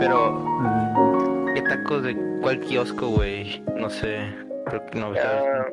pero. 0.00 0.32
mm, 0.32 1.54
¿Qué 1.54 1.62
tacos 1.62 2.02
de 2.02 2.16
cuál 2.40 2.58
kiosco, 2.60 3.08
güey? 3.08 3.60
No 3.76 3.90
sé. 3.90 4.34
Creo 4.66 4.86
que 4.86 4.98
no. 4.98 5.12
Ah. 5.16 5.66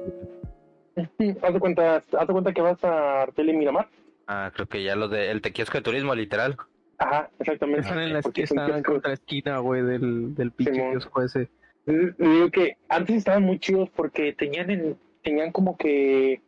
Haz 1.41 1.53
de 1.53 1.59
cuenta, 1.59 1.95
haz 1.95 2.27
de 2.27 2.33
cuenta 2.33 2.53
que 2.53 2.61
vas 2.61 2.83
a 2.83 3.21
Artel 3.23 3.49
y 3.49 3.53
Miramar. 3.53 3.87
Ah, 4.27 4.51
creo 4.53 4.67
que 4.67 4.83
ya 4.83 4.95
los 4.95 5.09
de. 5.09 5.31
El 5.31 5.41
de 5.41 5.51
kiosco 5.53 5.77
de 5.77 5.83
turismo, 5.83 6.13
literal. 6.13 6.57
Ajá, 6.97 7.29
exactamente. 7.39 7.81
Están 7.81 7.99
en 7.99 8.13
la 8.13 8.19
esquina, 8.19 8.43
están 8.43 8.75
en 8.75 8.83
contra 8.83 9.13
esquina, 9.13 9.59
güey, 9.59 9.83
del, 9.83 10.35
del 10.35 10.51
pinche 10.51 10.73
Simón. 10.73 10.91
kiosco 10.91 11.21
ese. 11.21 11.49
Digo 11.85 12.51
que 12.51 12.77
antes 12.89 13.15
estaban 13.15 13.43
muy 13.43 13.59
chidos 13.59 13.89
porque 13.95 14.33
tenían 14.33 14.69
en, 14.71 14.97
tenían 15.23 15.51
como 15.51 15.77
que 15.77 16.41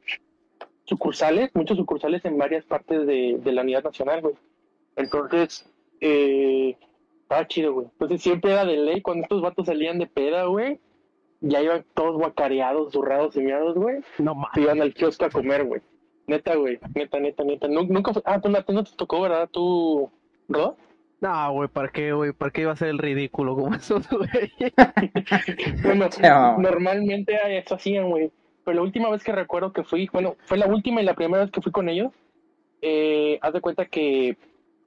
sucursales, 0.83 1.51
muchos 1.53 1.77
sucursales 1.77 2.25
en 2.25 2.37
varias 2.37 2.65
partes 2.65 3.05
de, 3.05 3.37
de 3.39 3.51
la 3.51 3.61
unidad 3.61 3.83
nacional, 3.83 4.21
güey. 4.21 4.35
Entonces, 4.97 5.71
eh, 6.01 6.75
estaba 7.29 7.47
chido, 7.47 7.73
güey. 7.73 7.87
Entonces 7.91 8.21
siempre 8.23 8.51
era 8.51 8.65
de 8.65 8.77
ley 8.77 9.01
cuando 9.01 9.23
estos 9.23 9.41
vatos 9.41 9.67
salían 9.67 9.99
de 9.99 10.07
peda, 10.07 10.45
güey. 10.45 10.79
Ya 11.41 11.61
iban 11.61 11.85
todos 11.93 12.17
guacareados, 12.17 12.91
zurrados 12.91 13.35
y 13.37 13.41
miados, 13.41 13.75
güey. 13.75 13.97
No 14.17 14.33
Se 14.33 14.39
mames. 14.39 14.57
iban 14.57 14.81
al 14.81 14.93
kiosco 14.93 15.25
a 15.25 15.29
comer, 15.29 15.63
güey. 15.63 15.81
Neta, 16.27 16.55
güey. 16.55 16.79
Neta, 16.95 17.19
neta, 17.19 17.43
neta. 17.43 17.67
Nu- 17.67 17.85
Nunca 17.87 18.13
fue... 18.13 18.21
Ah, 18.25 18.41
tú 18.41 18.49
no, 18.49 18.59
no 18.67 18.83
te 18.83 18.91
tocó, 18.95 19.21
¿verdad? 19.21 19.47
Tú, 19.51 20.09
¿no? 20.47 20.75
No, 21.21 21.51
güey, 21.53 21.69
¿para 21.69 21.89
qué, 21.89 22.11
güey? 22.13 22.31
¿Para 22.33 22.51
qué 22.51 22.61
iba 22.61 22.71
a 22.71 22.75
ser 22.75 22.89
el 22.89 22.97
ridículo 22.97 23.55
como 23.55 23.73
eso, 23.75 24.01
güey? 24.11 24.51
Bueno, 25.83 26.07
normalmente 26.59 27.37
eso 27.57 27.75
hacían, 27.75 28.09
güey. 28.09 28.31
Pero 28.63 28.75
la 28.75 28.81
última 28.83 29.09
vez 29.09 29.23
que 29.23 29.31
recuerdo 29.31 29.71
que 29.71 29.83
fui, 29.83 30.09
bueno, 30.11 30.35
fue 30.45 30.57
la 30.57 30.67
última 30.67 31.01
y 31.01 31.05
la 31.05 31.13
primera 31.15 31.43
vez 31.43 31.51
que 31.51 31.61
fui 31.61 31.71
con 31.71 31.89
ellos. 31.89 32.11
Eh, 32.81 33.39
haz 33.41 33.53
de 33.53 33.61
cuenta 33.61 33.85
que 33.85 34.37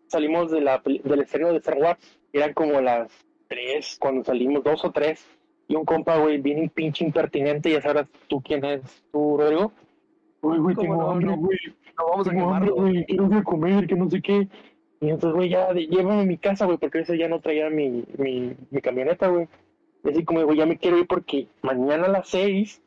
salimos 0.07 0.51
de 0.51 0.61
la, 0.61 0.83
del 0.85 1.21
estreno 1.21 1.51
de 1.53 1.59
Star 1.59 1.79
Wars. 1.79 2.19
Eran 2.33 2.53
como 2.55 2.81
las 2.81 3.11
tres 3.49 3.97
cuando 4.01 4.25
salimos, 4.25 4.65
dos 4.65 4.85
o 4.85 4.91
tres. 4.93 5.27
Y 5.69 5.77
un 5.77 5.85
compa, 5.85 6.19
güey, 6.19 6.39
bien 6.39 6.69
pinche 6.69 7.05
impertinente. 7.05 7.71
Ya 7.71 7.81
sabrás 7.81 8.07
tú 8.29 8.41
quién 8.43 8.65
es, 8.65 8.81
tú, 9.13 9.37
Rodrigo. 9.39 9.73
Uy, 10.41 10.59
güey, 10.59 10.75
¿Cómo 10.75 10.89
tengo 10.89 10.97
no? 10.97 11.11
hambre, 11.11 11.37
güey. 11.37 11.59
No 11.99 12.07
vamos 12.11 12.27
a 12.27 12.31
Tengo 12.31 12.55
hambre, 12.55 12.71
quemarlo. 12.71 12.75
güey. 12.93 13.05
Quiero 13.07 13.27
ir 13.27 13.35
a 13.35 13.43
comer, 13.45 13.87
que 13.87 13.95
no 13.95 14.11
sé 14.11 14.21
qué. 14.23 14.49
Y 15.01 15.09
entonces, 15.11 15.33
güey, 15.37 15.49
ya, 15.49 15.73
de- 15.73 15.87
llévame 15.87 16.23
a 16.23 16.25
mi 16.27 16.39
casa, 16.39 16.65
güey, 16.67 16.79
porque 16.79 17.01
eso 17.01 17.15
ya 17.15 17.29
no 17.29 17.41
traía 17.41 17.71
mi, 17.71 18.05
mi, 18.19 18.55
mi 18.71 18.81
camioneta, 18.81 19.29
güey. 19.29 19.49
Y 20.05 20.11
así 20.11 20.25
como, 20.25 20.43
güey, 20.45 20.59
ya 20.59 20.67
me 20.67 20.79
quiero 20.79 20.99
ir 20.99 21.07
porque 21.07 21.47
mañana 21.63 22.07
a 22.07 22.11
las 22.11 22.29
seis 22.29 22.83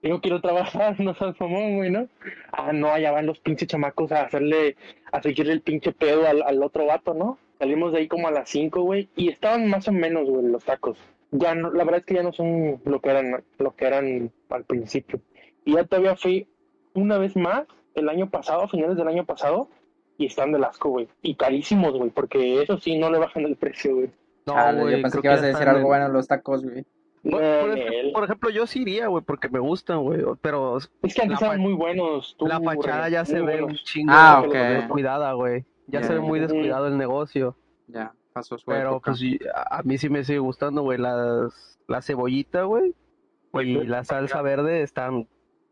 tengo 0.00 0.20
que 0.20 0.28
ir 0.28 0.34
a 0.34 0.40
trabajar, 0.40 0.98
no 1.00 1.14
seas 1.14 1.38
mamón, 1.40 1.76
güey, 1.76 1.90
¿no? 1.90 2.08
Ah, 2.52 2.72
no, 2.72 2.88
allá 2.88 3.12
van 3.12 3.26
los 3.26 3.38
pinches 3.40 3.68
chamacos 3.68 4.12
a 4.12 4.22
hacerle, 4.22 4.76
a 5.12 5.20
seguirle 5.22 5.52
el 5.52 5.60
pinche 5.62 5.92
pedo 5.92 6.26
al, 6.26 6.42
al 6.42 6.62
otro 6.62 6.86
vato, 6.86 7.14
¿no? 7.14 7.38
Salimos 7.58 7.92
de 7.92 7.98
ahí 7.98 8.08
como 8.08 8.28
a 8.28 8.30
las 8.30 8.48
cinco, 8.48 8.82
güey, 8.82 9.08
y 9.16 9.28
estaban 9.28 9.68
más 9.68 9.88
o 9.88 9.92
menos, 9.92 10.28
güey, 10.28 10.46
los 10.46 10.64
tacos. 10.64 10.96
Ya 11.30 11.54
no, 11.54 11.70
la 11.72 11.84
verdad 11.84 12.00
es 12.00 12.06
que 12.06 12.14
ya 12.14 12.22
no 12.22 12.32
son 12.32 12.80
lo 12.84 13.00
que 13.00 13.10
eran, 13.10 13.44
lo 13.58 13.74
que 13.74 13.86
eran 13.86 14.32
al 14.50 14.64
principio. 14.64 15.20
Y 15.64 15.74
ya 15.74 15.84
todavía 15.84 16.16
fui 16.16 16.46
una 16.94 17.18
vez 17.18 17.36
más 17.36 17.64
el 17.94 18.08
año 18.08 18.30
pasado, 18.30 18.62
a 18.62 18.68
finales 18.68 18.96
del 18.96 19.08
año 19.08 19.24
pasado, 19.26 19.68
y 20.16 20.26
están 20.26 20.52
del 20.52 20.64
asco, 20.64 20.88
güey. 20.88 21.08
Y 21.22 21.34
carísimos, 21.34 21.92
güey, 21.96 22.10
porque 22.10 22.62
eso 22.62 22.78
sí, 22.78 22.96
no 22.96 23.10
le 23.10 23.18
bajan 23.18 23.44
el 23.44 23.56
precio, 23.56 23.94
güey. 23.96 24.10
No, 24.46 24.54
Chale, 24.54 24.80
güey, 24.80 24.96
yo 24.96 25.02
pensé 25.02 25.20
que 25.20 25.26
ibas 25.28 25.42
a 25.42 25.46
decir 25.46 25.68
algo 25.68 25.80
en- 25.80 25.86
bueno 25.86 26.06
en 26.06 26.12
los 26.12 26.26
tacos, 26.28 26.64
güey. 26.64 26.84
Por, 27.22 27.32
por 27.32 27.76
ejemplo, 27.76 28.12
por 28.14 28.24
ejemplo, 28.24 28.50
yo 28.50 28.66
sí 28.66 28.82
iría, 28.82 29.08
güey, 29.08 29.22
porque 29.24 29.48
me 29.48 29.58
gustan, 29.58 30.02
güey. 30.02 30.22
Pero 30.40 30.78
Es 30.78 31.14
que 31.14 31.22
antes 31.22 31.42
eran 31.42 31.60
muy 31.60 31.74
buenos. 31.74 32.36
tú, 32.38 32.46
la 32.46 32.60
fachada 32.60 33.08
ya 33.10 33.24
se 33.24 33.42
ve 33.42 33.62
un 33.62 33.74
chingo 33.74 34.12
Ah, 34.14 34.38
de- 34.40 34.48
ok. 34.48 34.54
descuidada, 34.54 35.32
güey. 35.34 35.64
Ya 35.88 36.00
Ya, 36.00 36.06
se 36.06 36.14
ve 36.14 36.20
muy 36.20 36.38
descuidado 36.40 36.86
el 36.86 36.96
negocio. 36.96 37.56
Ya, 37.88 38.12
pasó 38.32 38.56
su 38.58 38.66
Pero 38.66 38.90
época. 38.90 39.10
pues 39.12 39.22
a 39.54 39.82
mí 39.82 39.98
sí 39.98 40.08
me 40.08 40.22
sigue 40.24 40.38
gustando, 40.38 40.82
güey. 40.82 40.98
Las, 40.98 41.78
la 41.88 42.00
cebollita, 42.02 42.62
güey. 42.62 42.94
Güey, 43.52 43.70
Y 43.78 43.86
la 43.86 44.04
salsa 44.04 44.42
verde 44.42 44.82
están 44.82 45.26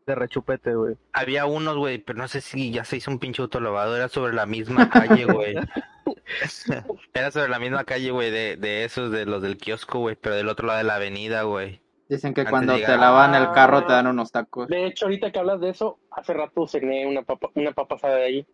de 0.07 0.15
rechupete, 0.15 0.73
güey. 0.75 0.95
Había 1.13 1.45
unos, 1.45 1.77
güey, 1.77 1.99
pero 1.99 2.17
no 2.17 2.27
sé 2.27 2.41
si 2.41 2.71
ya 2.71 2.83
se 2.83 2.97
hizo 2.97 3.11
un 3.11 3.19
pinche 3.19 3.41
autolavado. 3.41 3.95
Era 3.95 4.07
sobre 4.09 4.33
la 4.33 4.45
misma 4.45 4.89
calle, 4.89 5.25
güey. 5.25 5.55
Era 7.13 7.31
sobre 7.31 7.49
la 7.49 7.59
misma 7.59 7.83
calle, 7.83 8.11
güey, 8.11 8.31
de, 8.31 8.57
de 8.57 8.83
esos, 8.83 9.11
de 9.11 9.25
los 9.25 9.41
del 9.41 9.57
kiosco, 9.57 9.99
güey, 9.99 10.15
pero 10.15 10.35
del 10.35 10.49
otro 10.49 10.67
lado 10.67 10.77
de 10.79 10.83
la 10.85 10.95
avenida, 10.95 11.43
güey. 11.43 11.81
Dicen 12.09 12.33
que 12.33 12.41
antes 12.41 12.51
cuando 12.51 12.75
te 12.77 12.97
lavan 12.97 13.35
el 13.35 13.51
carro 13.51 13.85
te 13.85 13.91
Ah. 13.91 13.97
dan 13.97 14.07
unos 14.07 14.31
tacos. 14.31 14.67
De 14.69 14.85
hecho, 14.85 15.05
ahorita 15.05 15.31
que 15.31 15.39
hablas 15.39 15.59
de 15.59 15.69
eso, 15.69 15.99
hace 16.11 16.33
rato 16.33 16.65
cené 16.67 17.05
una 17.05 17.23
papa, 17.23 17.49
una 17.55 17.73
papa 17.73 17.95
asada 17.95 18.15
de 18.15 18.23
ahí. 18.23 18.47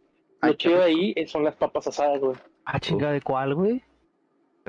Lo 0.47 0.53
chido 0.53 0.77
de 0.79 0.83
ahí 0.83 1.27
son 1.27 1.43
las 1.43 1.55
papas 1.55 1.87
asadas, 1.87 2.19
güey. 2.19 2.35
Ah, 2.65 2.79
chinga, 2.79 3.11
¿de 3.11 3.21
cuál, 3.21 3.55
güey? 3.55 3.83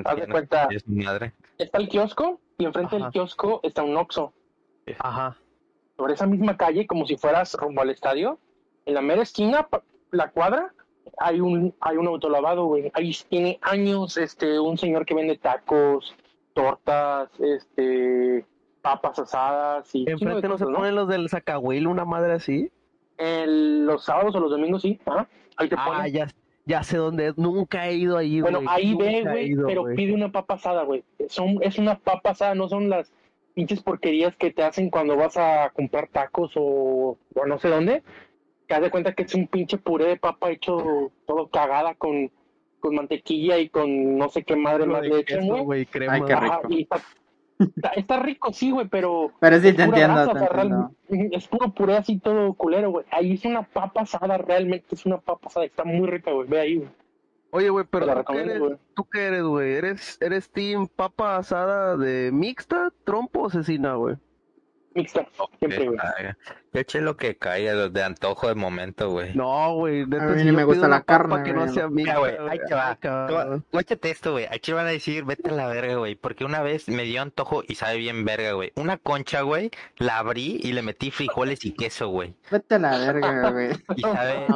Haz 0.05 0.17
de 0.17 0.27
cuenta, 0.29 0.67
Es 0.71 0.87
mi 0.89 1.05
madre. 1.05 1.33
está 1.59 1.79
el 1.79 1.89
kiosco 1.89 2.41
y 2.59 2.65
enfrente 2.65 2.97
Ajá. 2.97 3.05
del 3.05 3.13
kiosco 3.13 3.61
está 3.63 3.83
un 3.83 3.97
Oxxo. 3.97 4.33
Ajá. 4.99 5.37
Sobre 5.97 6.15
esa 6.15 6.27
misma 6.27 6.57
calle, 6.57 6.87
como 6.87 7.07
si 7.07 7.17
fueras 7.17 7.55
rumbo 7.55 7.83
al 7.83 7.91
estadio, 7.91 8.39
en 8.87 8.95
la 8.95 9.01
mera 9.01 9.23
esquina, 9.23 9.69
la 10.11 10.31
cuadra, 10.31 10.75
hay 11.19 11.41
un, 11.41 11.75
hay 11.81 11.97
un 11.97 12.09
autolavado, 12.09 12.65
güey. 12.67 12.91
Ahí 12.95 13.13
tiene 13.29 13.59
años 13.63 14.17
este, 14.17 14.59
un 14.59 14.77
señor 14.77 15.07
que 15.07 15.15
vende 15.15 15.39
tacos, 15.39 16.13
tortas, 16.55 17.31
este, 17.39 18.45
papas 18.83 19.19
asadas 19.21 19.95
y... 19.95 20.09
Enfrente 20.11 20.49
no 20.49 20.59
se 20.59 20.65
ponen 20.67 20.95
los 20.97 21.09
del 21.09 21.29
Zacahuil, 21.29 21.87
una 21.87 22.05
madre 22.05 22.33
así. 22.35 22.71
El- 23.17 23.87
los 23.87 24.05
sábados 24.05 24.35
o 24.35 24.41
los 24.41 24.51
domingos, 24.51 24.83
sí. 24.83 24.99
Ajá. 25.07 25.29
Ahí 25.57 25.69
te 25.69 25.77
Ah, 25.79 26.09
ya, 26.09 26.27
ya 26.67 26.83
sé 26.83 26.97
dónde 26.97 27.29
es. 27.29 27.39
Nunca 27.39 27.89
he 27.89 27.95
ido 27.95 28.17
ahí, 28.17 28.41
güey. 28.41 28.53
Bueno, 28.53 28.71
ahí 28.71 28.95
ve, 28.95 29.23
güey, 29.23 29.57
pero 29.67 29.85
pide 29.95 30.13
una 30.13 30.33
papa 30.33 30.55
asada, 30.55 30.83
güey. 30.85 31.05
Son, 31.29 31.59
es 31.63 31.79
una 31.79 31.99
papa 31.99 32.31
asada, 32.31 32.55
no 32.55 32.69
son 32.69 32.89
las 32.89 33.13
pinches 33.55 33.83
porquerías 33.83 34.35
que 34.37 34.51
te 34.53 34.63
hacen 34.65 34.91
cuando 34.91 35.17
vas 35.17 35.37
a 35.37 35.71
comprar 35.71 36.09
tacos 36.09 36.53
o, 36.57 37.17
o 37.35 37.47
no 37.47 37.59
sé 37.59 37.69
dónde. 37.69 38.03
Que 38.67 38.75
haz 38.75 38.83
de 38.83 38.91
cuenta 38.91 39.13
que 39.15 39.25
es 39.25 39.35
un 39.35 39.47
pinche 39.47 39.79
puré 39.79 40.07
de 40.07 40.17
papa 40.17 40.51
hecho 40.51 41.13
todo 41.27 41.49
cagada 41.49 41.95
con, 41.95 42.31
con 42.81 42.95
mantequilla 42.95 43.59
y 43.59 43.69
con 43.69 44.17
no 44.19 44.29
sé 44.29 44.43
qué 44.43 44.57
madre 44.57 44.87
Lo 44.87 44.95
más 44.95 45.03
le 45.03 45.21
echan, 45.21 45.47
güey. 45.47 45.87
Ay, 46.09 46.23
qué 46.27 46.33
Ajá, 46.33 46.61
rico. 46.63 46.69
y 46.71 46.83
está, 46.83 46.97
está, 47.59 47.89
está 47.91 48.19
rico, 48.21 48.53
sí, 48.53 48.71
güey, 48.71 48.89
pero 48.89 49.31
Pero 49.41 49.61
sí 49.61 49.69
es 49.69 49.77
te 49.77 49.83
entiendo, 49.83 50.15
grasa, 50.15 50.33
te 50.33 50.39
o 50.39 50.41
sea, 50.41 50.49
entiendo. 50.63 50.91
real- 51.09 51.29
es 51.33 51.49
puro 51.49 51.73
puré 51.75 51.97
así 51.97 52.19
todo 52.19 52.55
culero, 52.55 52.91
güey. 52.91 53.07
Ahí 53.11 53.35
es 53.35 53.45
una 53.45 53.63
papa 53.63 54.03
asada, 54.03 54.39
realmente 54.39 54.87
es 54.95 55.07
una 55.07 55.19
papa 55.19 55.47
asada, 55.49 55.67
está 55.67 55.85
muy 55.85 56.09
rica, 56.09 56.31
güey. 56.33 56.49
Ve 56.49 56.61
ahí, 56.61 56.77
güey. 56.77 56.89
Oye, 57.51 57.71
güey, 57.71 57.85
pero 57.89 58.07
¿tú 58.25 58.33
qué, 58.33 58.41
eres, 58.41 58.59
güey. 58.59 58.77
¿tú 58.97 59.05
qué 59.13 59.21
eres, 59.27 59.43
güey? 59.45 59.73
¿Eres, 59.75 60.19
¿Eres 60.21 60.51
team 60.51 60.89
papa 60.89 61.37
asada 61.37 61.97
de 61.97 62.31
mixta, 62.33 62.93
trompo 63.05 63.43
o 63.43 63.51
cecina, 63.51 63.95
güey? 63.95 64.17
Mixta, 64.95 65.27
siempre, 65.59 65.87
güey. 65.87 65.99
Yo 66.73 66.81
eché 66.81 67.01
lo 67.01 67.17
que 67.17 67.37
caiga, 67.37 67.73
los 67.75 67.93
de 67.93 68.03
antojo 68.03 68.49
de 68.49 68.55
momento, 68.55 69.11
güey. 69.11 69.35
No, 69.35 69.75
güey. 69.75 70.07
neta, 70.07 70.27
mí 70.27 70.45
ni 70.45 70.53
me 70.53 70.65
gusta 70.65 70.89
la 70.89 71.03
carne, 71.03 71.43
que 71.43 71.53
no 71.53 71.69
sea 71.73 71.89
Mira, 71.89 72.19
güey, 72.19 72.35
ahí 72.49 72.59
te 72.69 72.75
va. 72.75 73.63
Guáchate 73.73 74.11
esto, 74.11 74.33
güey. 74.33 74.47
Aquí 74.51 74.73
van 74.73 74.87
a 74.87 74.91
decir, 74.91 75.25
vete 75.25 75.51
a 75.51 75.53
la 75.53 75.67
verga, 75.67 75.97
güey. 75.97 76.15
Porque 76.15 76.45
una 76.45 76.63
vez 76.63 76.89
me 76.89 77.05
dio 77.05 77.23
antojo 77.23 77.63
y 77.67 77.75
sabe 77.75 77.99
bien 77.99 78.25
verga, 78.25 78.53
güey. 78.53 78.73
Una 78.77 78.99
concha, 78.99 79.43
güey, 79.43 79.71
la 79.99 80.19
abrí 80.19 80.61
y 80.63 80.73
le 80.73 80.83
metí 80.83 81.11
frijoles 81.11 81.65
y 81.65 81.73
queso, 81.73 82.09
güey. 82.09 82.37
Vete 82.51 82.77
a 82.77 82.79
la 82.79 82.99
verga, 82.99 83.51
güey. 83.51 83.71
Y 83.97 84.03
sabe 84.03 84.47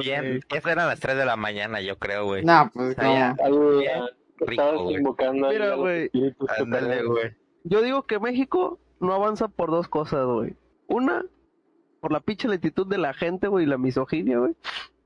bien. 0.00 0.40
Eso 0.48 0.68
eran 0.68 0.88
las 0.88 1.00
3 1.00 1.16
de 1.16 1.24
la 1.24 1.36
mañana, 1.36 1.80
yo 1.80 1.98
creo, 1.98 2.24
güey. 2.24 2.44
No, 2.44 2.70
pues 2.72 2.96
ya. 2.96 3.34
no. 3.48 4.08
Rico, 4.40 4.62
estabas 4.62 4.90
invocando 4.92 5.48
Mira, 5.48 5.72
a 5.72 5.74
güey, 5.74 6.10
Ándale, 6.58 7.02
güey. 7.02 7.34
Yo 7.64 7.82
digo 7.82 8.04
que 8.04 8.18
México 8.18 8.78
no 9.00 9.12
avanza 9.14 9.48
por 9.48 9.70
dos 9.70 9.88
cosas, 9.88 10.26
güey. 10.26 10.54
Una, 10.86 11.24
por 12.00 12.12
la 12.12 12.20
pinche 12.20 12.48
lentitud 12.48 12.86
de 12.86 12.98
la 12.98 13.12
gente, 13.14 13.48
güey, 13.48 13.64
y 13.64 13.68
la 13.68 13.78
misoginia, 13.78 14.38
güey. 14.38 14.54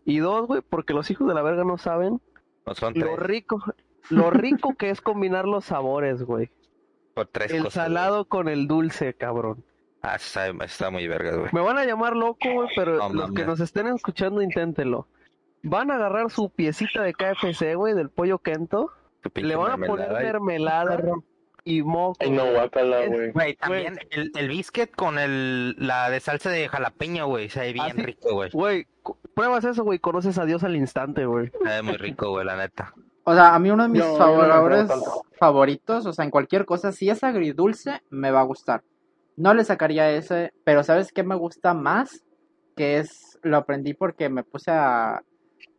Y 0.04 0.18
dos, 0.18 0.46
güey, 0.46 0.62
porque 0.68 0.94
los 0.94 1.10
hijos 1.10 1.28
de 1.28 1.34
la 1.34 1.42
verga 1.42 1.64
no 1.64 1.78
saben 1.78 2.20
No 2.66 2.74
son 2.74 2.94
lo 2.94 3.06
tres. 3.06 3.18
rico, 3.20 3.62
lo 4.10 4.30
rico 4.30 4.74
que 4.76 4.90
es 4.90 5.00
combinar 5.00 5.46
los 5.46 5.64
sabores, 5.64 6.22
güey. 6.22 6.50
Por 7.14 7.26
tres 7.26 7.52
El 7.52 7.64
cosas. 7.64 7.74
güey. 7.74 7.86
salado 7.86 8.24
con 8.26 8.48
el 8.48 8.66
dulce, 8.66 9.14
cabrón. 9.14 9.64
Ah, 10.00 10.18
sabe- 10.18 10.64
está 10.64 10.90
muy 10.90 11.06
verga, 11.06 11.36
güey. 11.36 11.50
Me 11.52 11.60
van 11.60 11.78
a 11.78 11.84
llamar 11.84 12.16
loco, 12.16 12.38
güey, 12.52 12.68
pero 12.74 12.96
No 12.96 13.08
los 13.14 13.32
que 13.32 13.44
nos 13.44 13.60
estén 13.60 13.86
escuchando, 13.86 14.42
inténtenlo. 14.42 15.06
Van 15.62 15.92
a 15.92 15.94
agarrar 15.94 16.28
su 16.30 16.50
piecita 16.50 17.02
de 17.02 17.12
KFC, 17.14 17.76
güey, 17.76 17.94
del 17.94 18.08
pollo 18.10 18.38
Kento. 18.38 18.90
Le 19.34 19.54
van 19.54 19.70
a 19.70 19.86
poner 19.86 20.08
mermelada 20.10 20.20
y- 20.20 20.24
mermelada 20.24 20.96
y 21.64 21.82
moco. 21.82 22.16
Ay, 22.20 22.30
no, 22.30 22.50
guacala, 22.50 23.04
Es- 23.04 23.10
güey. 23.10 23.30
Güey, 23.32 23.54
también 23.56 23.98
el, 24.10 24.32
el 24.36 24.48
biscuit 24.48 24.90
con 24.94 25.18
el, 25.18 25.74
la 25.78 26.10
de 26.10 26.20
salsa 26.20 26.50
de 26.50 26.68
jalapeño, 26.68 27.26
güey. 27.26 27.48
Sabe 27.48 27.72
bien 27.72 27.86
Ah, 27.86 27.92
sí. 27.94 28.02
rico, 28.02 28.34
güey. 28.34 28.50
Güey, 28.52 28.86
pruebas 29.34 29.64
eso, 29.64 29.84
güey, 29.84 29.98
conoces 29.98 30.38
a 30.38 30.44
Dios 30.44 30.64
al 30.64 30.76
instante, 30.76 31.24
güey. 31.26 31.50
Sabe 31.62 31.82
muy 31.82 31.96
rico, 31.96 32.30
güey, 32.30 32.44
la 32.44 32.56
neta. 32.56 32.94
O 33.24 33.34
sea, 33.34 33.54
a 33.54 33.58
mí 33.60 33.70
uno 33.70 33.84
de 33.84 33.88
mis 33.88 34.00
No, 34.02 34.18
no 34.18 34.86
tanto. 34.86 35.22
favoritos, 35.38 36.06
o 36.06 36.12
sea, 36.12 36.24
en 36.24 36.30
cualquier 36.32 36.64
cosa, 36.64 36.90
si 36.90 37.08
es 37.08 37.22
agridulce, 37.22 38.02
me 38.10 38.30
va 38.32 38.40
a 38.40 38.44
gustar. 38.44 38.82
No 39.36 39.54
le 39.54 39.64
sacaría 39.64 40.10
ese, 40.10 40.52
pero 40.64 40.82
¿sabes 40.82 41.12
qué 41.12 41.22
me 41.22 41.36
gusta 41.36 41.72
más? 41.72 42.24
Que 42.76 42.98
es, 42.98 43.38
lo 43.42 43.56
aprendí 43.58 43.94
porque 43.94 44.28
me 44.28 44.42
puse 44.42 44.72
a, 44.72 45.22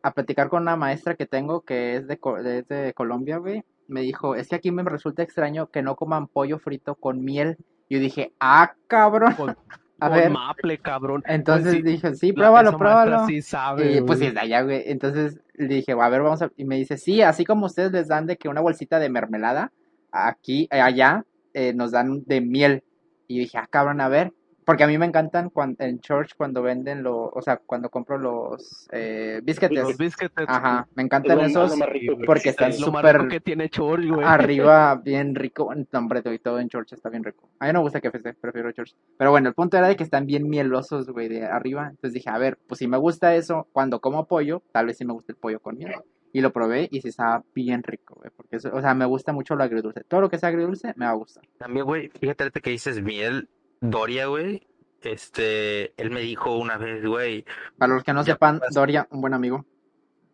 a 0.04 0.12
platicar 0.12 0.48
con 0.50 0.62
una 0.64 0.76
maestra 0.78 1.16
que 1.16 1.26
tengo 1.26 1.62
que 1.62 1.98
es 1.98 2.08
de, 2.08 2.18
es 2.46 2.68
de 2.68 2.94
Colombia, 2.96 3.38
güey. 3.38 3.64
Me 3.94 4.02
dijo, 4.02 4.36
es 4.36 4.50
que 4.50 4.56
aquí 4.56 4.72
me 4.72 4.84
resulta 4.84 5.22
extraño 5.22 5.68
que 5.68 5.84
no 5.84 5.96
coman 5.96 6.28
pollo 6.28 6.58
frito 6.58 6.96
con 6.96 7.24
miel. 7.24 7.58
Yo 7.90 8.00
dije, 8.00 8.34
ah, 8.40 8.74
cabrón. 8.88 9.34
Con- 9.36 9.56
A 10.00 10.10
Con 10.10 10.18
ver, 10.18 10.32
maple, 10.32 10.80
cabrón. 10.80 11.24
entonces 11.28 11.76
Pues 11.76 11.86
dije, 11.86 12.16
sí, 12.16 12.34
pruébalo, 12.34 12.78
pruébalo. 12.78 13.26
Sí 13.26 13.42
sabe, 13.42 14.00
Y 14.00 14.02
pues 14.02 14.20
sí, 14.20 14.34
allá, 14.36 14.62
güey. 14.64 14.84
Entonces 14.88 15.40
le 15.54 15.76
dije, 15.76 15.94
a 15.94 16.10
ver, 16.10 16.22
vamos 16.24 16.42
a... 16.42 16.52
Y 16.58 16.66
me 16.66 16.76
dice, 16.76 16.98
sí, 16.98 17.22
así 17.22 17.46
como 17.46 17.68
ustedes 17.68 17.94
les 17.94 18.10
dan 18.10 18.26
de 18.26 18.36
que 18.36 18.50
una 18.50 18.60
bolsita 18.60 19.00
de 19.00 19.08
mermelada, 19.08 19.72
aquí, 20.12 20.68
allá, 20.72 21.24
eh, 21.54 21.74
nos 21.74 21.92
dan 21.92 22.22
de 22.26 22.42
miel. 22.42 22.84
Y 23.30 23.40
dije, 23.40 23.58
ah, 23.58 23.68
cabrón, 23.70 24.02
a 24.02 24.10
ver. 24.10 24.34
Porque 24.66 24.84
a 24.84 24.88
mí 24.88 24.98
me 24.98 25.06
encantan 25.06 25.50
cuan- 25.50 25.76
en 25.80 26.00
church 26.00 26.32
cuando 26.38 26.62
venden 26.62 27.04
los... 27.04 27.30
O 27.34 27.42
sea, 27.42 27.58
cuando 27.58 27.90
compro 27.90 28.18
los 28.18 28.88
eh, 28.92 29.42
biscuits. 29.44 29.74
Los 29.76 29.98
biscuits. 29.98 30.34
Ajá, 30.48 30.88
me 30.96 31.04
encantan 31.04 31.40
esos 31.42 31.76
más 31.78 31.90
rico, 31.90 32.16
porque 32.26 32.50
están 32.50 32.70
Es 32.70 32.80
súper 32.80 33.18
rico 33.18 33.28
que 33.30 33.40
tiene 33.40 33.70
Church, 33.70 34.08
güey. 34.08 34.26
arriba, 34.26 34.96
bien 34.96 35.36
rico. 35.36 35.74
No, 35.92 36.00
hombre, 36.00 36.22
todo, 36.22 36.38
todo 36.40 36.60
en 36.60 36.70
church 36.70 36.94
está 36.94 37.10
bien 37.10 37.24
rico. 37.24 37.50
A 37.60 37.68
mí 37.68 37.74
no 37.74 37.80
me 37.80 37.84
gusta 37.84 38.02
KFC, 38.02 38.34
prefiero 38.40 38.72
church. 38.72 38.94
Pero 39.18 39.32
bueno, 39.32 39.50
el 39.50 39.56
punto 39.56 39.78
era 39.78 39.88
de 39.88 39.96
que 39.96 40.04
están 40.04 40.26
bien 40.26 40.48
mielosos, 40.50 41.10
güey, 41.10 41.28
de 41.30 41.46
arriba. 41.46 41.88
Entonces 41.90 42.14
dije, 42.14 42.30
a 42.30 42.38
ver, 42.38 42.58
pues 42.68 42.80
si 42.80 42.88
me 42.88 42.98
gusta 42.98 43.36
eso, 43.36 43.68
cuando 43.72 44.00
como 44.00 44.26
pollo, 44.28 44.64
tal 44.72 44.86
vez 44.88 44.98
sí 44.98 45.06
me 45.06 45.14
gusta 45.14 45.34
el 45.34 45.38
pollo 45.38 45.60
con 45.60 45.78
miel. 45.78 45.94
Y 46.36 46.42
lo 46.42 46.52
probé 46.52 46.88
y 46.90 47.00
sí 47.02 47.10
estaba 47.10 47.44
bien 47.54 47.84
rico, 47.84 48.16
güey. 48.16 48.32
Porque, 48.36 48.56
eso, 48.56 48.72
o 48.74 48.82
sea, 48.82 48.96
me 48.96 49.06
gusta 49.06 49.34
mucho 49.34 49.56
lo 49.56 49.64
agridulce. 49.64 50.04
Todo 50.08 50.22
lo 50.22 50.30
que 50.30 50.40
sea 50.40 50.50
agridulce 50.50 50.92
me 50.96 51.06
va 51.06 51.12
a 51.12 51.16
gustar. 51.16 51.44
También, 51.60 51.86
güey, 51.86 52.10
fíjate 52.10 52.50
que 52.60 52.72
dices 52.72 53.04
miel, 53.04 53.50
Doria, 53.90 54.28
güey. 54.28 54.66
Este, 55.02 55.94
él 56.02 56.10
me 56.12 56.22
dijo 56.22 56.56
una 56.58 56.78
vez, 56.78 57.06
güey, 57.06 57.44
Para 57.78 57.94
los 57.94 58.04
que 58.04 58.14
no 58.14 58.24
sepan, 58.24 58.60
pasa. 58.60 58.72
Doria, 58.80 59.08
un 59.12 59.20
buen 59.22 59.34
amigo. 59.34 59.66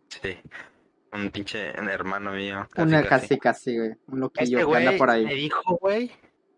sí, 0.09 0.37
un 1.11 1.31
pinche 1.31 1.69
hermano 1.69 2.31
mío. 2.31 2.67
Un 2.77 2.91
casi, 2.91 2.91
casi. 2.91 3.07
casi, 3.07 3.39
casi, 3.39 3.77
güey. 3.77 3.95
Un 4.07 4.19
loquillo 4.19 4.59
Este 4.59 4.71
que 4.71 4.77
anda 4.77 4.97
por 4.97 5.07
me 5.07 5.13
ahí. 5.15 5.25
dijo, 5.25 5.77
güey, 5.81 6.11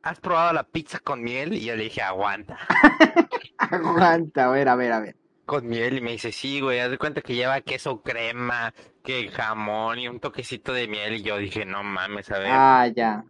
¿has 0.03 0.19
probado 0.19 0.51
la 0.51 0.63
pizza 0.63 0.99
con 0.99 1.23
miel? 1.23 1.53
Y 1.53 1.61
yo 1.65 1.75
le 1.77 1.83
dije, 1.85 2.01
aguanta. 2.01 2.57
Aguanta, 3.57 4.45
a 4.47 4.51
ver, 4.51 4.67
a 4.67 4.75
ver, 4.75 4.91
a 4.91 4.99
ver. 4.99 5.15
Con 5.45 5.67
miel, 5.67 5.97
y 5.97 6.01
me 6.01 6.11
dice, 6.11 6.31
sí, 6.31 6.59
güey, 6.61 6.79
haz 6.79 6.91
de 6.91 6.97
cuenta 6.97 7.21
que 7.21 7.35
lleva 7.35 7.61
queso 7.61 8.01
crema, 8.01 8.73
que 9.03 9.29
jamón 9.29 9.99
y 9.99 10.07
un 10.07 10.19
toquecito 10.19 10.73
de 10.73 10.88
miel. 10.88 11.15
Y 11.15 11.21
yo 11.23 11.38
dije, 11.38 11.65
no 11.65 11.83
mames, 11.83 12.29
a 12.31 12.39
ver, 12.39 12.49
Ah, 12.51 12.88
ya. 12.93 13.23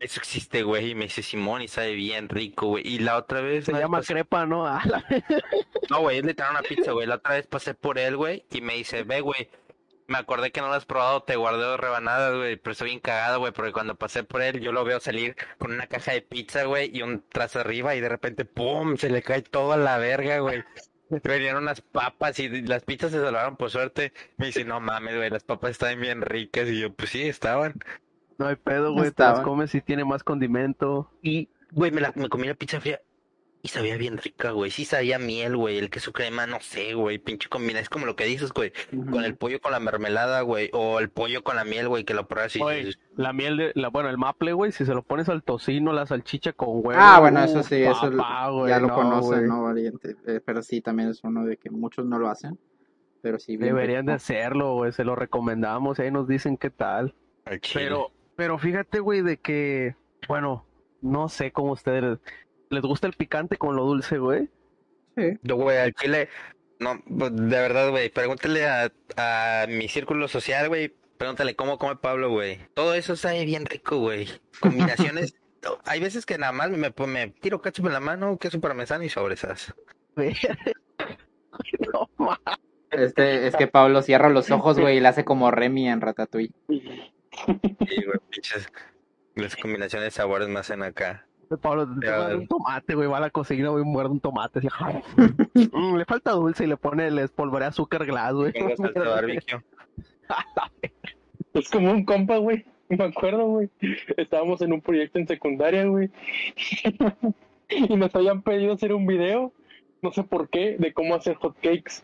Eso 0.00 0.18
existe, 0.20 0.62
güey. 0.62 0.90
Y 0.90 0.94
me 0.94 1.04
dice, 1.04 1.22
Simón, 1.22 1.62
y 1.62 1.68
sabe 1.68 1.92
bien 1.92 2.28
rico, 2.28 2.66
güey. 2.66 2.86
Y 2.86 2.98
la 2.98 3.16
otra 3.16 3.40
vez, 3.40 3.66
Se 3.66 3.72
llama 3.72 3.98
pasé- 4.00 4.14
crepa, 4.14 4.46
¿no? 4.46 4.66
Ah, 4.66 4.82
la- 4.84 5.04
No, 5.90 6.00
güey, 6.00 6.18
es 6.18 6.24
literal 6.24 6.52
una 6.52 6.62
pizza, 6.62 6.92
güey. 6.92 7.06
La 7.06 7.16
otra 7.16 7.34
vez 7.34 7.46
pasé 7.46 7.74
por 7.74 7.98
él, 7.98 8.16
güey, 8.16 8.44
y 8.50 8.60
me 8.60 8.74
dice, 8.74 9.02
ve, 9.04 9.20
güey, 9.20 9.48
me 10.06 10.18
acordé 10.18 10.50
que 10.50 10.60
no 10.60 10.66
lo 10.68 10.74
has 10.74 10.86
probado, 10.86 11.22
te 11.22 11.36
guardé 11.36 11.62
dos 11.62 11.78
rebanadas, 11.78 12.34
güey, 12.36 12.56
pero 12.56 12.72
estoy 12.72 12.88
bien 12.88 13.00
cagado, 13.00 13.38
güey, 13.38 13.52
porque 13.52 13.72
cuando 13.72 13.94
pasé 13.94 14.24
por 14.24 14.42
él, 14.42 14.60
yo 14.60 14.72
lo 14.72 14.84
veo 14.84 14.98
salir 14.98 15.36
con 15.58 15.72
una 15.72 15.86
caja 15.86 16.12
de 16.12 16.20
pizza, 16.22 16.64
güey, 16.64 16.90
y 16.92 17.02
un 17.02 17.22
trazo 17.28 17.60
arriba, 17.60 17.94
y 17.94 18.00
de 18.00 18.08
repente, 18.08 18.44
¡pum!, 18.44 18.96
se 18.96 19.08
le 19.08 19.22
cae 19.22 19.42
todo 19.42 19.72
a 19.72 19.76
la 19.76 19.98
verga, 19.98 20.38
güey. 20.40 20.64
Venían 21.24 21.56
unas 21.56 21.80
papas 21.80 22.38
y 22.40 22.48
las 22.62 22.84
pizzas 22.84 23.10
se 23.12 23.20
salvaron 23.20 23.56
por 23.56 23.70
suerte. 23.70 24.12
Me 24.36 24.46
dice, 24.46 24.64
no 24.64 24.80
mames, 24.80 25.16
güey, 25.16 25.28
las 25.30 25.42
papas 25.44 25.72
estaban 25.72 26.00
bien 26.00 26.22
ricas, 26.22 26.68
y 26.68 26.80
yo, 26.80 26.92
pues 26.92 27.10
sí, 27.10 27.22
estaban. 27.28 27.74
No 28.40 28.46
hay 28.46 28.56
pedo, 28.56 28.94
güey. 28.94 29.10
Te 29.10 29.22
las 29.22 29.40
comes 29.40 29.74
y 29.74 29.82
tiene 29.82 30.02
más 30.06 30.24
condimento. 30.24 31.10
Y, 31.20 31.50
güey, 31.72 31.90
me, 31.90 32.00
la, 32.00 32.10
me 32.16 32.30
comí 32.30 32.46
la 32.46 32.54
pizza 32.54 32.80
fría 32.80 32.98
y 33.60 33.68
sabía 33.68 33.98
bien 33.98 34.16
rica, 34.16 34.52
güey. 34.52 34.70
Sí 34.70 34.86
sabía 34.86 35.18
miel, 35.18 35.58
güey. 35.58 35.76
El 35.76 35.90
queso 35.90 36.10
crema, 36.10 36.46
no 36.46 36.58
sé, 36.60 36.94
güey. 36.94 37.18
Pinche 37.18 37.50
combina. 37.50 37.80
Es 37.80 37.90
como 37.90 38.06
lo 38.06 38.16
que 38.16 38.24
dices, 38.24 38.50
güey. 38.54 38.72
Con 39.10 39.24
el 39.24 39.36
pollo 39.36 39.60
con 39.60 39.72
la 39.72 39.78
mermelada, 39.78 40.40
güey. 40.40 40.70
O 40.72 41.00
el 41.00 41.10
pollo 41.10 41.44
con 41.44 41.56
la 41.56 41.64
miel, 41.66 41.86
güey. 41.86 42.04
Que 42.04 42.14
lo 42.14 42.26
pruebas 42.26 42.56
y 42.56 42.60
la 43.14 43.34
miel 43.34 43.58
de, 43.58 43.72
la, 43.74 43.88
bueno, 43.88 44.08
el 44.08 44.16
maple, 44.16 44.54
güey, 44.54 44.72
si 44.72 44.86
se 44.86 44.94
lo 44.94 45.02
pones 45.02 45.28
al 45.28 45.42
tocino, 45.42 45.92
la 45.92 46.06
salchicha 46.06 46.54
con 46.54 46.68
huevo. 46.70 46.94
Ah, 46.98 47.20
bueno, 47.20 47.44
eso 47.44 47.62
sí, 47.62 47.82
eso 47.82 48.10
papá, 48.16 48.48
güey, 48.48 48.70
ya 48.70 48.80
lo 48.80 48.86
no, 48.86 48.94
conocen. 48.94 49.46
¿no, 49.46 49.64
valiente? 49.64 50.16
Eh, 50.26 50.40
pero 50.42 50.62
sí, 50.62 50.80
también 50.80 51.10
es 51.10 51.22
uno 51.22 51.44
de 51.44 51.58
que 51.58 51.68
muchos 51.68 52.06
no 52.06 52.18
lo 52.18 52.30
hacen. 52.30 52.58
Pero 53.20 53.38
sí, 53.38 53.58
Deberían 53.58 54.06
de 54.06 54.14
hacerlo, 54.14 54.76
güey, 54.76 54.92
se 54.92 55.04
lo 55.04 55.14
recomendamos 55.14 55.98
y 55.98 56.02
ahí 56.02 56.10
nos 56.10 56.26
dicen 56.26 56.56
qué 56.56 56.70
tal. 56.70 57.14
Pero, 57.74 58.12
pero 58.40 58.56
fíjate, 58.56 59.00
güey, 59.00 59.20
de 59.20 59.36
que, 59.36 59.96
bueno, 60.26 60.64
no 61.02 61.28
sé 61.28 61.52
cómo 61.52 61.72
ustedes 61.72 62.18
les 62.70 62.80
gusta 62.80 63.06
el 63.06 63.12
picante 63.12 63.58
con 63.58 63.76
lo 63.76 63.84
dulce, 63.84 64.16
güey. 64.16 64.48
Sí. 65.14 65.38
Yo, 65.42 65.56
güey, 65.56 65.76
al 65.76 65.92
chile. 65.92 66.30
No, 66.78 66.98
pues, 67.06 67.36
de 67.36 67.42
verdad, 67.42 67.90
güey. 67.90 68.08
Pregúntale 68.08 68.66
a, 68.66 68.90
a 69.18 69.66
mi 69.68 69.88
círculo 69.88 70.26
social, 70.26 70.68
güey. 70.68 70.88
Pregúntale 71.18 71.54
cómo 71.54 71.76
come 71.76 71.96
Pablo, 71.96 72.30
güey. 72.30 72.58
Todo 72.72 72.94
eso 72.94 73.14
sabe 73.14 73.44
bien 73.44 73.66
rico, 73.66 73.98
güey. 73.98 74.26
Combinaciones. 74.58 75.34
Hay 75.84 76.00
veces 76.00 76.24
que 76.24 76.38
nada 76.38 76.52
más 76.52 76.70
me, 76.70 76.94
me 77.08 77.28
tiro 77.42 77.60
ketchup 77.60 77.88
en 77.88 77.92
la 77.92 78.00
mano, 78.00 78.38
queso 78.38 78.58
parmesano 78.58 79.04
y 79.04 79.10
sobresas. 79.10 79.74
No 81.92 82.08
Este, 82.90 83.46
es 83.46 83.54
que 83.54 83.66
Pablo 83.66 84.00
cierra 84.00 84.30
los 84.30 84.50
ojos, 84.50 84.78
güey, 84.78 84.96
y 84.96 85.00
le 85.00 85.08
hace 85.08 85.26
como 85.26 85.50
Remy 85.50 85.90
en 85.90 86.00
Ratatouille. 86.00 86.54
Sí, 87.30 88.04
güey, 88.04 88.18
pinches. 88.30 88.68
Las 89.34 89.56
combinaciones 89.56 90.06
de 90.06 90.10
sabores 90.10 90.48
me 90.48 90.58
hacen 90.58 90.82
acá. 90.82 91.26
Pablo, 91.60 91.88
te 91.98 92.06
a 92.06 92.10
dar 92.12 92.20
vale. 92.20 92.36
un 92.36 92.46
tomate, 92.46 92.94
güey, 92.94 93.08
va 93.08 93.16
a 93.16 93.20
la 93.20 93.30
cocina, 93.30 93.70
güey, 93.70 93.82
muerde 93.84 94.10
un 94.10 94.20
tomate, 94.20 94.60
así, 94.60 94.68
Mm, 95.72 95.96
le 95.96 96.04
falta 96.04 96.30
dulce 96.30 96.64
y 96.64 96.68
le 96.68 96.76
pone, 96.76 97.10
le 97.10 97.24
espolvorea 97.24 97.68
azúcar 97.68 98.06
glass, 98.06 98.34
güey. 98.34 98.52
Es 101.52 101.68
como 101.68 101.90
un 101.90 102.04
compa, 102.04 102.36
güey. 102.36 102.64
Me 102.88 103.04
acuerdo, 103.04 103.46
güey. 103.46 103.70
Estábamos 104.16 104.62
en 104.62 104.72
un 104.72 104.80
proyecto 104.80 105.18
en 105.18 105.26
secundaria, 105.26 105.84
güey. 105.86 106.10
y 107.68 107.96
nos 107.96 108.14
habían 108.14 108.42
pedido 108.42 108.74
hacer 108.74 108.92
un 108.92 109.06
video, 109.06 109.52
no 110.02 110.12
sé 110.12 110.22
por 110.22 110.48
qué, 110.48 110.76
de 110.78 110.92
cómo 110.92 111.16
hacer 111.16 111.34
hot 111.36 111.56
cakes. 111.60 112.02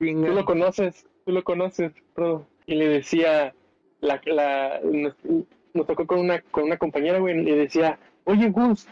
Tú 0.00 0.06
lo 0.06 0.44
conoces, 0.44 1.06
tú 1.24 1.32
lo 1.32 1.44
conoces, 1.44 1.92
Rodo. 2.16 2.48
Y 2.66 2.74
le 2.74 2.88
decía, 2.88 3.54
la, 4.00 4.20
la, 4.26 4.80
nos, 4.84 5.14
nos 5.74 5.86
tocó 5.86 6.06
con 6.06 6.20
una, 6.20 6.40
con 6.50 6.64
una 6.64 6.76
compañera, 6.76 7.18
güey, 7.18 7.38
y 7.40 7.54
decía, 7.54 7.98
oye, 8.24 8.50
Gus, 8.50 8.86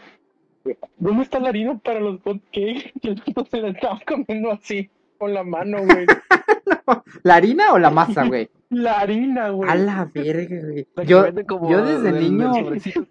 ¿dónde 0.97 1.23
está 1.23 1.39
la 1.39 1.49
harina 1.49 1.77
para 1.77 1.99
los 1.99 2.21
hot 2.23 2.41
cakes? 2.51 2.91
Y 3.01 3.07
el 3.09 3.21
puto 3.21 3.45
se 3.45 3.61
la 3.61 3.69
estaba 3.69 3.99
comiendo 4.07 4.51
así, 4.51 4.89
con 5.17 5.33
la 5.33 5.43
mano, 5.43 5.77
güey. 5.83 6.05
¿La 7.23 7.35
harina 7.35 7.73
o 7.73 7.79
la 7.79 7.89
masa, 7.89 8.25
güey? 8.25 8.49
La 8.69 8.99
harina, 8.99 9.49
güey. 9.51 9.69
A 9.69 9.75
la 9.75 10.11
verga, 10.13 10.57
güey. 10.61 10.85
Yo, 11.05 11.23
desde 11.23 12.11
del- 12.11 12.19
niño, 12.37 12.51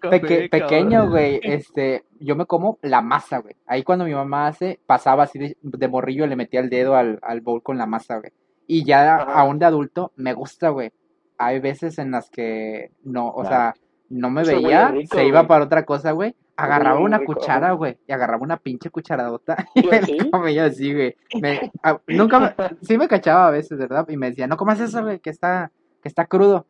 peque- 0.07 0.49
pequeño, 0.49 1.09
güey, 1.09 1.39
este, 1.41 2.03
yo 2.19 2.35
me 2.35 2.45
como 2.45 2.77
la 2.83 3.01
masa, 3.01 3.39
güey. 3.39 3.55
Ahí 3.65 3.81
cuando 3.81 4.05
mi 4.05 4.13
mamá 4.13 4.45
hace, 4.47 4.79
pasaba 4.85 5.23
así 5.23 5.39
de, 5.39 5.57
de 5.63 5.87
morrillo, 5.87 6.27
le 6.27 6.35
metía 6.35 6.59
el 6.59 6.69
dedo 6.69 6.95
al, 6.95 7.17
al 7.23 7.41
bowl 7.41 7.63
con 7.63 7.79
la 7.79 7.87
masa, 7.87 8.19
güey. 8.19 8.31
Y 8.67 8.83
ya 8.85 9.15
Ajá. 9.15 9.33
aún 9.39 9.57
de 9.57 9.65
adulto, 9.65 10.11
me 10.15 10.33
gusta, 10.33 10.69
güey. 10.69 10.91
Hay 11.37 11.59
veces 11.59 11.97
en 11.99 12.11
las 12.11 12.29
que 12.29 12.91
no, 13.03 13.29
o 13.29 13.45
sea, 13.45 13.73
no 14.09 14.29
me 14.29 14.41
Eso 14.41 14.51
veía, 14.51 14.89
rico, 14.89 15.15
se 15.15 15.25
iba 15.25 15.41
güey. 15.41 15.47
para 15.47 15.65
otra 15.65 15.83
cosa, 15.85 16.11
güey. 16.11 16.35
Agarraba 16.55 16.99
una 16.99 17.19
rico, 17.19 17.33
cuchara, 17.35 17.71
güey, 17.73 17.97
y 18.07 18.11
agarraba 18.11 18.41
una 18.41 18.57
pinche 18.57 18.89
cucharadota 18.89 19.67
y 19.75 19.81
¿Sí, 19.81 19.87
me 19.87 20.01
la 20.01 20.29
comía 20.31 20.65
así, 20.65 20.91
güey. 20.93 21.15
Me- 21.39 21.71
ah, 21.83 21.99
nunca 22.07 22.39
me, 22.39 22.53
sí 22.81 22.97
me 22.97 23.07
cachaba 23.07 23.47
a 23.47 23.51
veces, 23.51 23.77
¿verdad? 23.77 24.07
Y 24.09 24.17
me 24.17 24.29
decía, 24.29 24.47
no 24.47 24.57
comas 24.57 24.79
eso, 24.79 25.03
güey, 25.03 25.19
que 25.19 25.29
está, 25.29 25.71
que 26.01 26.07
está 26.09 26.25
crudo. 26.25 26.65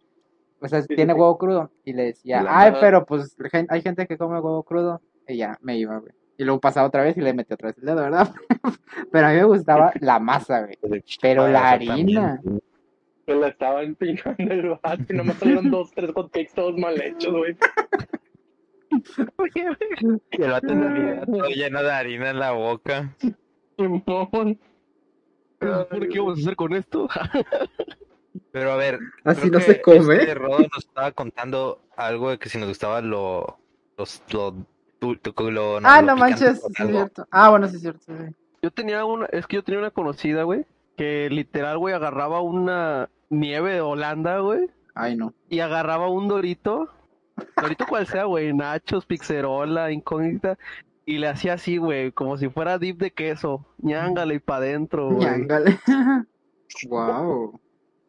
O 0.60 0.68
sea, 0.68 0.82
Sí, 0.82 0.96
tiene 0.96 1.14
sí. 1.14 1.20
huevo 1.20 1.38
crudo. 1.38 1.72
Y 1.86 1.94
le 1.94 2.06
decía, 2.06 2.42
La 2.42 2.60
ay, 2.60 2.70
nada. 2.72 2.82
pero 2.82 3.06
pues 3.06 3.36
hay 3.70 3.82
gente 3.82 4.08
que 4.08 4.18
come 4.18 4.40
huevo 4.40 4.64
crudo. 4.64 5.02
Y 5.28 5.38
ya, 5.38 5.58
me 5.62 5.78
iba, 5.78 5.98
güey. 6.00 6.12
Y 6.38 6.44
luego 6.44 6.60
pasaba 6.60 6.88
otra 6.88 7.04
vez 7.04 7.16
y 7.18 7.22
le 7.22 7.34
metí 7.34 7.54
otra 7.54 7.70
vez 7.70 7.78
el 7.78 7.86
dedo, 7.86 7.96
¿verdad? 8.02 8.34
pero 9.12 9.28
a 9.28 9.30
mí 9.30 9.36
me 9.38 9.44
gustaba 9.46 9.92
la 10.02 10.20
masa, 10.20 10.62
güey. 10.64 11.04
Pero 11.22 11.48
la 11.48 11.78
también. 11.80 12.40
Me 13.28 13.36
la 13.36 13.48
estaba 13.50 13.84
empinando 13.84 14.36
el 14.54 14.70
vato 14.82 15.04
y 15.10 15.14
nomás 15.14 15.36
salieron 15.38 15.70
dos, 15.72 15.92
tres 15.92 16.12
hotcakes 16.14 16.54
todos 16.56 16.78
mal 16.78 17.00
hechos, 17.02 17.34
güey. 17.36 17.56
Y 20.32 20.42
el 20.42 20.52
vato 20.52 20.68
en 20.72 20.82
realidad 20.82 21.26
todo 21.32 21.48
lleno 21.50 21.84
de 21.84 21.92
harina 21.92 22.30
en 22.30 22.40
la 22.40 22.52
boca. 22.52 23.14
Simón. 23.78 24.60
¿Por 25.60 26.08
qué 26.10 26.20
vamos 26.20 26.38
a 26.40 26.42
hacer 26.42 26.56
con 26.56 26.74
esto? 26.74 27.08
Pero 28.52 28.72
a 28.72 28.76
ver, 28.78 29.00
Así 29.24 29.42
creo 29.42 29.54
no 29.54 29.60
se 29.60 29.82
come. 29.82 30.16
Este 30.18 30.34
Rodo 30.36 30.60
nos 30.60 30.86
estaba 30.86 31.12
contando 31.12 31.82
algo 31.96 32.30
de 32.30 32.38
que 32.38 32.50
si 32.50 32.58
nos 32.60 32.68
gustaba 32.70 33.02
lo. 33.02 33.60
Los, 33.98 34.22
lo, 34.32 34.54
tu- 35.00 35.16
tu- 35.16 35.52
lo- 35.52 35.80
ah, 35.84 36.02
no 36.04 36.16
manches, 36.16 36.60
sí 36.62 36.84
es 36.84 36.88
cierto. 36.88 37.28
Ah, 37.32 37.50
bueno, 37.50 37.68
sí 37.68 37.76
es 37.78 37.82
cierto. 37.82 38.00
sí. 38.06 38.14
Yo 38.62 38.72
tenía 38.72 39.04
una, 39.06 39.26
es 39.28 39.48
que 39.48 39.56
yo 39.56 39.64
tenía 39.64 39.80
una 39.80 39.90
conocida, 39.92 40.44
güey, 40.44 40.66
que 40.96 41.30
literal, 41.32 41.78
güey, 41.80 41.96
agarraba 41.96 42.42
una 42.42 43.10
nieve 43.30 43.74
de 43.74 43.82
Holanda, 43.82 44.40
güey, 44.40 44.70
Ay, 44.96 45.16
no. 45.16 45.34
y 45.50 45.60
agarraba 45.60 46.10
un 46.10 46.28
dorito, 46.28 46.90
dorito 47.62 47.86
cual 47.88 48.08
sea, 48.08 48.24
güey, 48.26 48.54
nachos, 48.54 49.06
pizzerola, 49.06 49.92
incógnita, 49.92 50.58
y 51.06 51.18
le 51.20 51.28
hacía 51.28 51.54
así, 51.54 51.78
güey, 51.78 52.12
como 52.12 52.38
si 52.38 52.50
fuera 52.50 52.78
dip 52.78 53.00
de 53.00 53.12
queso, 53.12 53.66
ñángale 53.80 54.36
y 54.36 54.40
pa' 54.40 54.58
adentro, 54.58 55.10
güey. 55.12 55.26
Ñángale. 55.26 55.80
wow. 56.90 57.60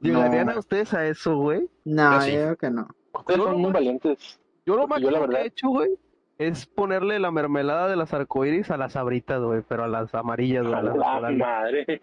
¿Llegarían 0.00 0.46
No. 0.46 0.52
a 0.52 0.58
ustedes 0.58 0.94
a 0.94 1.06
eso, 1.06 1.36
güey? 1.36 1.68
No, 1.84 2.14
Yo 2.14 2.20
sí. 2.22 2.32
yo 2.32 2.36
creo 2.38 2.56
que 2.56 2.70
no. 2.70 2.88
Ustedes 3.12 3.40
son 3.40 3.60
muy 3.60 3.72
valientes. 3.72 4.40
Yo 4.66 4.76
lo 4.76 4.86
Porque 4.86 5.02
yo, 5.02 5.10
la 5.10 5.18
máximo 5.20 5.36
que 5.38 5.42
he 5.42 5.46
hecho, 5.46 5.68
güey, 5.68 5.90
es 6.38 6.66
ponerle 6.66 7.18
la 7.18 7.30
mermelada 7.30 7.88
de 7.88 7.96
las 7.96 8.12
arcoíris 8.14 8.70
a 8.70 8.76
las 8.76 8.92
sabritas, 8.92 9.40
güey, 9.42 9.62
pero 9.68 9.84
a 9.84 9.88
las 9.88 10.14
amarillas, 10.14 10.62
güey. 10.64 10.74
A 10.74 10.78
a 10.78 10.82
las 10.82 10.96
la 10.96 11.04
naturales. 11.04 11.38
madre. 11.38 12.02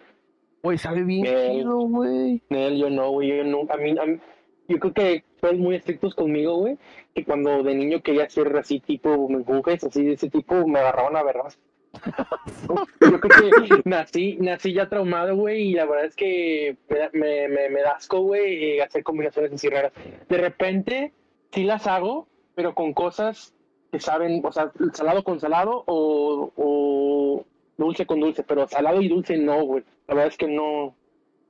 Güey, 0.66 0.78
sabe 0.80 1.04
bien 1.04 1.22
Bien. 1.22 1.52
chido, 1.60 1.78
güey. 1.82 2.42
Nel, 2.50 2.78
yo 2.78 2.90
no, 2.90 3.12
güey. 3.12 3.30
Yo 3.38 3.44
no. 3.44 3.62
A 3.70 3.78
mí, 3.78 3.96
a 4.00 4.06
mí- 4.06 4.20
yo 4.68 4.80
creo 4.80 4.94
que 4.96 5.24
fueron 5.38 5.60
muy 5.62 5.76
estrictos 5.76 6.16
conmigo, 6.16 6.58
güey. 6.58 6.78
Que 7.14 7.24
cuando 7.24 7.62
de 7.62 7.76
niño 7.76 8.02
quería 8.02 8.28
ser 8.28 8.56
así, 8.58 8.80
tipo 8.80 9.30
menjujes, 9.30 9.84
así 9.84 10.04
de 10.04 10.14
ese 10.14 10.28
tipo, 10.32 10.66
me 10.68 10.80
agarraban 10.80 11.16
a 11.16 11.22
verlas. 11.24 11.60
Yo 13.00 13.20
creo 13.22 13.52
que 13.52 13.82
nací, 13.86 14.38
nací 14.42 14.74
ya 14.74 14.90
traumado, 14.90 15.36
güey, 15.36 15.70
y 15.70 15.74
la 15.76 15.86
verdad 15.86 16.06
es 16.08 16.16
que 16.16 16.76
me, 16.90 17.10
me, 17.14 17.48
me, 17.48 17.70
me 17.70 17.82
da 17.84 17.92
asco, 17.92 18.22
güey, 18.22 18.64
eh, 18.80 18.82
hacer 18.82 19.04
combinaciones 19.04 19.54
así 19.54 19.70
raras. 19.70 19.94
De 20.28 20.38
repente, 20.38 21.14
sí 21.52 21.64
las 21.64 21.86
hago, 21.88 22.28
pero 22.56 22.74
con 22.74 22.94
cosas 22.94 23.54
que 23.92 24.00
saben, 24.00 24.42
o 24.44 24.52
sea, 24.52 24.72
salado 24.94 25.24
con 25.24 25.40
salado 25.40 25.84
o, 25.86 26.52
o 26.58 27.46
dulce 27.78 28.06
con 28.06 28.20
dulce, 28.20 28.44
pero 28.44 28.68
salado 28.68 29.02
y 29.02 29.08
dulce 29.08 29.38
no, 29.38 29.64
güey. 29.64 29.84
La 30.08 30.16
verdad 30.16 30.32
es 30.32 30.38
que 30.38 30.48
no, 30.48 30.96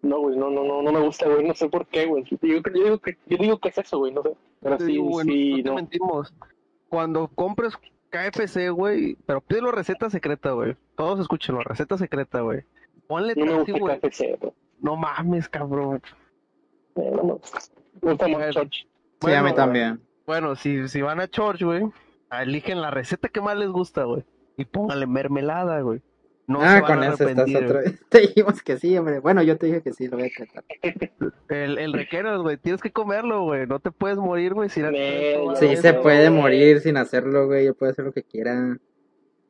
no, 0.02 0.20
güey, 0.20 0.38
no, 0.38 0.50
no, 0.50 0.64
no, 0.64 0.82
no 0.82 0.92
me 0.92 1.00
gusta, 1.00 1.28
güey, 1.28 1.48
no 1.48 1.54
sé 1.54 1.70
por 1.70 1.86
qué, 1.88 2.06
güey. 2.06 2.24
Yo, 2.24 2.38
yo 2.42 2.62
digo 2.72 3.00
que, 3.00 3.18
yo 3.28 3.38
digo 3.38 3.60
que 3.60 3.70
es 3.70 3.78
eso, 3.78 4.00
güey, 4.00 4.14
no 4.14 4.22
sé. 4.24 4.32
Pero 4.62 4.80
sí, 4.80 4.86
sí, 4.94 5.00
no 5.00 5.64
te 5.64 5.70
no. 5.70 5.76
mentimos. 5.76 6.34
Cuando 6.90 7.28
compres 7.28 7.78
KFC, 8.10 8.70
güey, 8.70 9.16
pero 9.26 9.42
pídelo 9.42 9.72
receta 9.72 10.10
secreta, 10.10 10.52
güey. 10.52 10.76
Todos 10.96 11.20
escúchenlo, 11.20 11.62
receta 11.62 11.98
secreta, 11.98 12.42
güey. 12.42 12.64
Ponle 13.08 13.36
No 13.36 13.46
me 13.46 13.64
gusta 13.64 14.00
KFC. 14.00 14.40
No 14.80 14.96
mames, 14.96 15.50
cabrón. 15.50 16.02
Eh, 16.96 17.12
No 17.16 17.24
me 17.24 17.34
gusta. 17.34 17.60
Me 18.02 18.12
gusta 18.12 18.26
Bueno. 18.26 18.40
más 18.40 18.54
Church. 18.56 18.88
Sí, 19.22 19.32
a 19.34 19.38
mí 19.38 19.42
Bueno, 19.42 19.54
también. 19.56 20.02
Bueno, 20.26 20.56
si, 20.56 20.88
si 20.88 21.02
van 21.02 21.20
a 21.20 21.28
Church, 21.28 21.62
güey, 21.64 21.84
eligen 22.32 22.82
la 22.82 22.92
receta 22.92 23.30
que 23.30 23.42
más 23.42 23.58
les 23.58 23.70
gusta, 23.70 24.04
güey. 24.06 24.24
Y 24.58 24.66
póngale 24.66 25.06
mermelada, 25.08 25.82
güey. 25.82 26.02
No 26.48 26.60
se 26.60 26.66
ah, 26.68 26.82
van 26.82 26.84
con 26.84 27.04
a 27.04 27.08
eso 27.08 27.28
estás 27.28 27.56
otra 27.56 27.82
vez. 27.82 28.00
Te 28.10 28.22
dijimos 28.22 28.62
que 28.62 28.78
sí, 28.78 28.98
hombre. 28.98 29.20
Bueno, 29.20 29.42
yo 29.42 29.58
te 29.58 29.66
dije 29.66 29.82
que 29.82 29.94
sí, 29.94 30.08
lo 30.08 30.18
voy 30.18 30.28
a 30.28 30.30
tratar. 30.36 30.64
El, 31.50 31.80
el 31.80 31.94
requeros, 31.94 32.44
güey, 32.44 32.58
tienes 32.58 32.82
que 32.82 32.92
comerlo, 32.92 33.44
güey. 33.44 33.66
No 33.66 33.80
te 33.80 33.92
puedes 33.92 34.18
morir, 34.18 34.54
güey, 34.54 34.70
Sí, 34.70 34.82
eso, 34.82 35.82
se 35.82 35.94
puede 35.94 36.30
morir 36.30 36.82
sin 36.82 36.98
hacerlo, 36.98 37.48
güey. 37.48 37.66
Yo 37.66 37.74
puedo 37.74 37.92
hacer 37.92 38.06
lo 38.06 38.12
que 38.12 38.24
quiera. 38.24 38.78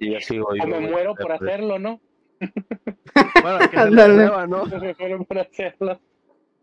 Y 0.00 0.12
yo 0.12 0.20
sigo 0.20 0.48
O 0.48 0.66
me 0.66 0.80
muero 0.80 1.14
por 1.14 1.32
hacerlo, 1.32 1.78
¿no? 1.78 2.00
Bueno, 3.42 3.58
que 3.70 3.78
se 3.78 3.86
prueba, 3.86 4.46
¿no? 4.46 4.64
Me 4.66 4.94
muero 4.98 5.24
por 5.24 5.38
hacerlo. 5.38 6.00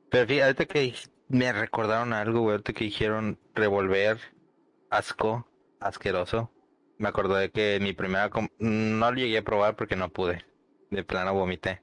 Pero 0.10 0.28
fíjate, 0.28 0.44
ahorita 0.44 0.66
que 0.66 0.94
me 1.30 1.54
recordaron 1.54 2.14
algo, 2.14 2.42
güey, 2.42 2.54
ahorita 2.54 2.74
que 2.74 2.86
dijeron 2.86 3.38
revolver, 3.54 4.18
asco, 4.90 5.48
asqueroso. 5.80 6.52
Me 6.98 7.10
acordé 7.10 7.52
que 7.52 7.80
mi 7.82 7.94
primera, 7.94 8.30
com- 8.30 8.50
no 8.60 9.12
lo 9.12 9.18
llegué 9.18 9.38
a 9.40 9.44
probar 9.44 9.76
porque 9.76 9.96
no 9.96 10.10
pude. 10.10 10.46
De 10.90 11.04
plano 11.04 11.34
vomité, 11.34 11.82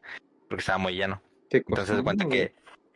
porque 0.48 0.60
estaba 0.62 0.78
muy 0.78 0.94
lleno. 0.94 1.22
¿Qué 1.50 1.58
Entonces 1.58 1.96
se 1.96 2.02
cuenta 2.02 2.26
que 2.28 2.54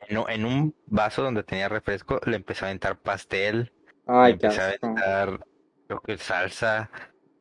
en, 0.08 0.18
un- 0.18 0.30
en 0.30 0.44
un 0.44 0.74
vaso 0.86 1.22
donde 1.22 1.42
tenía 1.42 1.68
refresco 1.68 2.20
le 2.24 2.36
empecé 2.36 2.64
a 2.64 2.68
aventar 2.68 2.98
pastel, 2.98 3.72
le 4.06 4.12
Ay, 4.14 4.38
qué 4.38 4.46
empecé 4.46 4.62
a 4.62 4.66
aventar, 4.82 5.46
creo 5.86 6.00
que 6.00 6.16
salsa, 6.18 6.90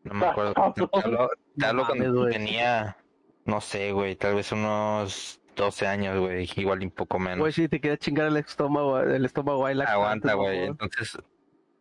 no 0.03 0.13
me 0.13 0.25
acuerdo. 0.27 0.53
mames, 1.55 1.85
cuando 1.85 2.27
tenía, 2.29 2.97
no 3.45 3.61
sé, 3.61 3.93
güey, 3.93 4.15
tal 4.15 4.35
vez 4.35 4.51
unos 4.51 5.41
12 5.55 5.87
años, 5.87 6.19
güey, 6.19 6.47
igual 6.57 6.83
y 6.83 6.85
un 6.85 6.91
poco 6.91 7.19
menos. 7.19 7.39
Güey, 7.39 7.53
si 7.53 7.67
te 7.69 7.79
quieres 7.79 7.99
chingar 7.99 8.27
el 8.27 8.37
estómago, 8.37 8.99
el 8.99 9.25
estómago 9.25 9.65
ahí 9.65 9.75
la 9.75 9.85
Aguanta, 9.85 10.33
güey. 10.33 10.65
Entonces 10.65 11.17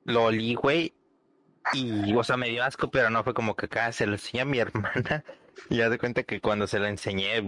lo 0.05 0.25
olí, 0.25 0.55
güey. 0.55 0.95
Y, 1.73 2.15
o 2.15 2.23
sea, 2.25 2.37
me 2.37 2.49
dio 2.49 2.63
asco, 2.65 2.91
pero 2.91 3.11
no 3.11 3.25
fue 3.25 3.35
como 3.35 3.55
que 3.57 3.67
acá 3.67 3.91
se 3.93 4.07
lo 4.07 4.13
enseñé 4.13 4.43
a 4.43 4.45
mi 4.45 4.59
hermana. 4.61 5.25
Y 5.71 5.77
ya 5.79 5.89
de 5.89 5.99
cuenta 5.99 6.23
que 6.23 6.41
cuando 6.41 6.67
se 6.67 6.79
lo 6.79 6.85
enseñé, 6.87 7.39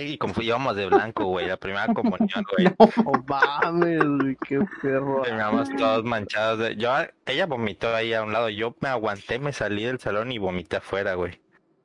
y 0.00 0.16
como 0.18 0.32
fui- 0.32 0.46
íbamos 0.46 0.74
de 0.74 0.86
blanco, 0.86 1.26
güey, 1.26 1.46
la 1.46 1.58
primera 1.58 1.86
comunión, 1.92 2.44
güey. 2.56 2.66
No 3.04 3.12
mames, 3.28 4.02
güey, 4.04 4.36
qué 4.48 4.58
perro. 4.80 5.20
Terminamos 5.22 5.68
todos 5.76 6.02
manchados. 6.04 6.58
De... 6.60 6.76
Yo, 6.76 6.90
ella 7.26 7.44
vomitó 7.46 7.94
ahí 7.94 8.14
a 8.14 8.22
un 8.22 8.32
lado. 8.32 8.48
Yo 8.48 8.74
me 8.80 8.88
aguanté, 8.88 9.38
me 9.38 9.52
salí 9.52 9.84
del 9.84 10.00
salón 10.00 10.32
y 10.32 10.38
vomité 10.38 10.76
afuera, 10.78 11.14
güey. 11.14 11.38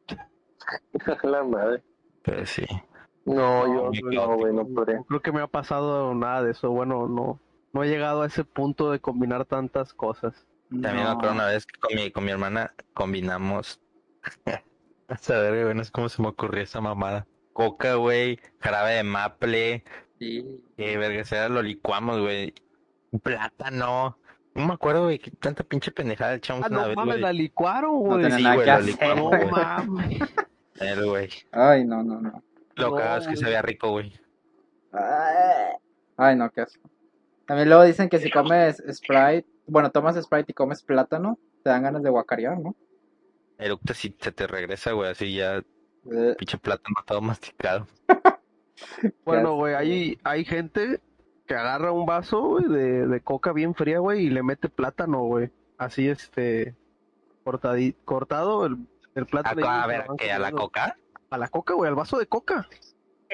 La 1.24 1.44
madre. 1.44 1.84
Pero 2.24 2.46
sí. 2.46 2.65
No, 3.25 3.91
yo 3.91 4.01
no, 4.03 4.38
güey, 4.38 4.53
no 4.53 4.63
No 4.63 4.74
podré. 4.74 5.00
creo 5.08 5.22
que 5.22 5.32
me 5.32 5.41
ha 5.41 5.48
pasado 5.48 6.13
nada 6.15 6.44
de 6.44 6.51
eso. 6.51 6.70
Bueno, 6.72 7.08
no, 7.08 7.39
no 7.74 7.84
he 7.84 7.88
llegado 7.89 8.22
a 8.22 8.27
ese 8.27 8.44
punto 8.44 8.89
de 8.91 9.00
combinar 9.00 9.46
tantas 9.46 9.94
cosas. 9.94 10.48
También 10.71 10.95
me 10.95 11.03
No. 11.03 11.11
acuerdo 11.11 11.33
una 11.35 11.45
vez 11.47 11.65
que 11.65 11.79
con 11.79 11.95
mi, 11.95 12.09
con 12.11 12.23
mi 12.25 12.31
hermana 12.31 12.73
combinamos. 12.93 13.79
A 15.07 15.17
saber, 15.17 15.63
güey, 15.65 15.75
no 15.75 15.83
sé 15.83 15.91
cómo 15.91 16.07
se 16.09 16.21
me 16.21 16.29
ocurrió 16.29 16.63
esa 16.63 16.79
mamada. 16.81 17.27
Coca, 17.53 17.95
güey, 17.95 18.39
jarabe 18.59 18.93
de 18.93 19.03
maple. 19.03 19.83
Sí. 20.19 20.45
Eh, 20.77 20.97
verga, 20.97 21.23
sea, 21.25 21.49
lo 21.49 21.61
licuamos, 21.61 22.19
güey. 22.21 22.53
Plátano. 23.21 24.17
No 24.53 24.67
me 24.67 24.73
acuerdo, 24.73 25.03
güey, 25.05 25.19
que 25.19 25.31
tanta 25.31 25.63
pinche 25.63 25.91
pendejada 25.91 26.35
echamos 26.35 26.63
Ah, 26.63 26.67
una 26.69 26.81
no 26.81 26.87
vez, 26.87 26.95
mames, 26.95 27.13
güey. 27.15 27.21
la 27.21 27.33
licuaron, 27.33 27.91
No 27.93 27.99
güey. 27.99 28.21
tenía 28.29 28.37
sí, 28.37 28.55
güey, 28.55 28.83
licuamos, 28.83 29.31
No 29.31 29.37
güey. 29.37 29.51
mames. 29.51 30.19
El, 30.79 31.05
güey. 31.05 31.29
Ay, 31.51 31.83
no, 31.85 32.03
no, 32.03 32.21
no. 32.21 32.43
Lo 32.75 32.89
No, 32.91 32.95
cagado 32.95 33.17
es 33.19 33.23
que 33.27 33.33
güey. 33.33 33.43
sabía 33.43 33.61
rico, 33.61 33.89
güey. 33.91 34.13
Ay, 36.17 36.35
no, 36.35 36.49
qué 36.51 36.61
asco. 36.61 36.89
También 37.45 37.67
luego 37.69 37.83
dicen 37.83 38.09
que 38.09 38.19
si 38.19 38.29
comes 38.31 38.81
Sprite, 38.91 39.45
bueno, 39.71 39.89
tomas 39.91 40.21
Sprite 40.21 40.51
y 40.51 40.53
comes 40.53 40.83
plátano, 40.83 41.39
te 41.63 41.69
dan 41.69 41.83
ganas 41.83 42.03
de 42.03 42.09
guacarear, 42.09 42.59
¿no? 42.59 42.75
Eructa 43.57 43.93
si 43.93 44.15
se 44.19 44.31
te 44.31 44.47
regresa, 44.47 44.91
güey, 44.91 45.09
así 45.11 45.33
ya, 45.35 45.57
Eh, 46.11 46.35
pinche 46.37 46.57
plátano 46.57 46.95
todo 47.05 47.21
masticado. 47.21 47.87
Bueno, 49.25 49.55
güey, 49.55 49.75
hay, 49.75 50.17
hay 50.23 50.43
gente 50.43 50.99
que 51.45 51.53
agarra 51.55 51.91
un 51.91 52.05
vaso, 52.07 52.41
güey, 52.41 52.65
de, 52.67 53.05
de 53.07 53.21
coca 53.21 53.53
bien 53.53 53.75
fría, 53.75 53.99
güey, 53.99 54.25
y 54.25 54.29
le 54.29 54.41
mete 54.41 54.69
plátano, 54.69 55.19
güey. 55.25 55.51
Así, 55.77 56.07
este, 56.09 56.75
cortadi- 57.45 57.95
cortado 58.05 58.65
el, 58.65 58.77
el 59.15 59.23
A, 59.23 59.25
plátano. 59.27 59.61
y 59.61 59.63
a 59.65 59.81
se 59.83 59.87
ver, 59.87 60.05
que 60.17 60.31
a 60.31 60.39
la 60.39 60.51
coca. 60.51 60.97
A 61.29 61.37
la 61.37 61.47
coca, 61.47 61.75
güey, 61.75 61.89
al 61.89 61.95
vaso 61.95 62.17
de 62.17 62.25
coca. 62.25 62.67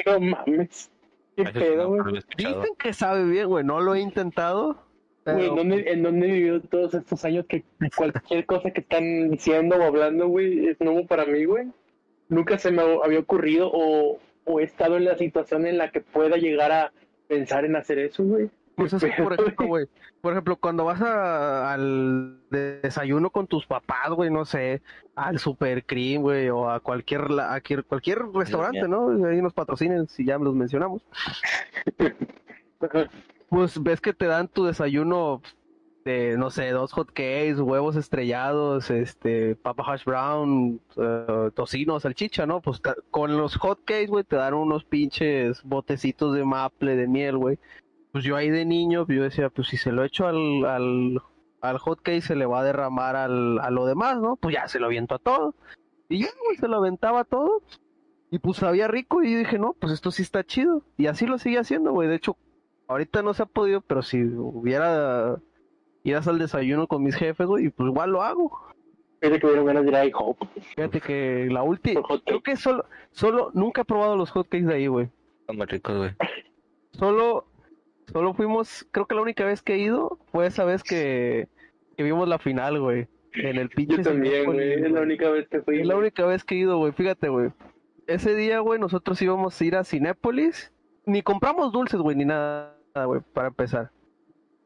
No 0.06 0.20
mames. 0.20 0.92
¿Qué 1.38 1.46
sí 1.46 1.52
pedo, 1.54 1.88
güey? 1.90 2.22
Dicen 2.38 2.76
que 2.78 2.92
sabe 2.94 3.24
bien, 3.26 3.48
güey, 3.48 3.64
no 3.64 3.80
lo 3.80 3.96
he 3.96 4.02
intentado. 4.02 4.84
Güey, 5.34 5.48
¿en 5.48 5.56
dónde, 5.56 5.92
¿en 5.92 6.04
dónde 6.04 6.28
he 6.28 6.32
vivido 6.32 6.62
todos 6.62 6.94
estos 6.94 7.24
años 7.26 7.46
que 7.48 7.64
cualquier 7.96 8.46
cosa 8.46 8.72
que 8.72 8.82
están 8.82 9.30
diciendo 9.32 9.76
o 9.78 9.84
hablando, 9.84 10.28
güey, 10.28 10.68
es 10.68 10.80
nuevo 10.80 11.06
para 11.06 11.26
mí, 11.26 11.46
güey? 11.46 11.68
Nunca 12.30 12.58
se 12.58 12.72
me 12.72 12.82
había 12.82 13.20
ocurrido 13.20 13.70
o, 13.74 14.20
o 14.46 14.60
he 14.60 14.64
estado 14.64 14.98
en 14.98 15.06
la 15.06 15.18
situación 15.18 15.66
en 15.66 15.78
la 15.78 15.92
que 15.92 16.02
pueda 16.02 16.38
llegar 16.38 16.72
a 16.72 16.92
pensar 17.28 17.66
en 17.66 17.76
hacer 17.76 18.00
eso, 18.00 18.24
güey. 18.24 18.50
pues 18.76 18.94
es 18.94 19.04
que, 19.04 19.24
por 19.24 19.34
ejemplo, 19.34 19.68
güey, 19.68 19.88
por 20.22 20.34
ejemplo, 20.34 20.56
cuando 20.58 20.86
vas 20.86 21.02
a- 21.02 21.74
al 21.74 22.40
desayuno 22.52 23.30
con 23.32 23.48
tus 23.48 23.66
papás, 23.66 24.10
güey, 24.12 24.30
no 24.30 24.46
sé, 24.46 24.82
al 25.16 25.40
Super 25.40 25.84
Cream, 25.86 26.22
güey, 26.22 26.50
o 26.50 26.70
a 26.70 26.80
cualquier, 26.80 27.32
la- 27.32 27.46
a 27.48 27.50
cualquier, 27.62 27.84
cualquier 27.86 28.20
restaurante, 28.34 28.88
¿no? 28.88 29.26
Ahí 29.26 29.42
nos 29.42 29.54
patrocinen 29.54 30.08
si 30.08 30.26
ya 30.26 30.38
los 30.38 30.54
mencionamos. 30.54 31.02
Pues 33.50 33.82
ves 33.82 34.02
que 34.02 34.14
te 34.14 34.26
dan 34.26 34.48
tu 34.48 34.66
desayuno 34.66 35.42
de, 36.08 36.38
no 36.38 36.50
sé, 36.50 36.70
dos 36.72 36.94
hot 36.94 37.10
cakes, 37.10 37.62
huevos 37.62 37.96
estrellados, 37.96 38.90
este, 38.90 39.56
papa 39.56 39.84
hash 39.86 40.06
brown, 40.06 40.80
eh, 40.96 41.52
tocino, 41.54 42.00
salchicha, 42.00 42.46
¿no? 42.46 42.62
Pues 42.62 42.82
con 43.12 43.38
los 43.38 43.58
hot 43.58 43.80
cakes, 43.84 44.08
güey, 44.08 44.24
te 44.24 44.38
dan 44.38 44.54
unos 44.54 44.86
pinches 44.86 45.62
botecitos 45.64 46.34
de 46.34 46.46
maple, 46.46 46.96
de 46.96 47.08
miel, 47.08 47.38
güey. 47.38 47.60
Pues 48.14 48.24
yo 48.24 48.36
ahí 48.38 48.50
de 48.50 48.66
niño, 48.66 49.06
yo 49.08 49.24
decía, 49.24 49.50
pues 49.50 49.68
si 49.68 49.78
se 49.78 49.92
lo 49.92 50.04
echo 50.04 50.28
al, 50.28 50.66
al, 50.66 51.22
al 51.62 51.78
hot 51.78 52.02
cake 52.02 52.22
se 52.22 52.36
le 52.36 52.46
va 52.46 52.62
a 52.62 52.64
derramar 52.64 53.16
al, 53.16 53.60
a 53.60 53.70
lo 53.70 53.86
demás, 53.86 54.18
¿no? 54.20 54.38
Pues 54.38 54.56
ya 54.56 54.68
se 54.68 54.80
lo 54.80 54.86
aviento 54.88 55.16
a 55.16 55.20
todo. 55.20 55.56
Y 56.10 56.20
ya, 56.24 56.30
güey, 56.46 56.58
se 56.58 56.68
lo 56.68 56.78
aventaba 56.78 57.26
todo. 57.26 57.62
Y 58.32 58.40
pues 58.40 58.58
sabía 58.58 58.88
rico 58.88 59.24
y 59.24 59.36
dije, 59.36 59.60
no, 59.60 59.74
pues 59.74 59.94
esto 59.94 60.12
sí 60.12 60.22
está 60.22 60.44
chido. 60.46 60.84
Y 60.98 61.08
así 61.08 61.26
lo 61.26 61.38
sigue 61.38 61.60
haciendo, 61.60 61.92
güey. 61.92 62.08
De 62.08 62.16
hecho, 62.16 62.38
ahorita 62.88 63.22
no 63.22 63.34
se 63.34 63.44
ha 63.44 63.46
podido, 63.46 63.82
pero 63.82 64.02
si 64.02 64.24
hubiera 64.24 65.38
idas 66.04 66.28
al 66.28 66.40
desayuno 66.40 66.88
con 66.88 67.04
mis 67.04 67.16
jefes, 67.16 67.48
güey, 67.48 67.70
pues 67.70 67.90
igual 67.90 68.12
lo 68.12 68.22
hago. 68.24 68.68
Fíjate 69.20 69.40
que 69.40 69.46
me 69.48 69.52
dieron 69.54 69.68
ganas 69.68 69.84
de 69.84 69.90
ir 69.90 69.96
a 69.96 70.06
IHOP 70.06 70.38
Fíjate 70.76 71.02
que 71.02 71.48
la 71.50 71.64
última, 71.64 72.02
creo 72.26 72.42
que 72.42 72.56
solo, 72.56 72.86
solo, 73.12 73.52
nunca 73.54 73.82
he 73.82 73.86
probado 73.86 74.16
los 74.16 74.30
hotcakes 74.32 74.68
de 74.68 74.76
ahí, 74.76 74.88
güey. 74.88 75.10
Son 75.48 75.58
muy 75.58 75.66
ricos, 75.66 75.98
güey. 75.98 76.12
Solo, 76.92 77.48
solo 78.12 78.34
fuimos, 78.34 78.88
creo 78.92 79.06
que 79.06 79.16
la 79.16 79.22
única 79.22 79.44
vez 79.46 79.62
que 79.62 79.74
he 79.74 79.80
ido 79.80 80.20
fue 80.32 80.46
esa 80.48 80.66
vez 80.66 80.84
que, 80.84 81.48
que 81.96 82.04
vimos 82.04 82.28
la 82.28 82.40
final, 82.40 82.80
güey. 82.80 83.08
En 83.34 83.58
el 83.58 83.70
pinche 83.70 83.98
Yo 83.98 84.04
también, 84.04 84.46
güey. 84.46 84.74
Es 84.74 84.92
la 84.92 85.02
única 85.02 85.30
vez 85.30 85.48
que 85.48 85.62
fui. 85.62 85.82
Es 85.82 85.88
la 85.88 85.96
única 85.96 86.26
vez 86.26 86.44
que 86.44 86.56
he 86.56 86.60
ido, 86.60 86.78
güey. 86.78 86.92
Fíjate, 86.92 87.30
güey. 87.30 87.52
Ese 88.08 88.36
día, 88.36 88.60
güey, 88.60 88.80
nosotros 88.80 89.22
íbamos 89.22 89.60
a 89.60 89.66
ir 89.66 89.76
a 89.76 89.84
Cinépolis. 89.84 90.72
Ni 91.06 91.22
compramos 91.22 91.72
dulces, 91.72 92.00
güey, 92.00 92.16
ni 92.16 92.26
nada, 92.26 92.77
güey, 93.06 93.22
para 93.34 93.50
empezar. 93.50 93.92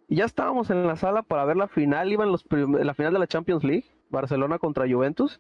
y 0.08 0.18
ya 0.18 0.26
estábamos 0.26 0.70
en 0.70 0.86
la 0.88 0.96
sala 0.96 1.24
para 1.24 1.46
ver 1.46 1.58
la 1.58 1.68
final, 1.68 2.12
iban 2.12 2.32
los 2.32 2.46
la 2.52 2.94
final 2.94 3.14
de 3.14 3.20
la 3.20 3.28
Champions 3.28 3.64
League, 3.64 3.86
Barcelona 4.10 4.60
contra 4.60 4.88
Juventus. 4.90 5.40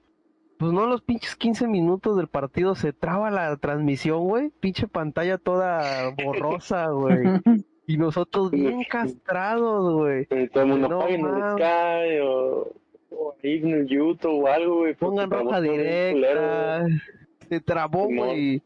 Pues 0.57 0.71
no, 0.74 0.86
los 0.86 1.01
pinches 1.01 1.36
15 1.36 1.67
minutos 1.67 2.15
del 2.17 2.27
partido 2.27 2.75
se 2.75 2.93
traba 2.93 3.31
la 3.31 3.57
transmisión, 3.57 4.25
güey. 4.27 4.51
Pinche 4.60 4.88
pantalla 4.88 5.38
toda 5.39 6.12
borrosa, 6.24 6.88
güey. 6.91 7.24
Y 7.88 7.98
nosotros 7.98 8.51
bien 8.51 8.83
castrados, 8.89 9.93
güey. 9.95 10.25
Todo 10.53 10.63
el 10.63 10.69
mundo 10.69 10.88
No 10.88 11.07
en 11.07 11.25
el. 11.25 11.51
Sky 11.53 12.19
o, 12.24 12.71
o 13.10 13.36
ahí 13.43 13.57
en 13.57 13.69
el 13.71 13.88
YouTube 13.88 14.43
o 14.43 14.48
algo, 14.48 14.75
güey. 14.77 14.93
porque 14.93 15.25
Pongan 15.25 15.29
roja 15.31 15.60
bien 15.60 15.74
culero, 16.13 16.41
directa. 16.41 16.86
Se 17.50 17.60
trabó, 17.60 18.05
güey. 18.05 18.62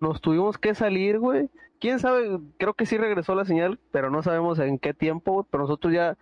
Nos 0.00 0.20
tuvimos 0.20 0.58
que 0.58 0.74
salir, 0.74 1.20
güey. 1.20 1.48
Quién 1.84 1.98
sabe, 1.98 2.38
creo 2.56 2.72
que 2.72 2.86
sí 2.86 2.96
regresó 2.96 3.34
la 3.34 3.44
señal, 3.44 3.78
pero 3.90 4.08
no 4.08 4.22
sabemos 4.22 4.58
en 4.58 4.78
qué 4.78 4.94
tiempo. 4.94 5.46
Pero 5.50 5.64
nosotros 5.64 5.92
ya. 5.92 6.16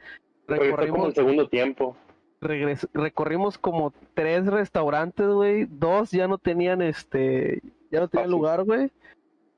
Fue 0.48 0.56
como 0.58 0.70
recorrimos, 0.76 1.06
el 1.06 1.14
segundo 1.14 1.48
tiempo. 1.48 1.96
regres- 2.40 2.88
recorrimos 2.92 3.58
como 3.58 3.94
tres 4.14 4.44
restaurantes, 4.46 5.28
güey. 5.28 5.66
Dos 5.66 6.10
ya 6.10 6.26
no 6.26 6.38
tenían 6.38 6.82
este, 6.82 7.62
ya 7.92 8.00
no 8.00 8.08
tenían 8.08 8.24
Fácil. 8.24 8.30
lugar, 8.32 8.64
güey. 8.64 8.90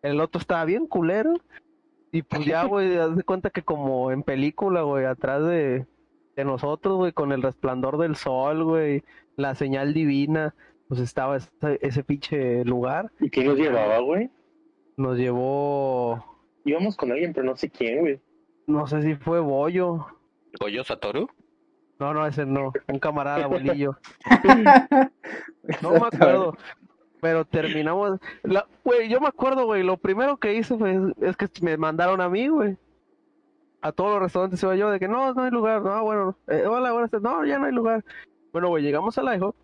El 0.02 0.20
otro 0.20 0.38
estaba 0.42 0.66
bien 0.66 0.86
culero. 0.86 1.32
Y 2.12 2.20
pues 2.20 2.44
ya, 2.44 2.64
güey, 2.66 2.98
haz 2.98 3.16
de 3.16 3.22
cuenta 3.22 3.48
que 3.48 3.62
como 3.62 4.10
en 4.10 4.22
película, 4.22 4.82
güey, 4.82 5.06
atrás 5.06 5.42
de, 5.46 5.86
de 6.36 6.44
nosotros, 6.44 6.96
güey, 6.96 7.12
con 7.12 7.32
el 7.32 7.40
resplandor 7.40 7.96
del 7.96 8.16
sol, 8.16 8.62
güey, 8.62 9.02
la 9.36 9.54
señal 9.54 9.94
divina, 9.94 10.54
pues 10.86 11.00
estaba 11.00 11.38
ese, 11.38 11.48
ese 11.80 12.04
pinche 12.04 12.62
lugar. 12.66 13.10
¿Y 13.20 13.30
quién 13.30 13.46
nos 13.46 13.56
llevaba, 13.56 14.00
güey? 14.00 14.28
Nos 14.96 15.18
llevó, 15.18 16.24
Íbamos 16.64 16.96
con 16.96 17.12
alguien, 17.12 17.32
pero 17.32 17.46
no 17.46 17.56
sé 17.56 17.68
quién, 17.68 18.00
güey. 18.00 18.20
no 18.66 18.86
sé 18.86 19.02
si 19.02 19.14
fue 19.16 19.40
Bollo. 19.40 20.06
¿Goyo 20.58 20.84
Satoru? 20.84 21.28
No, 21.98 22.14
no, 22.14 22.26
ese 22.26 22.46
no, 22.46 22.72
un 22.88 22.98
camarada 22.98 23.46
bolillo. 23.46 23.96
No 25.80 25.92
me 25.92 26.06
acuerdo. 26.06 26.56
Pero 27.20 27.46
terminamos. 27.46 28.20
La, 28.42 28.66
güey, 28.84 29.08
yo 29.08 29.18
me 29.18 29.28
acuerdo, 29.28 29.64
güey. 29.64 29.82
Lo 29.82 29.96
primero 29.96 30.36
que 30.36 30.54
hice 30.54 30.76
fue, 30.76 31.00
es 31.22 31.36
que 31.38 31.48
me 31.62 31.78
mandaron 31.78 32.20
a 32.20 32.28
mí, 32.28 32.48
güey. 32.48 32.76
A 33.80 33.92
todos 33.92 34.10
los 34.12 34.20
restaurantes 34.20 34.62
iba 34.62 34.76
yo 34.76 34.90
de 34.90 35.00
que 35.00 35.08
no, 35.08 35.32
no 35.32 35.42
hay 35.42 35.50
lugar. 35.50 35.80
No, 35.80 36.02
bueno, 36.04 36.36
eh, 36.48 36.66
hola, 36.66 36.92
buenas 36.92 37.10
tardes. 37.10 37.24
No, 37.24 37.44
ya 37.46 37.58
no 37.58 37.64
hay 37.64 37.72
lugar. 37.72 38.04
Bueno, 38.52 38.68
güey, 38.68 38.82
llegamos 38.82 39.16
al 39.16 39.24
Laijo. 39.24 39.54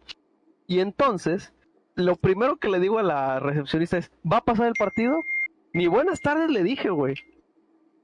Y 0.67 0.81
entonces, 0.81 1.53
lo 1.97 2.17
primero 2.17 2.57
que 2.57 2.69
le 2.69 2.81
digo 2.81 2.99
a 2.99 3.03
la 3.03 3.41
recepcionista 3.41 3.99
es: 3.99 4.11
¿va 4.31 4.39
a 4.39 4.45
pasar 4.45 4.67
el 4.67 4.75
partido? 4.79 5.23
Ni 5.73 5.87
buenas 5.87 6.21
tardes 6.21 6.51
le 6.51 6.63
dije, 6.63 6.91
güey. 6.91 7.15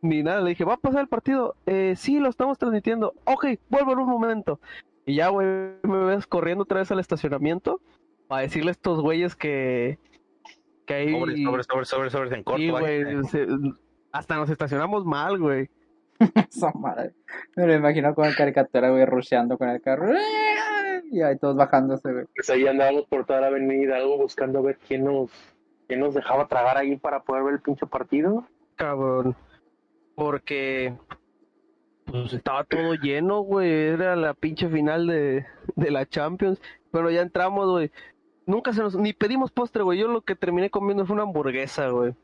Ni 0.03 0.23
nada, 0.23 0.41
le 0.41 0.51
dije: 0.51 0.65
¿va 0.65 0.75
a 0.75 0.79
pasar 0.79 1.01
el 1.01 1.09
partido? 1.09 1.55
Eh, 1.67 1.95
sí, 1.97 2.19
lo 2.19 2.29
estamos 2.29 2.59
transmitiendo. 2.59 3.15
Ok, 3.25 3.47
vuelvo 3.69 3.93
en 3.93 3.99
un 4.01 4.09
momento. 4.09 4.61
Y 5.05 5.17
ya, 5.17 5.29
güey, 5.29 5.47
me 5.83 6.05
ves 6.05 6.27
corriendo 6.27 6.65
otra 6.65 6.81
vez 6.81 6.91
al 6.91 6.99
estacionamiento 7.01 7.81
para 8.29 8.43
decirle 8.43 8.71
a 8.71 8.73
estos 8.73 9.01
güeyes 9.01 9.37
que, 9.37 9.99
que 10.85 10.95
ahí... 10.95 11.13
Sobres, 11.13 11.41
sobres, 11.45 11.67
sobres, 11.67 11.89
sobres, 11.89 12.13
sobres 12.13 12.33
en 12.33 12.43
corto. 12.43 12.59
Sí, 12.59 12.71
güey, 12.71 13.25
se- 13.25 13.47
hasta 14.11 14.37
nos 14.37 14.51
estacionamos 14.51 15.05
mal, 15.05 15.39
güey. 15.39 15.69
Esa 16.51 16.73
madre. 16.73 17.13
Me 17.55 17.67
lo 17.67 17.75
imagino 17.75 18.15
con 18.15 18.25
el 18.25 18.35
caricatura, 18.35 18.91
güey, 18.91 19.05
rusheando 19.05 19.57
con 19.59 19.69
el 19.69 19.81
carro. 19.81 20.09
Y 21.11 21.23
ahí 21.23 21.39
todos 21.39 21.57
bajándose, 21.57 22.13
güey. 22.13 22.25
Pues 22.35 22.51
ahí 22.51 22.67
andábamos 22.67 23.07
por 23.07 23.25
toda 23.27 23.41
la 23.41 23.47
avenida 23.49 23.97
algo 23.97 24.19
buscando 24.19 24.59
a 24.59 24.63
ver 24.63 24.79
quién 24.87 25.05
nos, 25.05 25.31
quién 25.87 26.01
nos 26.01 26.15
dejaba 26.15 26.49
tragar 26.49 26.77
ahí 26.77 26.97
para 26.97 27.23
poder 27.23 27.45
ver 27.45 27.55
el 27.55 27.61
pinche 27.61 27.87
partido. 27.87 28.45
Cabrón. 28.77 29.37
Porque 30.15 30.95
pues 32.07 32.33
estaba 32.33 32.65
todo 32.65 32.95
lleno, 32.95 33.41
güey. 33.41 33.71
Era 33.71 34.17
la 34.17 34.35
pinche 34.35 34.69
final 34.69 35.07
de, 35.07 35.45
de 35.75 35.91
la 35.91 36.07
Champions. 36.07 36.61
Pero 36.91 37.11
ya 37.11 37.23
entramos, 37.23 37.69
güey. 37.71 37.91
Nunca 38.47 38.73
se 38.73 38.81
nos... 38.83 38.97
Ni 38.97 39.13
pedimos 39.13 39.51
postre, 39.51 39.83
güey. 39.83 39.99
Yo 39.99 40.09
lo 40.09 40.23
que 40.23 40.37
terminé 40.37 40.71
comiendo 40.71 41.05
fue 41.05 41.15
una 41.15 41.25
hamburguesa, 41.25 41.89
güey. 41.89 42.15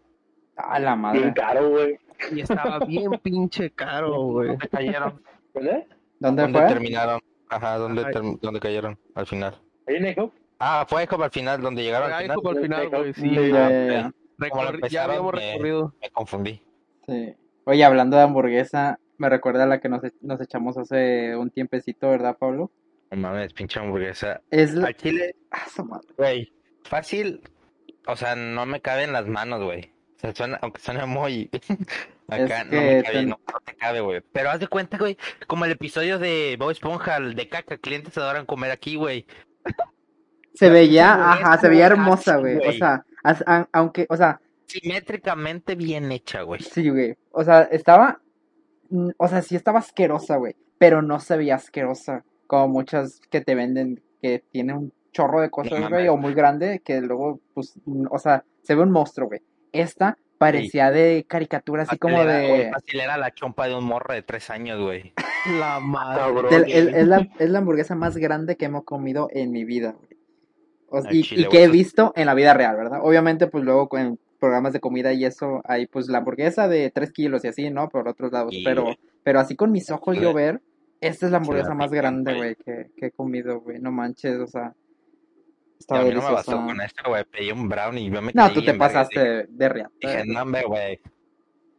A 0.57 0.79
la 0.79 0.90
Bien 0.90 1.01
madre. 1.01 1.33
caro, 1.35 1.71
güey. 1.71 1.99
Y 2.31 2.40
estaba 2.40 2.79
bien 2.81 3.11
pinche 3.23 3.71
caro, 3.71 4.23
güey. 4.23 4.49
¿Dónde 4.51 4.68
cayeron? 4.68 5.23
¿Dónde 5.55 5.87
¿Dónde 6.18 6.49
fue? 6.49 6.66
terminaron? 6.68 7.21
Ajá, 7.57 7.77
¿dónde, 7.79 8.03
Ay. 8.07 8.12
term- 8.15 8.38
¿dónde 8.41 8.61
cayeron 8.61 8.99
al 9.15 9.27
final? 9.27 9.59
Ahí 9.87 9.97
en. 9.97 10.33
Ah, 10.59 10.87
fue 10.88 11.07
como 11.07 11.25
al 11.25 11.31
final, 11.31 11.61
donde 11.61 11.83
llegaron 11.83 12.09
al 12.12 12.19
Ahí 12.19 12.25
final. 12.25 12.38
al 12.45 12.62
final, 12.62 12.88
güey. 12.88 13.15
Sí, 13.15 13.31
ya, 13.35 14.11
ya, 14.88 15.05
habíamos 15.05 15.35
me- 15.35 15.41
recorrido. 15.53 15.95
Me 16.01 16.11
confundí. 16.11 16.62
Sí. 17.07 17.35
Oye, 17.65 17.85
hablando 17.85 18.17
de 18.17 18.23
hamburguesa, 18.25 18.99
me 19.19 19.29
recuerda 19.29 19.65
a 19.65 19.67
la 19.67 19.81
que 19.81 19.88
nos, 19.88 20.03
e- 20.05 20.12
nos 20.21 20.41
echamos 20.41 20.77
hace 20.79 21.37
un 21.37 21.51
tiempecito, 21.51 22.09
¿verdad, 22.09 22.37
Pablo? 22.38 22.71
No 23.11 23.17
mames, 23.19 23.53
pinche 23.53 23.79
hamburguesa. 23.79 24.41
Es 24.51 24.73
la... 24.75 24.88
Al 24.88 24.97
chile, 24.97 25.35
Ah, 25.51 25.67
su 25.69 25.85
madre. 25.85 26.09
güey, 26.17 26.53
fácil. 26.85 27.41
O 28.07 28.17
sea, 28.17 28.35
no 28.37 28.65
me 28.67 28.81
cabe 28.81 29.05
en 29.05 29.12
las 29.12 29.27
manos, 29.27 29.62
güey. 29.62 29.93
O 30.17 30.21
sea, 30.21 30.35
suena, 30.35 30.59
aunque 30.62 30.81
suena 30.81 31.07
muy 31.07 31.51
acá, 32.29 32.61
Es 32.62 32.67
no 32.67 32.73
me 32.73 32.88
que 32.88 33.03
cabe, 33.03 33.03
ten- 33.03 33.31
te 33.31 33.53
cabe, 33.83 34.01
güey. 34.01 34.23
Pero 34.33 34.51
haz 34.51 34.61
de 34.61 34.68
cuenta, 34.68 34.97
güey, 34.97 35.18
como 35.47 35.64
el 35.64 35.73
episodio 35.73 36.18
de 36.18 36.57
Bob 36.59 36.71
Esponja, 36.71 37.16
el 37.16 37.35
de 37.35 37.49
caca, 37.49 37.77
clientes 37.79 38.16
adoran 38.16 38.47
comer 38.47 38.71
aquí, 38.71 38.97
güey. 38.97 39.27
Se 40.55 40.66
La 40.66 40.73
veía, 40.75 41.33
ajá, 41.33 41.59
se 41.59 41.68
veía 41.68 41.87
hermosa, 41.87 42.37
güey. 42.37 42.59
O 42.59 42.73
sea, 42.73 43.05
aunque, 43.73 44.07
o 44.09 44.16
sea, 44.16 44.40
Simétricamente 44.66 45.75
bien 45.75 46.11
hecha, 46.12 46.42
güey. 46.42 46.61
sí, 46.61 46.88
güey. 46.88 47.16
O 47.33 47.45
sea, 47.45 47.62
estaba, 47.62 48.21
mm, 48.90 49.11
o 49.16 49.29
sea, 49.29 49.42
sí 49.42 49.57
estaba 49.57 49.81
asquerosa, 49.81 50.37
güey. 50.37 50.55
Pero 50.79 51.03
no 51.03 51.21
se 51.21 51.37
veía 51.37 51.57
asquerosa. 51.57 52.25
Como 52.47 52.68
muchas 52.68 53.21
que 53.31 53.40
te 53.40 53.55
venden 53.55 54.03
que 54.21 54.45
tienen 54.51 54.77
un 54.77 54.92
chorro 55.12 55.40
de 55.40 55.51
cosas, 55.51 55.88
güey, 55.88 56.09
o 56.09 56.16
muy 56.16 56.33
grande, 56.33 56.81
que 56.85 57.01
luego, 57.01 57.40
pues, 57.55 57.75
mm, 57.85 58.07
o 58.11 58.18
sea, 58.18 58.45
se 58.62 58.75
ve 58.75 58.83
un 58.83 58.90
monstruo, 58.90 59.29
güey. 59.29 59.40
Esta 59.73 60.16
parecía 60.46 60.90
de 60.90 61.24
caricatura, 61.28 61.83
así 61.85 61.98
como 61.98 62.18
era, 62.20 62.46
güey, 62.46 62.64
de... 62.64 62.70
fácil 62.70 63.00
era 63.00 63.16
la 63.16 63.33
chompa 63.33 63.68
de 63.68 63.74
un 63.74 63.85
morro 63.85 64.14
de 64.14 64.22
tres 64.22 64.50
años, 64.50 64.81
güey. 64.81 65.12
La 65.59 65.81
madre. 65.81 66.64
Es, 66.66 67.07
la, 67.07 67.28
es 67.38 67.50
la 67.50 67.59
hamburguesa 67.59 67.94
más 67.94 68.16
grande 68.16 68.57
que 68.57 68.66
hemos 68.66 68.85
comido 68.85 69.28
en 69.33 69.50
mi 69.50 69.64
vida, 69.64 69.96
güey. 69.98 70.18
O- 70.88 71.02
y, 71.11 71.22
chile, 71.22 71.42
y 71.42 71.44
güey, 71.44 71.50
que 71.50 71.64
he 71.64 71.68
visto 71.68 72.12
en 72.14 72.26
la 72.26 72.35
vida 72.35 72.55
real, 72.55 72.76
¿verdad? 72.76 73.00
Obviamente, 73.02 73.46
pues 73.48 73.64
luego 73.64 73.88
con 73.88 74.18
programas 74.38 74.72
de 74.72 74.81
comida 74.81 75.12
y 75.12 75.24
eso, 75.24 75.62
hay 75.64 75.87
pues 75.87 76.09
la 76.09 76.18
hamburguesa 76.18 76.68
de 76.68 76.90
3 76.90 77.12
kilos 77.12 77.44
y 77.44 77.48
así, 77.48 77.70
¿no? 77.70 77.88
Por 77.88 78.09
otros 78.09 78.31
lados. 78.33 78.52
Sí, 78.52 78.62
pero, 78.64 78.83
güey. 78.83 78.98
pero 79.22 79.40
así 79.40 79.57
con 79.57 79.72
mis 79.72 79.90
ojos 79.90 80.16
yo 80.18 80.33
ver, 80.33 80.61
esta 81.00 81.26
es 81.26 81.33
la 81.33 81.38
hamburguesa 81.38 81.74
más 81.74 81.90
grande, 81.90 82.35
güey. 82.35 82.55
güey, 82.55 82.57
que, 82.64 82.90
que 82.96 83.07
he 83.07 83.11
comido, 83.11 83.61
güey. 83.61 83.78
No 83.81 83.90
manches, 83.90 84.38
o 84.38 84.46
sea. 84.46 84.74
Estaba 85.83 86.01
a 86.01 86.05
mí 86.05 86.11
no 86.14 86.23
me 86.23 86.33
bastó 86.33 86.57
con 86.64 86.81
esto, 86.81 87.03
güey. 87.09 87.25
Pedí 87.25 87.53
un 87.53 87.68
brownie 87.68 88.07
y 88.07 88.11
yo 88.11 88.23
me 88.23 88.33
No, 88.33 88.53
tú 88.53 88.62
te 88.64 88.75
pasaste 88.75 89.21
de, 89.21 89.47
de 89.49 89.68
riata. 89.68 89.92
dije, 90.01 90.25
no, 90.27 90.42
hombre, 90.42 90.62
güey. 90.64 91.01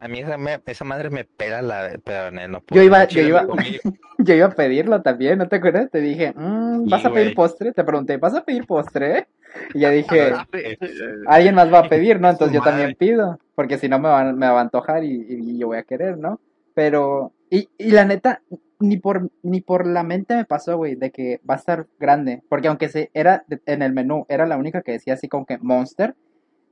A 0.00 0.08
mí 0.08 0.20
esa, 0.20 0.36
me- 0.36 0.60
esa 0.66 0.84
madre 0.84 1.10
me 1.10 1.24
pela 1.24 1.62
la... 1.62 1.98
Pero 2.04 2.30
no, 2.30 2.48
no 2.48 2.60
Yo 2.60 2.82
puedo, 2.82 2.84
iba- 2.84 3.08
yo 3.08 3.22
iba- 3.22 3.46
Yo 4.18 4.34
iba 4.34 4.46
a 4.46 4.50
pedirlo 4.50 5.02
también, 5.02 5.38
¿no 5.38 5.48
te 5.48 5.56
acuerdas? 5.56 5.90
Te 5.90 6.00
dije, 6.00 6.32
mm, 6.36 6.88
¿vas 6.88 7.02
Sí, 7.02 7.08
a 7.08 7.12
pedir 7.12 7.34
postre? 7.34 7.72
Te 7.72 7.84
pregunté, 7.84 8.16
¿vas 8.16 8.34
a 8.34 8.44
pedir 8.44 8.64
postre? 8.64 9.26
Y 9.74 9.80
ya 9.80 9.90
dije, 9.90 10.32
alguien 11.26 11.54
más 11.54 11.72
va 11.72 11.80
a 11.80 11.88
pedir, 11.88 12.20
¿no? 12.20 12.28
Entonces 12.30 12.54
yo 12.54 12.62
también 12.62 12.94
pido, 12.98 13.38
porque 13.54 13.78
si 13.78 13.88
no 13.88 13.98
me 13.98 14.08
va, 14.08 14.32
me 14.32 14.46
va 14.48 14.58
a 14.58 14.62
antojar 14.62 15.04
y, 15.04 15.26
y 15.28 15.58
yo 15.58 15.68
voy 15.68 15.78
a 15.78 15.82
querer, 15.82 16.16
¿no? 16.18 16.40
Pero, 16.74 17.32
y, 17.50 17.68
y 17.78 17.90
la 17.90 18.04
neta, 18.04 18.40
ni 18.88 18.96
por, 18.98 19.30
ni 19.42 19.60
por 19.60 19.86
la 19.86 20.02
mente 20.02 20.34
me 20.36 20.44
pasó, 20.44 20.76
güey, 20.76 20.94
de 20.94 21.10
que 21.10 21.40
va 21.48 21.54
a 21.54 21.58
estar 21.58 21.86
grande, 21.98 22.42
porque 22.48 22.68
aunque 22.68 22.88
se, 22.88 23.10
era 23.14 23.44
en 23.66 23.82
el 23.82 23.92
menú, 23.92 24.26
era 24.28 24.46
la 24.46 24.56
única 24.56 24.82
que 24.82 24.92
decía 24.92 25.14
así 25.14 25.28
como 25.28 25.46
que 25.46 25.58
Monster, 25.58 26.14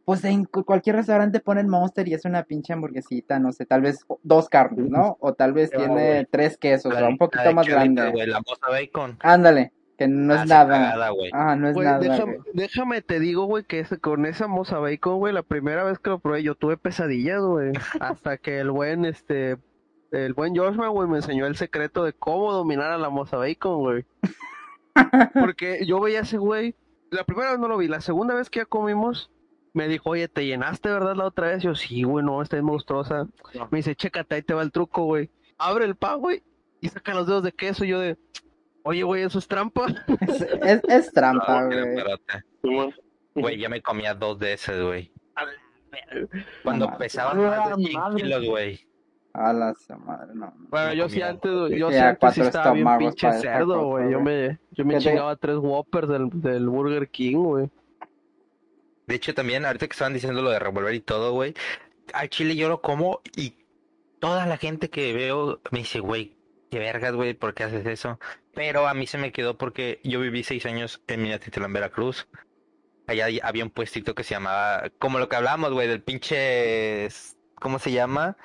pues 0.05 0.25
en 0.25 0.45
cu- 0.45 0.65
cualquier 0.65 0.97
restaurante 0.97 1.39
ponen 1.41 1.69
Monster 1.69 2.09
y 2.09 2.15
es 2.15 2.25
una 2.25 2.43
pinche 2.43 2.73
hamburguesita, 2.73 3.39
no 3.39 3.53
sé, 3.53 3.67
tal 3.67 3.83
vez 3.83 4.05
dos 4.23 4.49
carnes, 4.49 4.89
¿no? 4.91 5.17
O 5.21 5.35
tal 5.35 5.53
vez 5.53 5.71
tiene 5.71 6.27
tres 6.31 6.57
quesos, 6.59 6.93
o 6.93 7.01
la 7.01 7.09
un 7.09 7.19
poquito 7.19 7.45
la 7.45 7.53
más 7.53 7.67
grande. 7.69 8.11
güey, 8.11 8.27
la 8.27 8.41
moza 8.41 8.69
bacon. 8.69 9.17
Ándale, 9.21 9.71
que 9.97 10.09
no 10.09 10.35
es 10.35 10.41
Ah, 10.41 10.43
sí, 10.45 10.49
nada. 10.49 11.11
güey. 11.11 11.31
Ah, 11.33 11.55
no 11.55 11.69
es 11.69 11.77
nada, 11.77 11.99
déjame, 12.01 12.39
déjame 12.53 13.03
te 13.03 13.21
digo, 13.21 13.45
güey, 13.45 13.63
que 13.63 13.79
ese, 13.79 13.99
con 13.99 14.27
esa 14.27 14.49
moza 14.49 14.81
bacon, 14.81 15.19
güey, 15.19 15.33
la 15.33 15.45
primera 15.45 15.85
vez 15.85 16.01
que 16.01 16.11
lo 16.11 16.19
probé 16.19 16.43
yo 16.43 16.57
tuve 16.57 16.77
pesadillas, 16.77 17.41
güey. 17.41 17.71
Hasta 18.01 18.39
que 18.39 18.59
el 18.59 18.73
buen, 18.73 19.05
este, 19.05 19.57
el 20.13 20.35
buen 20.35 20.55
Joshua, 20.57 20.89
güey, 20.89 21.09
me 21.09 21.17
enseñó 21.17 21.47
el 21.47 21.57
secreto 21.57 22.05
de 22.05 22.13
cómo 22.13 22.53
dominar 22.53 22.93
a 22.93 22.99
la 22.99 23.09
moza 23.11 23.37
bacon, 23.39 23.79
güey. 23.81 24.05
Porque 25.35 25.85
yo 25.87 26.01
veía 26.01 26.21
a 26.21 26.23
ese 26.23 26.39
güey, 26.39 26.75
la 27.11 27.25
primera 27.25 27.51
vez 27.51 27.59
no 27.59 27.69
lo 27.69 27.79
vi, 27.79 27.89
la 27.89 28.01
segunda 28.01 28.35
vez 28.35 28.51
que 28.51 28.61
ya 28.61 28.65
comimos, 28.67 29.31
me 29.73 29.89
dijo, 29.89 30.11
oye, 30.11 30.29
¿te 30.29 30.45
llenaste, 30.45 30.91
verdad, 30.91 31.17
la 31.17 31.25
otra 31.27 31.49
vez? 31.49 31.63
Yo, 31.63 31.75
sí, 31.75 32.03
güey, 32.03 32.25
no, 32.25 32.43
esta 32.43 32.57
es 32.59 32.63
monstruosa. 32.63 33.27
No. 33.55 33.69
Me 33.71 33.79
dice, 33.79 33.97
chécate, 33.97 34.35
ahí 34.35 34.43
te 34.43 34.55
va 34.55 34.63
el 34.63 34.71
truco, 34.73 35.05
güey. 35.05 35.31
Abre 35.57 35.87
el 35.87 35.97
pan, 35.97 36.21
güey, 36.21 36.43
y 36.81 36.89
saca 36.89 37.15
los 37.15 37.27
dedos 37.27 37.43
de 37.43 37.53
queso, 37.53 37.85
y 37.85 37.89
yo 37.89 38.01
de, 38.01 38.19
oye, 38.83 39.03
güey, 39.03 39.23
¿eso 39.23 39.39
es 39.39 39.49
trampa? 39.49 39.87
Es, 40.21 40.41
es, 40.43 40.83
es 40.89 41.13
trampa, 41.13 41.65
güey. 42.63 42.93
Güey, 43.35 43.59
yo 43.59 43.71
me 43.71 43.81
comía 43.81 44.15
dos 44.15 44.39
de 44.39 44.53
esas, 44.53 44.79
güey. 44.83 45.11
Cuando 46.63 46.87
Ah, 46.87 46.91
más 46.91 46.99
de 46.99 47.09
100 47.09 47.25
madre. 47.95 48.23
kilos, 48.23 48.45
güey. 48.47 48.87
A 49.35 49.53
la 49.53 49.75
madre, 50.05 50.35
no. 50.35 50.47
no. 50.47 50.69
Bueno, 50.69 50.93
yo 50.93 51.09
sí 51.09 51.23
antes, 51.23 51.51
yo 51.71 51.91
Sí, 51.91 51.97
antes 51.97 52.39
estaba 52.39 52.73
bien 52.73 52.87
pinche 52.99 53.33
cerdo, 53.33 53.87
güey. 53.87 54.11
Yo 54.11 54.21
me, 54.21 54.59
yo 54.73 54.85
me 54.85 54.99
chingaba 54.99 55.37
tres 55.37 55.57
Whoppers 55.57 56.09
del, 56.09 56.29
del 56.35 56.69
Burger 56.69 57.09
King, 57.09 57.37
güey. 57.37 57.71
De 59.07 59.15
hecho, 59.15 59.35
también, 59.35 59.65
ahorita 59.65 59.87
que 59.87 59.93
estaban 59.93 60.13
diciendo 60.13 60.43
lo 60.43 60.51
de 60.51 60.59
revolver 60.59 60.95
y 60.95 61.01
todo, 61.01 61.33
güey, 61.33 61.55
al 62.13 62.29
chile 62.29 62.57
yo 62.57 62.69
lo 62.69 62.81
como 62.81 63.21
y 63.37 63.57
toda 64.21 64.47
la 64.47 64.57
gente 64.57 64.91
que 64.91 65.13
veo 65.13 65.61
me 65.71 65.81
dice, 65.81 66.01
güey, 66.01 66.37
qué 66.71 66.79
vergas, 66.79 67.15
güey, 67.15 67.35
¿por 67.35 67.55
qué 67.55 67.65
haces 67.65 67.87
eso? 67.87 68.19
Pero 68.55 68.87
a 68.87 68.95
mí 68.95 69.07
se 69.07 69.19
me 69.19 69.33
quedó 69.33 69.57
porque 69.57 70.01
yo 70.05 70.21
viví 70.21 70.45
seis 70.45 70.67
años 70.67 71.03
en 71.09 71.23
Minatitlán, 71.23 71.73
Veracruz. 71.73 72.29
Allá 73.07 73.27
había 73.43 73.65
un 73.65 73.71
puestito 73.71 74.15
que 74.15 74.25
se 74.25 74.35
llamaba, 74.35 74.91
como 74.99 75.19
lo 75.19 75.29
que 75.29 75.37
hablábamos, 75.37 75.73
güey, 75.73 75.89
del 75.89 76.03
pinche, 76.03 77.09
¿cómo 77.57 77.79
se 77.79 77.93
llama? 77.93 78.37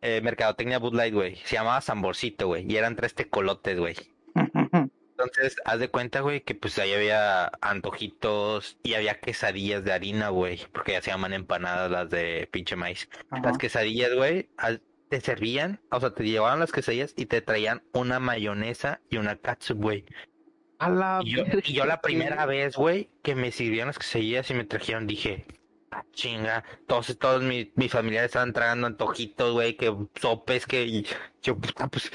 Eh, 0.00 0.20
Mercadotecnia 0.22 0.78
Bud 0.78 0.94
Light, 0.94 1.14
güey. 1.14 1.36
Se 1.44 1.56
llamaba 1.56 1.80
Samborcito, 1.80 2.46
güey, 2.46 2.70
y 2.70 2.76
eran 2.76 2.96
tres 2.96 3.14
tecolotes, 3.14 3.78
güey. 3.78 3.96
Entonces, 5.18 5.56
haz 5.64 5.80
de 5.80 5.88
cuenta, 5.88 6.20
güey, 6.20 6.42
que 6.42 6.54
pues 6.54 6.78
ahí 6.78 6.92
había 6.92 7.50
antojitos 7.60 8.78
y 8.84 8.94
había 8.94 9.18
quesadillas 9.18 9.84
de 9.84 9.92
harina, 9.92 10.28
güey, 10.28 10.60
porque 10.72 10.92
ya 10.92 11.02
se 11.02 11.10
llaman 11.10 11.32
empanadas 11.32 11.90
las 11.90 12.08
de 12.08 12.48
pinche 12.52 12.76
maíz. 12.76 13.08
Ajá. 13.30 13.42
Las 13.42 13.58
quesadillas, 13.58 14.14
güey, 14.14 14.48
te 15.08 15.20
servían, 15.20 15.80
o 15.90 15.98
sea, 15.98 16.14
te 16.14 16.22
llevaban 16.22 16.60
las 16.60 16.70
quesadillas 16.70 17.14
y 17.16 17.26
te 17.26 17.40
traían 17.40 17.82
una 17.92 18.20
mayonesa 18.20 19.00
y 19.10 19.16
una 19.16 19.34
catsup, 19.36 19.78
güey. 19.78 20.04
A 20.78 20.88
la 20.88 21.20
Y 21.24 21.32
yo, 21.32 21.44
y 21.64 21.72
yo 21.72 21.84
la 21.84 22.00
primera 22.00 22.46
vez, 22.46 22.76
güey, 22.76 23.10
que 23.22 23.34
me 23.34 23.50
sirvieron 23.50 23.88
las 23.88 23.98
quesadillas 23.98 24.48
y 24.50 24.54
me 24.54 24.64
trajeron, 24.64 25.08
dije, 25.08 25.46
"Ah, 25.90 26.04
chinga, 26.12 26.64
todos, 26.86 27.18
todos 27.18 27.42
mis, 27.42 27.68
mis 27.76 27.90
familiares 27.92 28.28
estaban 28.30 28.52
tragando 28.52 28.86
antojitos, 28.86 29.52
güey, 29.52 29.76
que 29.76 29.94
sopes, 30.20 30.66
que 30.66 30.84
y 30.84 31.06
yo, 31.42 31.56
puta, 31.58 31.88
pues, 31.88 32.10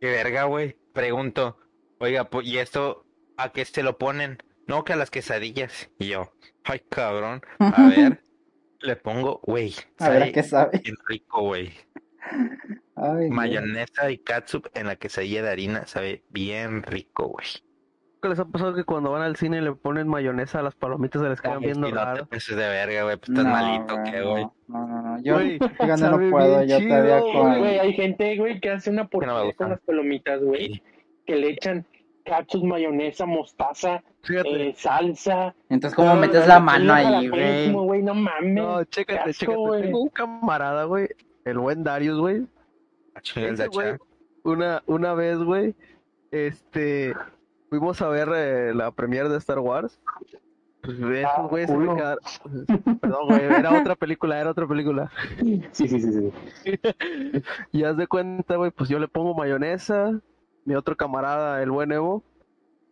qué 0.00 0.06
verga, 0.10 0.44
güey. 0.44 0.76
Pregunto, 0.92 1.58
oiga, 1.98 2.28
pues, 2.30 2.46
¿y 2.46 2.58
esto 2.58 3.06
a 3.36 3.52
qué 3.52 3.64
se 3.64 3.82
lo 3.82 3.98
ponen? 3.98 4.38
No, 4.66 4.84
que 4.84 4.92
a 4.94 4.96
las 4.96 5.10
quesadillas. 5.10 5.90
Y 5.98 6.08
yo, 6.08 6.32
ay, 6.64 6.80
cabrón, 6.88 7.42
a 7.70 7.86
ver, 7.88 8.22
le 8.80 8.96
pongo, 8.96 9.40
güey, 9.44 9.74
A 9.98 10.08
ver, 10.10 10.22
¿a 10.22 10.26
sabe 10.26 10.32
qué 10.32 10.42
sabe? 10.42 10.82
bien 10.82 10.96
rico, 11.08 11.42
güey. 11.42 11.72
Dios. 12.96 13.28
Mayonesa 13.28 14.10
y 14.10 14.16
catsup 14.18 14.68
en 14.74 14.86
la 14.86 14.96
quesadilla 14.96 15.42
de 15.42 15.50
harina, 15.50 15.86
sabe 15.86 16.24
bien 16.30 16.82
rico, 16.82 17.28
güey. 17.28 17.46
¿Qué 18.24 18.30
les 18.30 18.38
ha 18.38 18.46
pasado 18.46 18.74
que 18.74 18.84
cuando 18.84 19.10
van 19.10 19.20
al 19.20 19.36
cine 19.36 19.58
y 19.58 19.60
le 19.60 19.72
ponen 19.74 20.08
mayonesa 20.08 20.60
a 20.60 20.62
las 20.62 20.74
palomitas 20.74 21.20
se 21.20 21.28
les 21.28 21.42
quedan 21.42 21.58
Ay, 21.58 21.64
viendo 21.66 21.88
no 21.88 21.94
te 21.94 21.94
raro? 22.04 22.26
pases 22.26 22.56
de 22.56 22.66
verga, 22.68 23.02
güey, 23.02 23.16
pues 23.18 23.28
estás 23.28 23.44
No, 23.44 23.50
malito, 23.50 23.94
güey, 23.98 24.10
¿qué, 24.10 24.22
güey? 24.22 24.44
No, 24.66 24.78
no, 24.78 24.86
no, 24.86 25.02
no. 25.02 25.22
Yo, 25.22 25.34
Güey, 25.34 25.58
no 25.58 26.30
puedo, 26.30 26.64
bien 26.64 26.68
yo 26.80 26.88
todavía 26.88 27.20
chido, 27.20 27.32
con... 27.34 27.58
Güey, 27.58 27.78
hay 27.80 27.92
gente, 27.92 28.36
güey, 28.38 28.60
que 28.60 28.70
hace 28.70 28.88
una 28.88 29.06
porquería 29.08 29.42
gusta. 29.42 29.64
con 29.64 29.70
las 29.72 29.80
palomitas, 29.82 30.42
güey, 30.42 30.66
Sí. 30.72 30.82
que 31.26 31.36
le 31.36 31.50
echan 31.50 31.86
cachos, 32.24 32.64
mayonesa, 32.64 33.26
mostaza, 33.26 34.02
eh, 34.30 34.72
salsa. 34.74 35.54
Entonces, 35.68 35.94
¿cómo 35.94 36.14
No, 36.14 36.20
metes 36.22 36.40
no, 36.40 36.46
la 36.46 36.60
mano 36.60 36.94
ahí, 36.94 37.28
güey? 37.28 37.72
güey, 37.72 38.02
no 38.02 38.14
mames. 38.14 38.54
No, 38.54 38.84
chécate, 38.84 39.20
asco, 39.20 39.32
chécate. 39.32 39.56
güey. 39.58 39.82
Tengo 39.82 40.00
un 40.00 40.08
camarada, 40.08 40.84
güey, 40.84 41.08
el 41.44 41.58
buen 41.58 41.84
Darius, 41.84 42.18
güey. 42.18 42.46
Ah, 43.14 43.20
Ese 43.22 43.66
güey, 43.66 43.96
una, 44.44 44.82
una 44.86 45.12
vez, 45.12 45.36
güey, 45.36 45.74
este, 46.30 47.14
fuimos 47.74 48.00
a 48.02 48.08
ver 48.08 48.28
eh, 48.34 48.74
la 48.74 48.92
premiere 48.92 49.28
de 49.28 49.38
Star 49.38 49.58
Wars. 49.58 50.00
Pues 50.82 50.98
esos 50.98 51.32
Ah, 51.34 51.48
se 51.50 51.76
me 51.76 51.94
quedaron. 51.96 52.18
Perdón, 53.00 53.28
güey, 53.28 53.42
era 53.42 53.80
otra 53.80 53.96
película, 53.96 54.38
era 54.38 54.50
otra 54.50 54.66
película. 54.66 55.10
Sí, 55.72 55.88
sí, 55.88 55.88
sí, 55.88 56.00
sí. 56.00 56.32
Y 57.72 57.84
haz 57.84 57.96
de 57.96 58.06
cuenta, 58.06 58.56
güey, 58.56 58.70
pues 58.70 58.90
yo 58.90 58.98
le 58.98 59.08
pongo 59.08 59.34
mayonesa, 59.34 60.20
mi 60.64 60.74
otro 60.74 60.96
camarada, 60.96 61.62
el 61.62 61.70
buen 61.70 61.90
Evo, 61.90 62.22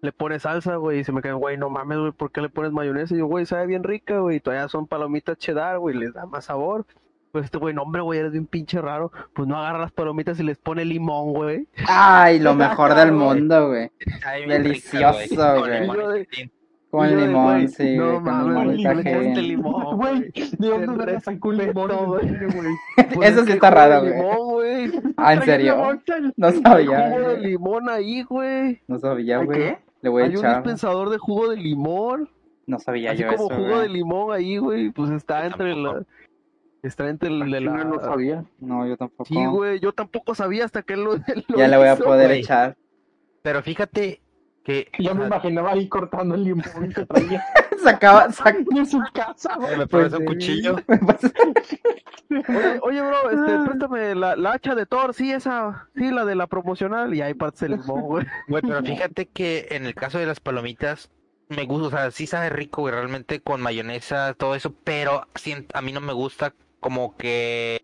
le 0.00 0.12
pone 0.12 0.38
salsa, 0.40 0.76
güey, 0.76 1.00
y 1.00 1.04
se 1.04 1.12
me 1.12 1.22
quedan, 1.22 1.38
güey, 1.38 1.58
no 1.58 1.68
mames, 1.70 1.98
güey, 1.98 2.12
¿por 2.12 2.32
qué 2.32 2.40
le 2.40 2.48
pones 2.48 2.72
mayonesa? 2.72 3.14
Y 3.14 3.18
yo, 3.18 3.26
güey, 3.26 3.46
sabe 3.46 3.66
bien 3.66 3.84
rica, 3.84 4.18
güey, 4.20 4.38
y 4.38 4.40
todavía 4.40 4.68
son 4.68 4.86
palomitas 4.86 5.38
cheddar, 5.38 5.78
güey, 5.78 5.96
les 5.96 6.14
da 6.14 6.26
más 6.26 6.46
sabor. 6.46 6.86
Pues 7.32 7.46
este 7.46 7.56
güey, 7.56 7.74
no, 7.74 7.82
hombre, 7.82 8.02
güey, 8.02 8.20
eres 8.20 8.32
bien 8.32 8.46
pinche 8.46 8.80
raro. 8.80 9.10
Pues 9.32 9.48
no 9.48 9.56
agarra 9.56 9.78
las 9.78 9.92
palomitas 9.92 10.38
y 10.38 10.42
les 10.42 10.58
pone 10.58 10.84
limón, 10.84 11.32
güey. 11.32 11.66
Ay, 11.88 12.38
lo 12.38 12.54
mejor 12.54 12.94
del 12.94 13.12
mundo, 13.12 13.68
güey. 13.68 13.90
Delicioso, 14.46 15.58
güey. 15.60 16.26
Con 16.90 17.08
de, 17.08 17.16
limón, 17.26 17.68
sí, 17.70 17.96
no 17.96 18.20
mames, 18.20 18.76
limón 19.36 19.96
güey. 19.96 20.30
¿de 20.58 20.68
dónde 20.68 21.20
sacó 21.22 21.48
un 21.48 21.56
limón? 21.56 21.90
Pues 23.14 23.30
Eso 23.32 23.40
es 23.40 23.46
sí 23.46 23.52
está 23.52 23.70
raro, 23.70 24.00
güey. 24.02 24.12
limón, 24.12 24.36
güey. 24.52 24.92
Ah, 25.16 25.32
¿en 25.32 25.42
serio? 25.42 25.90
el- 25.90 26.34
No 26.36 26.50
sabía, 26.52 27.08
jugo 27.12 27.28
de 27.30 27.34
güey. 27.36 27.46
limón 27.46 27.88
ahí, 27.88 28.22
güey. 28.24 28.82
No 28.88 28.98
sabía, 28.98 29.38
¿Ay, 29.38 29.46
güey. 29.46 29.58
qué? 29.58 29.78
Le 30.02 30.10
voy 30.10 30.20
a 30.22 30.24
Hay 30.26 30.30
un 30.32 30.36
echar. 30.36 30.56
dispensador 30.56 31.08
de 31.08 31.16
jugo 31.16 31.48
de 31.48 31.56
limón. 31.56 32.28
No 32.66 32.78
sabía 32.78 33.12
Así 33.12 33.22
yo 33.22 33.28
como 33.36 33.46
eso, 33.50 33.56
jugo 33.56 33.78
de 33.80 33.88
limón 33.88 34.34
ahí, 34.34 34.58
güey. 34.58 34.90
Pues 34.90 35.10
está 35.12 35.40
Yo 35.40 35.46
entre 35.46 35.74
la. 35.74 36.02
Está 36.82 37.08
entre 37.08 37.28
el 37.28 37.48
de 37.50 37.62
Yo 37.62 37.70
no 37.70 37.96
la. 37.96 38.00
sabía. 38.02 38.44
No, 38.58 38.86
yo 38.86 38.96
tampoco. 38.96 39.24
Sí, 39.24 39.44
güey. 39.46 39.78
Yo 39.80 39.92
tampoco 39.92 40.34
sabía 40.34 40.64
hasta 40.64 40.82
que 40.82 40.94
él 40.94 41.04
lo. 41.04 41.14
él 41.28 41.44
lo 41.48 41.58
Ya 41.58 41.68
le 41.68 41.76
voy 41.76 41.88
a 41.88 41.96
poder 41.96 42.28
güey. 42.28 42.40
echar. 42.40 42.76
Pero 43.42 43.62
fíjate 43.62 44.20
que 44.64 44.88
Yo 44.98 45.14
me 45.14 45.22
o 45.22 45.26
sea, 45.26 45.26
imaginaba 45.26 45.72
ahí 45.72 45.88
cortando 45.88 46.34
el 46.34 46.44
limón 46.44 46.92
que 46.94 47.04
traía 47.06 47.44
Sacaba, 47.82 48.30
sac... 48.32 48.56
en 48.76 48.86
su 48.86 49.00
casa, 49.12 49.56
güey. 49.56 49.76
me 49.76 49.86
pues, 49.88 50.12
pones 50.12 50.12
un 50.12 50.18
sí. 50.20 50.24
cuchillo. 50.26 50.76
Oye, 52.30 52.78
oye, 52.82 53.00
bro, 53.02 53.30
este, 53.30 53.52
Ah. 53.52 53.64
préstame 53.66 54.14
la, 54.14 54.36
la 54.36 54.52
hacha 54.52 54.74
de 54.74 54.86
Thor, 54.86 55.14
sí, 55.14 55.32
esa, 55.32 55.88
sí, 55.96 56.10
la 56.10 56.24
de 56.24 56.34
la 56.36 56.46
promocional, 56.46 57.12
y 57.14 57.20
ahí 57.22 57.34
partes 57.34 57.62
el 57.62 57.72
limón, 57.72 58.02
güey. 58.02 58.26
Güey, 58.48 58.62
pero 58.62 58.82
fíjate 58.82 59.26
que 59.28 59.66
en 59.70 59.84
el 59.86 59.94
caso 59.94 60.18
de 60.18 60.26
las 60.26 60.40
palomitas, 60.40 61.10
me 61.48 61.64
gusta, 61.64 61.86
o 61.88 61.90
sea, 61.90 62.10
sí 62.12 62.26
sabe 62.26 62.48
rico, 62.50 62.82
güey, 62.82 62.94
realmente 62.94 63.40
con 63.40 63.60
mayonesa, 63.60 64.34
todo 64.34 64.54
eso, 64.54 64.72
pero 64.84 65.26
a 65.74 65.82
mí 65.82 65.92
no 65.92 66.00
me 66.00 66.12
gusta 66.12 66.54
como 66.82 67.16
que 67.16 67.80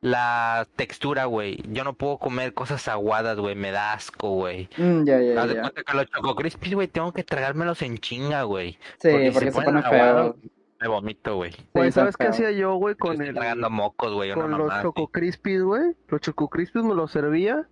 la 0.00 0.66
textura, 0.76 1.26
güey. 1.26 1.62
Yo 1.70 1.84
no 1.84 1.92
puedo 1.94 2.18
comer 2.18 2.54
cosas 2.54 2.86
aguadas, 2.88 3.38
güey, 3.38 3.56
me 3.56 3.72
da 3.72 3.92
asco, 3.94 4.30
güey. 4.30 4.68
Mm, 4.78 5.04
ya, 5.04 5.20
ya, 5.20 5.42
Haz 5.42 5.48
de 5.48 5.56
ya. 5.56 5.60
cuenta 5.60 5.82
que 5.82 5.96
los 5.96 6.06
Choco 6.06 6.36
Crispies, 6.36 6.74
güey, 6.74 6.88
tengo 6.88 7.12
que 7.12 7.24
tragármelos 7.24 7.82
en 7.82 7.98
chinga, 7.98 8.44
güey. 8.44 8.78
Sí, 8.98 9.08
porque 9.10 9.32
porque, 9.32 9.50
se 9.50 9.52
se 9.52 9.62
ponen 9.64 9.82
pone 9.82 9.86
aguados. 9.86 10.36
feo. 10.40 10.50
Me 10.80 10.88
vomito, 10.88 11.34
güey. 11.36 11.52
¿sabes 11.90 12.16
qué 12.16 12.28
hacía 12.28 12.52
yo, 12.52 12.76
güey, 12.76 12.94
Con 12.94 13.12
estoy 13.14 13.28
el, 13.28 13.34
tragando 13.34 13.68
mocos, 13.70 14.12
güey, 14.14 14.32
con 14.32 14.56
los. 14.56 14.80
Choco 14.82 15.08
Crispies, 15.08 15.62
güey? 15.62 15.96
Los 16.08 16.20
Choco 16.20 16.48
Crispies 16.48 16.84
me 16.84 16.94
los 16.94 17.10
servía 17.10 17.68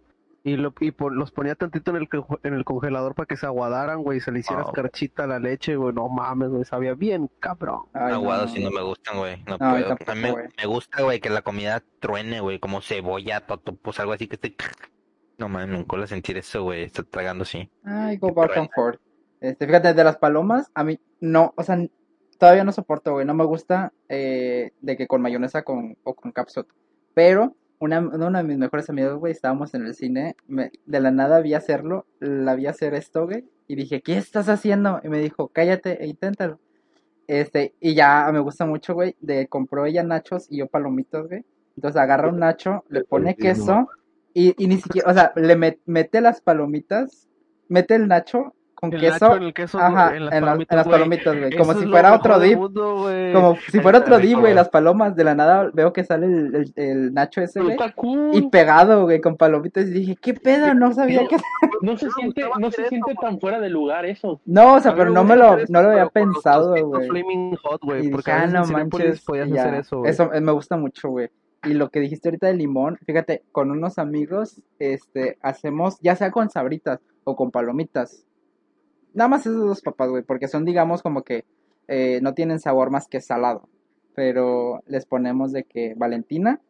y, 0.46 0.56
lo, 0.56 0.72
y 0.78 0.94
los 1.11 1.32
ponía 1.32 1.56
tantito 1.56 1.90
en 1.90 1.96
el, 1.96 2.09
en 2.44 2.54
el 2.54 2.64
congelador 2.64 3.16
para 3.16 3.26
que 3.26 3.37
se 3.37 3.46
aguadaran, 3.46 4.04
güey, 4.04 4.18
y 4.18 4.20
se 4.20 4.30
le 4.30 4.38
hiciera 4.38 4.62
Oh. 4.62 4.68
escarchita 4.68 5.24
a 5.24 5.26
la 5.26 5.40
leche, 5.40 5.74
güey, 5.74 5.92
no 5.92 6.09
mames, 6.09 6.50
güey, 6.50 6.64
sabía 6.64 6.94
bien, 6.94 7.28
cabrón. 7.40 7.80
Ay, 7.92 8.12
Aguados 8.12 8.50
no, 8.50 8.56
sí 8.56 8.62
no 8.62 8.70
me 8.70 8.80
gustan, 8.82 9.18
güey. 9.18 9.42
No, 9.44 9.56
No, 9.59 9.66
a 9.66 9.74
mí 9.74 9.82
puedo. 9.82 9.96
tampoco, 9.96 10.12
a 10.12 10.14
mí 10.14 10.48
me, 10.56 10.66
gusta, 10.66 11.02
güey, 11.02 11.18
que 11.18 11.30
la 11.30 11.42
comida 11.42 11.82
truene, 11.98 12.40
güey, 12.40 12.61
como 12.61 12.80
cebolla, 12.80 13.40
totopos, 13.40 13.98
algo 13.98 14.12
así 14.12 14.28
que 14.28 14.37
esté... 14.37 14.54
No 15.38 15.48
mames, 15.48 15.68
nunca 15.68 15.96
lo 15.96 16.06
sentir 16.06 16.38
eso, 16.38 16.62
güey. 16.62 16.85
Estoy 16.85 17.04
tragando 17.06 17.42
así. 17.42 17.68
Ay, 17.85 18.16
go 18.16 18.32
back 18.32 18.56
and 18.56 18.70
forth. 18.72 19.00
Este, 19.40 19.66
fíjate, 19.66 19.92
de 19.94 20.04
las 20.04 20.16
palomas, 20.16 20.70
a 20.74 20.82
mí 20.82 20.98
no, 21.20 21.52
o 21.56 21.62
sea, 21.62 21.76
todavía 22.38 22.64
no 22.64 22.72
soporto, 22.72 23.12
güey. 23.12 23.26
No 23.26 23.35
me 23.35 23.44
gusta 23.44 23.92
eh, 24.09 24.70
de 24.80 24.96
que 24.96 25.06
con 25.06 25.20
mayonesa 25.20 25.62
con, 25.62 25.98
o 26.04 26.14
con 26.14 26.32
capsule. 26.32 26.68
Pero 27.12 27.54
una, 27.78 28.00
una 28.00 28.38
de 28.38 28.44
mis 28.48 28.58
mejores 28.58 28.88
amigos, 28.90 29.18
güey, 29.18 29.32
estábamos 29.32 29.74
en 29.74 29.84
el 29.86 29.94
cine. 29.94 30.36
me- 30.46 30.70
de 30.86 31.00
la 31.00 31.10
nada 31.10 31.40
vi 31.40 31.54
hacerlo, 31.54 32.06
la 32.20 32.54
vi 32.54 32.66
hacer 32.66 32.94
esto, 32.94 33.26
güey. 33.26 33.44
Y 33.68 33.74
dije, 33.76 34.00
¿qué 34.00 34.16
estás 34.16 34.48
haciendo? 34.48 35.00
Y 35.04 35.08
me 35.08 35.18
dijo, 35.20 35.48
cállate 35.48 36.02
e 36.02 36.06
inténtalo. 36.06 36.58
Este, 37.26 37.74
y 37.80 37.94
ya 37.94 38.28
me 38.32 38.38
gusta 38.40 38.64
mucho, 38.66 38.94
güey. 38.94 39.16
De 39.20 39.46
compró 39.48 39.84
ella 39.86 40.02
nachos 40.02 40.46
y 40.50 40.58
yo 40.58 40.68
palomitos, 40.68 41.28
güey. 41.28 41.44
Entonces 41.76 42.00
agarra 42.00 42.28
un 42.28 42.38
nacho, 42.38 42.84
le 42.88 43.04
pone 43.04 43.34
queso 43.36 43.88
y, 44.32 44.54
y 44.62 44.66
ni 44.68 44.76
siquiera, 44.80 45.10
o 45.10 45.14
sea, 45.14 45.32
le 45.36 45.56
met- 45.58 45.80
mete 45.86 46.20
las 46.20 46.40
palomitas, 46.40 47.28
mete 47.68 47.94
el 47.96 48.08
nacho 48.08 48.54
con 48.76 48.92
El 48.92 49.00
queso, 49.00 49.12
nacho 49.26 49.36
en 49.38 49.42
el 49.42 49.54
queso, 49.54 49.78
ajá, 49.78 50.10
en 50.10 50.16
en, 50.16 50.24
las 50.26 50.34
en 50.34 50.40
palomitas, 50.44 50.76
las 50.76 50.86
güey. 50.86 50.98
palomitas, 50.98 51.38
güey, 51.38 51.56
como 51.56 51.72
si 51.74 51.86
fuera 51.86 52.14
otro 52.14 52.38
dip, 52.38 52.58
como 52.58 53.56
si 53.72 53.80
fuera 53.80 53.98
otro 53.98 54.18
dip, 54.18 54.38
güey, 54.38 54.52
las 54.54 54.68
palomas, 54.68 55.16
de 55.16 55.24
la 55.24 55.34
nada 55.34 55.70
veo 55.72 55.92
que 55.92 56.04
sale 56.04 56.26
el, 56.26 56.54
el- 56.54 56.72
el 56.76 57.14
nacho 57.14 57.40
ese, 57.40 57.60
güey, 57.62 57.76
cool. 57.94 58.30
y 58.34 58.42
pegado, 58.48 59.04
güey, 59.04 59.20
con 59.20 59.36
palomitas, 59.36 59.86
y 59.86 59.90
dije, 59.90 60.16
¿qué 60.20 60.34
pedo? 60.34 60.74
No 60.74 60.92
sabía 60.92 61.26
que... 61.26 61.36
No 61.82 61.96
se 61.96 62.10
siente, 62.10 62.42
no 62.58 62.70
se 62.70 62.88
siente 62.88 63.14
tan 63.20 63.38
fuera 63.40 63.60
de 63.60 63.68
lugar 63.68 64.06
eso. 64.06 64.40
No, 64.46 64.74
o 64.74 64.80
sea, 64.80 64.94
pero 64.94 65.10
no 65.10 65.24
me 65.24 65.36
lo, 65.36 65.56
no 65.68 65.82
lo 65.82 65.90
había 65.90 66.08
pensado, 66.08 66.74
güey. 66.86 67.08
Flaming 67.08 67.56
Hot, 67.56 67.80
güey, 67.82 68.10
porque 68.10 68.30
ah, 68.32 68.46
no 68.46 68.64
manches, 68.66 69.22
podías 69.22 69.50
hacer 69.52 69.74
eso, 69.74 69.98
güey. 69.98 70.10
Eso 70.10 70.32
eh, 70.32 70.40
me 70.40 70.52
gusta 70.52 70.76
mucho, 70.76 71.10
güey. 71.10 71.28
Y 71.64 71.74
lo 71.74 71.88
que 71.90 72.00
dijiste 72.00 72.28
ahorita 72.28 72.46
del 72.46 72.58
limón, 72.58 72.96
fíjate, 73.04 73.42
con 73.52 73.70
unos 73.70 73.98
amigos, 73.98 74.60
este, 74.78 75.36
hacemos, 75.42 75.98
ya 76.00 76.14
sea 76.16 76.30
con 76.30 76.48
sabritas 76.50 77.00
o 77.24 77.34
con 77.36 77.50
palomitas. 77.50 78.24
Nada 79.16 79.29
más 79.29 79.46
esos 79.46 79.66
dos 79.66 79.81
papas, 79.81 80.11
güey, 80.11 80.22
porque 80.22 80.46
son, 80.46 80.66
digamos, 80.66 81.02
como 81.02 81.22
que 81.22 81.46
eh, 81.88 82.20
no 82.22 82.35
tienen 82.35 82.61
sabor 82.61 82.90
más 82.90 83.09
que 83.09 83.22
salado. 83.22 83.66
Pero 84.14 84.83
les 84.87 85.07
ponemos 85.07 85.52
de 85.52 85.64
que 85.64 85.94
Valentina, 85.96 86.61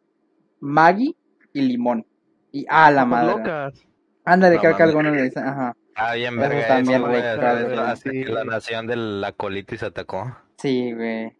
Maggie 0.61 1.15
y 1.51 1.61
limón. 1.61 2.05
Y 2.53 2.65
a 2.69 2.89
la 2.89 3.03
Papas 3.03 3.25
madre. 3.25 3.37
locas. 3.37 3.85
Ándale, 4.23 4.55
No 4.55 4.61
creo 4.61 4.77
que 4.77 4.83
algunos 4.83 5.13
le 5.13 5.23
dicen, 5.23 5.43
ajá. 5.43 5.75
Ah, 5.95 6.13
bien, 6.13 6.37
verga. 6.37 6.79
bien 6.81 7.01
güey, 7.01 7.21
hasta 7.21 8.11
que 8.11 8.25
la 8.25 8.45
nación 8.45 8.87
de 8.87 8.95
la 8.95 9.33
colitis 9.33 9.83
atacó. 9.83 10.37
Sí, 10.57 10.93
güey. 10.93 11.33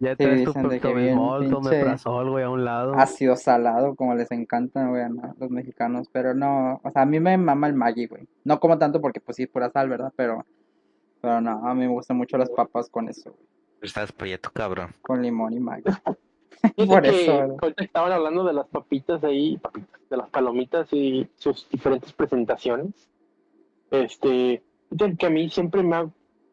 Ya 0.00 0.10
Sí, 0.10 0.16
traes 0.16 0.44
tu 0.44 0.50
dicen 0.50 0.68
de 0.68 0.80
que 0.80 0.94
bien 0.94 1.08
Pepto-Bismol, 1.08 1.48
tu 1.48 1.60
pinche 1.60 1.68
omeprazol, 1.68 2.30
güey, 2.30 2.44
a 2.44 2.50
un 2.50 2.64
lado. 2.64 2.94
Ácido 2.94 3.36
salado, 3.36 3.96
como 3.96 4.14
les 4.14 4.30
encanta, 4.30 4.86
güey, 4.86 5.02
a 5.02 5.08
los 5.08 5.50
mexicanos. 5.50 6.08
Pero 6.12 6.34
no, 6.34 6.80
o 6.82 6.90
sea, 6.90 7.02
a 7.02 7.06
mí 7.06 7.18
me 7.18 7.36
mama 7.36 7.66
el 7.66 7.74
Maggi, 7.74 8.06
güey. 8.06 8.28
No 8.44 8.60
como 8.60 8.78
tanto 8.78 9.00
porque, 9.00 9.20
pues 9.20 9.36
sí, 9.36 9.44
es 9.44 9.48
pura 9.48 9.70
sal, 9.70 9.88
¿verdad? 9.88 10.12
Pero, 10.14 10.46
pero 11.20 11.40
no, 11.40 11.66
a 11.68 11.74
mí 11.74 11.80
me 11.80 11.88
gustan 11.88 12.16
mucho 12.16 12.38
las 12.38 12.50
papas 12.50 12.88
con 12.88 13.08
eso, 13.08 13.32
güey. 13.32 13.46
Estás 13.82 14.12
prieto, 14.12 14.50
cabrón. 14.52 14.94
Con 15.02 15.22
limón 15.22 15.52
y 15.52 15.60
Maggi. 15.60 15.84
Por 16.76 17.02
que 17.02 17.22
eso, 17.22 17.56
ahorita 17.60 17.84
estaban 17.84 18.12
hablando 18.12 18.44
de 18.44 18.52
las 18.52 18.66
papitas 18.66 19.22
ahí, 19.22 19.56
papitas, 19.58 20.00
de 20.10 20.16
las 20.16 20.28
palomitas 20.28 20.92
y 20.92 21.28
sus 21.36 21.68
diferentes 21.70 22.12
presentaciones. 22.12 23.08
Este, 23.90 24.62
que 25.18 25.26
a 25.26 25.30
mí 25.30 25.48
siempre 25.50 25.82
me 25.82 25.96
ha, 25.96 26.02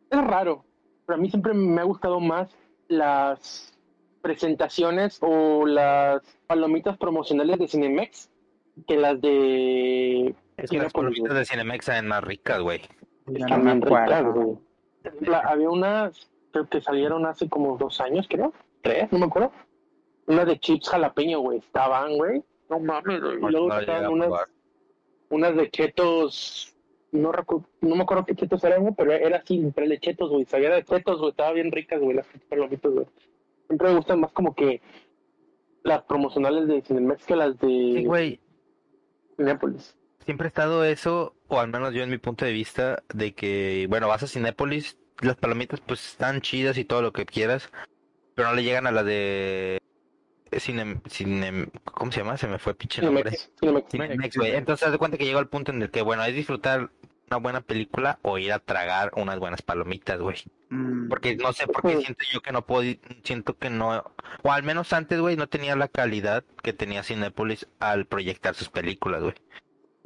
es 0.09 0.23
raro, 0.23 0.63
pero 1.05 1.17
a 1.17 1.21
mí 1.21 1.29
siempre 1.29 1.53
me 1.53 1.81
ha 1.81 1.83
gustado 1.83 2.19
más 2.19 2.49
las 2.87 3.73
presentaciones 4.21 5.19
o 5.21 5.65
las 5.65 6.21
palomitas 6.47 6.97
promocionales 6.97 7.59
de 7.59 7.67
Cinemex 7.67 8.29
que 8.87 8.97
las 8.97 9.21
de 9.21 10.35
Es 10.57 10.69
que 10.69 10.77
las 10.79 10.91
palomitas 10.93 11.33
de 11.35 11.45
Cinemex 11.45 11.85
saben 11.85 12.07
más 12.07 12.23
ricas, 12.23 12.59
güey. 12.61 12.81
No 13.27 13.57
me 13.57 13.71
acuerdo. 13.71 14.33
güey. 14.33 14.57
La- 15.21 15.39
había 15.39 15.69
unas, 15.69 16.29
creo 16.51 16.67
que 16.67 16.81
salieron 16.81 17.25
hace 17.25 17.47
como 17.49 17.77
dos 17.77 18.01
años, 18.01 18.27
creo. 18.29 18.53
Tres, 18.81 19.11
no 19.11 19.19
me 19.19 19.25
acuerdo. 19.25 19.51
Una 20.27 20.43
de 20.45 20.59
chips 20.59 20.89
jalapeño, 20.89 21.39
güey. 21.39 21.59
Estaban, 21.59 22.17
güey. 22.17 22.43
No 22.69 22.79
mames, 22.79 23.21
güey. 23.21 23.37
Y 23.37 23.51
luego 23.51 23.73
estaban 23.79 24.07
unas, 24.11 24.29
unas 25.29 25.55
de 25.55 25.69
chetos. 25.69 26.74
No, 27.11 27.31
no 27.81 27.95
me 27.95 28.03
acuerdo 28.03 28.25
qué 28.25 28.35
chetos 28.35 28.63
eran, 28.63 28.93
pero 28.95 29.13
era 29.13 29.37
así, 29.37 29.57
literal 29.57 29.89
de 29.89 29.99
chetos, 29.99 30.29
güey. 30.29 30.45
Sabía 30.45 30.71
de 30.71 30.83
chetos, 30.83 31.19
güey. 31.19 31.31
Estaba 31.31 31.53
bien 31.53 31.71
ricas, 31.71 32.01
güey, 32.01 32.15
las 32.17 32.27
palomitas, 32.49 32.91
güey. 32.91 33.05
Siempre 33.67 33.89
me 33.89 33.95
gustan 33.95 34.19
más 34.19 34.31
como 34.31 34.53
que 34.53 34.81
las 35.83 36.03
promocionales 36.03 36.67
de 36.67 36.81
Cinemex 36.81 37.25
que 37.25 37.35
las 37.35 37.57
de 37.59 37.67
Sí, 37.67 38.05
güey. 38.05 38.39
Cinépolis. 39.37 39.95
Siempre 40.25 40.47
ha 40.47 40.49
estado 40.49 40.83
eso, 40.83 41.35
o 41.47 41.59
al 41.59 41.69
menos 41.69 41.93
yo 41.93 42.01
en 42.01 42.09
mi 42.09 42.17
punto 42.17 42.45
de 42.45 42.51
vista, 42.51 43.03
de 43.13 43.33
que, 43.33 43.85
bueno, 43.89 44.07
vas 44.07 44.23
a 44.23 44.27
Cinépolis, 44.27 44.97
las 45.21 45.35
palomitas 45.35 45.81
pues 45.81 46.05
están 46.05 46.41
chidas 46.41 46.77
y 46.77 46.85
todo 46.85 47.01
lo 47.01 47.13
que 47.13 47.25
quieras, 47.25 47.71
pero 48.33 48.49
no 48.49 48.55
le 48.55 48.63
llegan 48.63 48.87
a 48.87 48.91
la 48.91 49.03
de 49.03 49.79
Cine, 50.57 51.01
Cine- 51.09 51.69
¿cómo 51.83 52.11
se 52.11 52.19
llama? 52.21 52.37
Se 52.37 52.47
me 52.47 52.59
fue 52.59 52.73
pinche 52.75 53.01
nombre. 53.01 53.31
Cinemex. 53.59 54.37
Güey. 54.37 54.55
Entonces, 54.55 54.85
haz 54.87 54.91
de 54.93 54.97
cuenta 54.97 55.17
que 55.17 55.25
llegó 55.25 55.39
al 55.39 55.47
punto 55.49 55.71
en 55.71 55.81
el 55.81 55.89
que, 55.91 56.01
bueno, 56.01 56.23
es 56.23 56.33
disfrutar 56.35 56.89
una 57.29 57.37
buena 57.39 57.61
película 57.61 58.19
o 58.21 58.37
ir 58.37 58.53
a 58.53 58.59
tragar 58.59 59.11
unas 59.15 59.39
buenas 59.39 59.61
palomitas, 59.63 60.19
güey. 60.19 60.37
Mm, 60.69 61.09
Porque 61.09 61.35
no 61.35 61.51
sé 61.53 61.65
por 61.67 61.81
qué 61.81 61.97
siento 62.01 62.23
yo 62.31 62.41
que 62.41 62.51
no 62.51 62.65
puedo, 62.65 62.83
siento 63.23 63.57
que 63.57 63.69
no, 63.69 64.03
o 64.43 64.51
al 64.51 64.63
menos 64.63 64.93
antes, 64.93 65.19
güey, 65.19 65.35
no 65.35 65.47
tenía 65.47 65.75
la 65.75 65.87
calidad 65.87 66.43
que 66.61 66.71
tenía 66.73 67.03
Cinépolis 67.03 67.67
al 67.79 68.05
proyectar 68.05 68.53
sus 68.53 68.69
películas, 68.69 69.23
güey. 69.23 69.33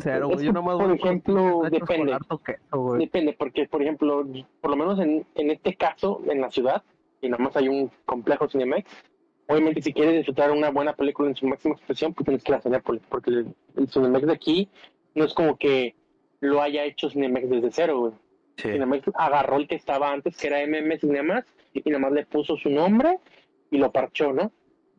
Cero, 0.02 0.30
Es 0.30 0.36
güey, 0.36 0.46
yo 0.46 0.54
nomás 0.54 0.78
por 0.78 0.92
ejemplo, 0.96 1.62
depende. 1.70 2.18
queso. 2.18 2.94
Depende, 2.98 3.36
porque, 3.38 3.68
por 3.68 3.82
ejemplo, 3.82 4.26
por 4.62 4.72
lo 4.72 4.78
menos 4.78 4.98
en, 5.00 5.26
en 5.36 5.52
este 5.52 5.76
caso, 5.76 6.22
en 6.30 6.40
la 6.40 6.50
ciudad, 6.50 6.84
y 7.22 7.28
nada 7.28 7.44
más 7.44 7.56
hay 7.58 7.68
un 7.68 7.92
complejo 8.06 8.48
Cinemex, 8.48 8.90
obviamente 9.50 9.82
si 9.82 9.94
quieres 9.94 10.16
disfrutar 10.16 10.52
una 10.52 10.70
buena 10.70 10.94
película 10.94 11.30
en 11.30 11.36
su 11.36 11.48
máxima 11.48 11.74
expresión, 11.74 12.14
pues 12.14 12.26
tienes 12.26 12.44
que 12.44 12.52
ir 12.52 12.56
a 12.56 12.62
Cinépolis, 12.62 13.02
porque 13.10 13.32
el, 13.32 13.56
el 13.76 13.90
Cinemex 13.90 14.28
de 14.28 14.34
aquí 14.34 14.70
no 15.16 15.26
es 15.26 15.34
como 15.34 15.58
que 15.58 15.96
lo 16.40 16.62
haya 16.62 16.86
hecho 16.86 17.10
Cinemex 17.10 17.50
desde 17.50 17.72
cero, 17.72 18.00
güey. 18.00 18.14
Sí. 18.58 18.70
Cinemex 18.72 19.10
agarró 19.16 19.58
el 19.58 19.68
que 19.68 19.76
estaba 19.76 20.12
antes, 20.12 20.38
que 20.38 20.48
era 20.48 20.62
MM 20.66 21.00
Cinemas, 21.00 21.46
y 21.74 21.82
nada 21.90 22.00
más 22.00 22.12
le 22.12 22.26
puso 22.28 22.58
su 22.58 22.70
nombre 22.70 23.18
y 23.72 23.80
lo 23.80 23.92
parchó, 23.92 24.34
¿no? 24.34 24.52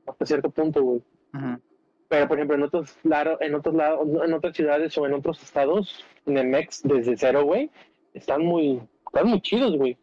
Hasta 0.07 0.27
cierto 0.27 0.51
punto, 0.51 0.83
güey. 0.83 1.03
ujú. 1.33 1.61
Pero, 2.09 2.27
por 2.27 2.39
ejemplo, 2.39 2.57
en 2.57 2.65
otros, 2.65 2.99
lados, 3.05 3.39
en 3.41 3.55
otros 3.55 3.73
lados, 3.73 4.01
en 4.25 4.33
otras 4.33 4.57
ciudades 4.57 4.99
o 4.99 5.07
en 5.07 5.15
otros 5.15 5.41
estados, 5.45 6.05
Cinemex 6.25 6.83
desde 6.83 7.17
cero, 7.17 7.45
güey, 7.45 7.71
están 8.15 8.45
muy, 8.45 8.83
están 9.07 9.29
muy 9.29 9.41
chidos, 9.41 9.77
güey. 9.77 9.97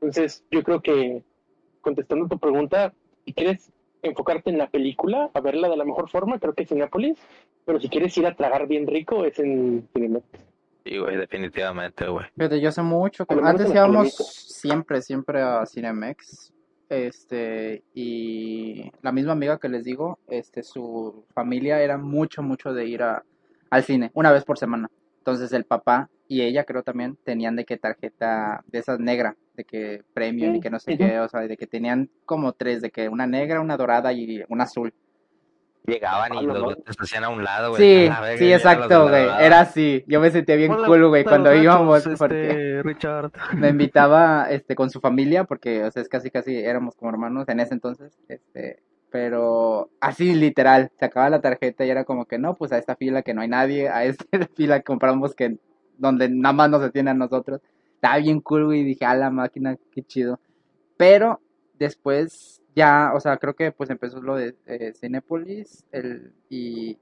Entonces, 0.00 0.44
yo 0.50 0.64
creo 0.64 0.82
que, 0.82 1.22
contestando 1.82 2.26
tu 2.26 2.36
pregunta, 2.36 2.92
si 3.30 3.34
quieres 3.34 3.70
enfocarte 4.02 4.50
en 4.50 4.58
la 4.58 4.68
película, 4.68 5.30
a 5.34 5.40
verla 5.40 5.68
de 5.68 5.76
la 5.76 5.84
mejor 5.84 6.10
forma, 6.10 6.40
creo 6.40 6.52
que 6.52 6.64
es 6.64 6.68
Cinépolis, 6.68 7.16
pero 7.64 7.78
si 7.80 7.88
quieres 7.88 8.16
ir 8.18 8.26
a 8.26 8.34
tragar 8.34 8.66
bien 8.66 8.88
rico, 8.88 9.24
es 9.24 9.38
en 9.38 9.88
Cinemex. 9.92 10.24
Sí, 10.84 10.98
güey, 10.98 11.16
definitivamente, 11.16 12.08
güey. 12.08 12.26
Fíjate, 12.36 12.60
yo 12.60 12.72
sé 12.72 12.82
mucho. 12.82 13.26
que- 13.26 13.34
Antes 13.40 13.70
íbamos 13.72 14.14
siempre, 14.14 15.00
siempre 15.02 15.42
a 15.42 15.64
Cinemex. 15.64 16.52
Este, 16.88 17.84
y 17.94 18.90
la 19.00 19.12
misma 19.12 19.32
amiga 19.32 19.58
que 19.60 19.68
les 19.68 19.84
digo, 19.84 20.18
este, 20.26 20.64
su 20.64 21.24
familia 21.32 21.80
era 21.80 21.98
mucho, 21.98 22.42
mucho 22.42 22.72
de 22.74 22.86
ir 22.86 23.04
a, 23.04 23.22
al 23.70 23.84
cine, 23.84 24.10
una 24.14 24.32
vez 24.32 24.44
por 24.44 24.58
semana. 24.58 24.90
Entonces 25.18 25.52
el 25.52 25.64
papá 25.64 26.08
y 26.30 26.42
ella 26.42 26.62
creo 26.62 26.84
también 26.84 27.18
tenían 27.24 27.56
de 27.56 27.64
que 27.64 27.76
tarjeta 27.76 28.62
de 28.68 28.78
esas 28.78 29.00
negra, 29.00 29.34
de 29.56 29.64
que 29.64 30.04
premium 30.14 30.54
y 30.54 30.60
que 30.60 30.70
no 30.70 30.78
sé 30.78 30.96
qué, 30.96 31.18
o 31.18 31.28
sea, 31.28 31.40
de 31.40 31.56
que 31.56 31.66
tenían 31.66 32.08
como 32.24 32.52
tres, 32.52 32.80
de 32.80 32.92
que 32.92 33.08
una 33.08 33.26
negra, 33.26 33.60
una 33.60 33.76
dorada 33.76 34.12
y 34.12 34.40
una 34.48 34.62
azul. 34.62 34.94
Llegaban 35.84 36.32
y 36.34 36.46
los 36.46 36.84
te 36.84 36.92
hacían 36.96 37.24
a 37.24 37.30
un 37.30 37.42
lado, 37.42 37.70
güey. 37.70 37.82
Sí, 37.82 38.08
la 38.08 38.36
sí, 38.38 38.48
los 38.48 38.60
exacto, 38.60 39.08
güey. 39.08 39.26
Era 39.40 39.58
así. 39.58 40.04
Yo 40.06 40.20
me 40.20 40.30
sentía 40.30 40.54
bien 40.54 40.70
Hola, 40.70 40.86
cool, 40.86 41.08
güey, 41.08 41.24
cuando 41.24 41.52
íbamos, 41.52 42.06
este, 42.06 42.16
porque 42.16 42.80
Richard. 42.84 43.32
me 43.56 43.70
invitaba 43.70 44.46
este 44.50 44.76
con 44.76 44.88
su 44.88 45.00
familia 45.00 45.42
porque 45.42 45.82
o 45.82 45.90
sea, 45.90 46.00
es 46.00 46.08
casi 46.08 46.30
casi 46.30 46.56
éramos 46.56 46.94
como 46.94 47.10
hermanos 47.10 47.48
en 47.48 47.58
ese 47.58 47.74
entonces 47.74 48.16
este 48.28 48.78
pero 49.10 49.90
así 49.98 50.34
literal 50.34 50.92
sacaba 51.00 51.28
la 51.28 51.40
tarjeta 51.40 51.84
y 51.84 51.90
era 51.90 52.04
como 52.04 52.26
que 52.26 52.38
no 52.38 52.54
pues 52.54 52.70
a 52.70 52.78
esta 52.78 52.94
fila 52.94 53.22
que 53.22 53.34
no 53.34 53.40
hay 53.40 53.48
nadie 53.48 53.88
a 53.88 54.04
esta 54.04 54.24
fila 54.56 54.82
compramos 54.82 55.34
que 55.34 55.58
donde 56.00 56.28
nada 56.28 56.52
más 56.54 56.70
nos 56.70 56.82
detiene 56.82 57.10
a 57.10 57.14
nosotros. 57.14 57.60
Estaba 57.94 58.16
bien 58.18 58.40
cool 58.40 58.66
güey 58.66 58.80
y 58.80 58.84
dije 58.84 59.04
a 59.04 59.14
la 59.14 59.30
máquina 59.30 59.76
qué 59.92 60.02
chido 60.02 60.40
pero 60.96 61.40
después 61.78 62.62
ya 62.74 63.12
o 63.14 63.20
sea 63.20 63.36
creo 63.38 63.54
que 63.54 63.72
pues 63.72 63.90
empezó 63.90 64.20
lo 64.22 64.36
de 64.36 64.56
eh, 64.66 64.92
Cinépolis 64.94 65.84
el 65.92 66.32
y 66.48 66.98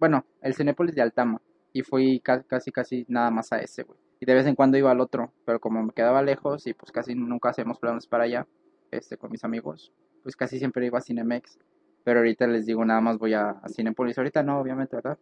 bueno 0.00 0.24
el 0.42 0.54
Cinépolis 0.54 0.94
de 0.94 1.02
Altama. 1.02 1.40
Y 1.72 1.82
fui 1.82 2.20
ca- 2.20 2.42
casi 2.44 2.72
casi 2.72 3.04
nada 3.08 3.30
más 3.30 3.52
a 3.52 3.58
ese 3.60 3.82
güey. 3.84 3.98
Y 4.20 4.26
de 4.26 4.34
vez 4.34 4.46
en 4.46 4.54
cuando 4.56 4.78
iba 4.78 4.90
al 4.90 5.00
otro, 5.00 5.32
pero 5.44 5.60
como 5.60 5.82
me 5.82 5.92
quedaba 5.92 6.22
lejos 6.22 6.66
y 6.66 6.72
pues 6.74 6.90
casi 6.90 7.14
nunca 7.14 7.50
hacemos 7.50 7.78
planes 7.78 8.06
para 8.06 8.24
allá, 8.24 8.46
este, 8.90 9.16
con 9.18 9.30
mis 9.30 9.44
amigos, 9.44 9.92
pues 10.22 10.34
casi 10.34 10.58
siempre 10.58 10.86
iba 10.86 10.98
a 10.98 11.02
Cinemex, 11.02 11.58
pero 12.04 12.20
ahorita 12.20 12.46
les 12.48 12.66
digo 12.66 12.84
nada 12.84 13.00
más 13.02 13.18
voy 13.18 13.34
a, 13.34 13.50
a 13.50 13.68
Cinepolis, 13.68 14.16
ahorita 14.18 14.42
no, 14.42 14.58
obviamente, 14.58 14.96
¿verdad? 14.96 15.18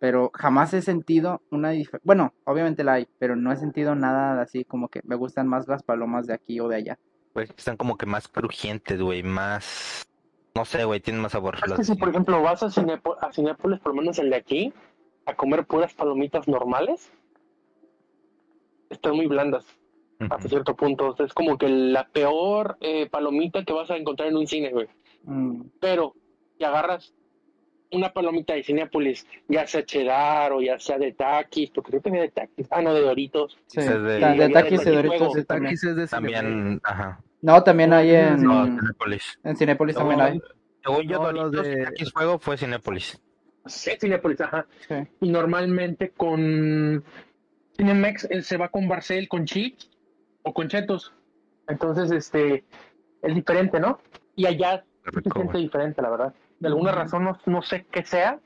Pero 0.00 0.30
jamás 0.34 0.72
he 0.74 0.80
sentido 0.82 1.42
una 1.50 1.70
diferencia, 1.70 2.00
bueno, 2.04 2.32
obviamente 2.44 2.82
la 2.82 2.94
hay, 2.94 3.06
pero 3.18 3.36
no 3.36 3.52
he 3.52 3.56
sentido 3.56 3.94
nada 3.94 4.40
así 4.40 4.64
como 4.64 4.88
que 4.88 5.00
me 5.04 5.14
gustan 5.14 5.46
más 5.46 5.68
las 5.68 5.82
palomas 5.82 6.26
de 6.26 6.34
aquí 6.34 6.58
o 6.58 6.68
de 6.68 6.76
allá. 6.76 6.98
Güey, 7.34 7.46
están 7.56 7.76
como 7.76 7.96
que 7.96 8.06
más 8.06 8.26
crujientes, 8.26 9.00
güey, 9.00 9.22
más... 9.22 10.06
No 10.56 10.64
sé, 10.64 10.84
güey, 10.84 11.00
tienen 11.00 11.22
más 11.22 11.32
sabor. 11.32 11.56
Es 11.64 11.72
que 11.74 11.84
si, 11.84 11.94
por 11.94 12.08
ejemplo, 12.08 12.42
vas 12.42 12.62
a, 12.62 12.66
Cinepo- 12.70 13.16
a 13.20 13.32
Cinépolis, 13.32 13.78
por 13.78 13.94
lo 13.94 14.00
menos 14.00 14.18
el 14.18 14.30
de 14.30 14.36
aquí, 14.36 14.72
a 15.26 15.34
comer 15.36 15.64
puras 15.66 15.94
palomitas 15.94 16.48
normales, 16.48 17.12
están 18.88 19.14
muy 19.16 19.26
blandas 19.26 19.64
Ujú. 20.20 20.32
hasta 20.34 20.48
cierto 20.48 20.74
punto. 20.74 21.08
O 21.10 21.16
sea, 21.16 21.26
es 21.26 21.34
como 21.34 21.56
que 21.56 21.68
la 21.68 22.08
peor 22.08 22.78
eh, 22.80 23.08
palomita 23.08 23.64
que 23.64 23.72
vas 23.72 23.90
a 23.90 23.96
encontrar 23.96 24.28
en 24.28 24.36
un 24.38 24.46
cine, 24.46 24.70
güey. 24.72 24.88
Mm, 25.24 25.62
Pero 25.78 26.14
si 26.58 26.64
agarras 26.64 27.14
una 27.92 28.12
palomita 28.12 28.54
de 28.54 28.62
Cinépolis, 28.62 29.26
ya 29.48 29.66
sea 29.66 29.84
cheddar 29.84 30.52
o 30.52 30.60
ya 30.60 30.78
sea 30.78 30.98
de 30.98 31.12
Takis, 31.12 31.70
porque 31.70 31.90
creo 31.90 32.02
que 32.02 32.10
venía 32.10 32.22
de 32.24 32.30
Takis, 32.30 32.66
ah, 32.70 32.82
no, 32.82 32.94
de 32.94 33.00
Doritos. 33.00 33.58
sí, 33.66 33.80
es 33.80 33.86
de- 34.02 34.20
ta- 34.20 34.32
de 34.34 34.38
de 34.38 34.48
Takis 34.50 34.72
y 34.72 34.84
Takis 34.84 34.94
Doritos 34.94 35.46
también. 35.46 35.64
Taquis 35.64 35.84
es 35.84 35.96
de. 35.96 36.06
También, 36.06 36.80
ajá. 36.84 37.20
No, 37.42 37.62
también 37.62 37.92
hay 37.92 38.10
en, 38.14 38.42
No, 38.42 38.64
Cinépolis. 38.66 39.38
en 39.44 39.56
Cinépolis 39.56 39.94
No, 39.96 40.00
también 40.00 40.20
hay. 40.20 40.40
Según 40.84 41.02
yo, 41.08 41.18
No, 41.18 41.32
Doritos 41.32 41.66
y 41.66 41.70
de- 41.70 41.84
Takis 41.84 42.12
Fuego 42.12 42.38
fue 42.38 42.56
Cinépolis. 42.56 43.20
Sí, 43.66 43.90
Cinépolis, 44.00 44.40
ajá. 44.40 44.66
Sí. 44.88 44.94
Y 45.20 45.30
normalmente 45.30 46.10
con 46.10 47.02
Cinemex 47.76 48.24
él 48.30 48.44
se 48.44 48.56
va 48.56 48.68
con 48.68 48.88
Barcel, 48.88 49.28
con 49.28 49.44
chips 49.44 49.90
o 50.42 50.52
con 50.54 50.68
chetos. 50.68 51.12
Entonces, 51.68 52.10
este, 52.10 52.64
es 53.22 53.34
diferente, 53.34 53.78
¿no? 53.80 54.00
Y 54.36 54.46
allá 54.46 54.84
rico, 55.04 55.30
siente 55.34 55.52
güey. 55.52 55.64
diferente, 55.64 56.02
la 56.02 56.10
verdad. 56.10 56.34
De 56.60 56.68
alguna 56.68 56.92
razón, 56.92 57.24
no, 57.24 57.36
no 57.46 57.62
sé 57.62 57.86
qué 57.90 58.04
sea, 58.04 58.38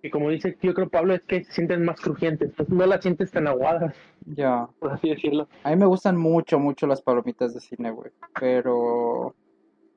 que 0.00 0.10
como 0.10 0.30
dice 0.30 0.56
yo 0.62 0.74
creo 0.74 0.88
Pablo, 0.88 1.14
es 1.14 1.22
que 1.22 1.44
se 1.44 1.52
sienten 1.52 1.84
más 1.84 2.00
crujientes. 2.00 2.52
Pues 2.56 2.68
no 2.68 2.86
las 2.86 3.00
sientes 3.02 3.30
tan 3.30 3.46
aguadas, 3.48 3.94
Ya. 4.26 4.68
por 4.78 4.92
así 4.92 5.08
decirlo. 5.10 5.48
A 5.64 5.70
mí 5.70 5.76
me 5.76 5.86
gustan 5.86 6.16
mucho, 6.16 6.58
mucho 6.58 6.86
las 6.86 7.02
palomitas 7.02 7.54
de 7.54 7.60
cine, 7.60 7.90
güey. 7.90 8.10
Pero 8.38 9.34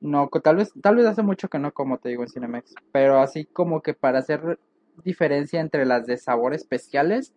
no, 0.00 0.28
tal 0.42 0.56
vez, 0.56 0.72
tal 0.80 0.96
vez 0.96 1.06
hace 1.06 1.22
mucho 1.22 1.48
que 1.48 1.58
no 1.58 1.72
como 1.72 1.98
te 1.98 2.08
digo 2.08 2.22
en 2.22 2.28
Cinemex. 2.28 2.74
Pero 2.92 3.18
así 3.20 3.44
como 3.46 3.82
que 3.82 3.94
para 3.94 4.20
hacer 4.20 4.58
diferencia 5.04 5.60
entre 5.60 5.84
las 5.84 6.06
de 6.06 6.16
sabor 6.16 6.54
especiales, 6.54 7.34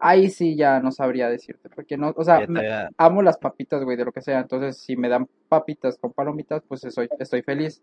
ahí 0.00 0.30
sí 0.30 0.56
ya 0.56 0.80
no 0.80 0.90
sabría 0.92 1.28
decirte. 1.28 1.68
Porque 1.68 1.96
no, 1.96 2.12
o 2.16 2.24
sea, 2.24 2.46
me- 2.48 2.88
amo 2.96 3.22
las 3.22 3.36
papitas, 3.38 3.84
güey, 3.84 3.96
de 3.96 4.06
lo 4.06 4.12
que 4.12 4.22
sea. 4.22 4.40
Entonces, 4.40 4.78
si 4.78 4.96
me 4.96 5.08
dan 5.08 5.28
papitas 5.48 5.98
con 5.98 6.12
palomitas, 6.12 6.62
pues 6.66 6.84
estoy, 6.84 7.08
estoy 7.18 7.42
feliz. 7.42 7.82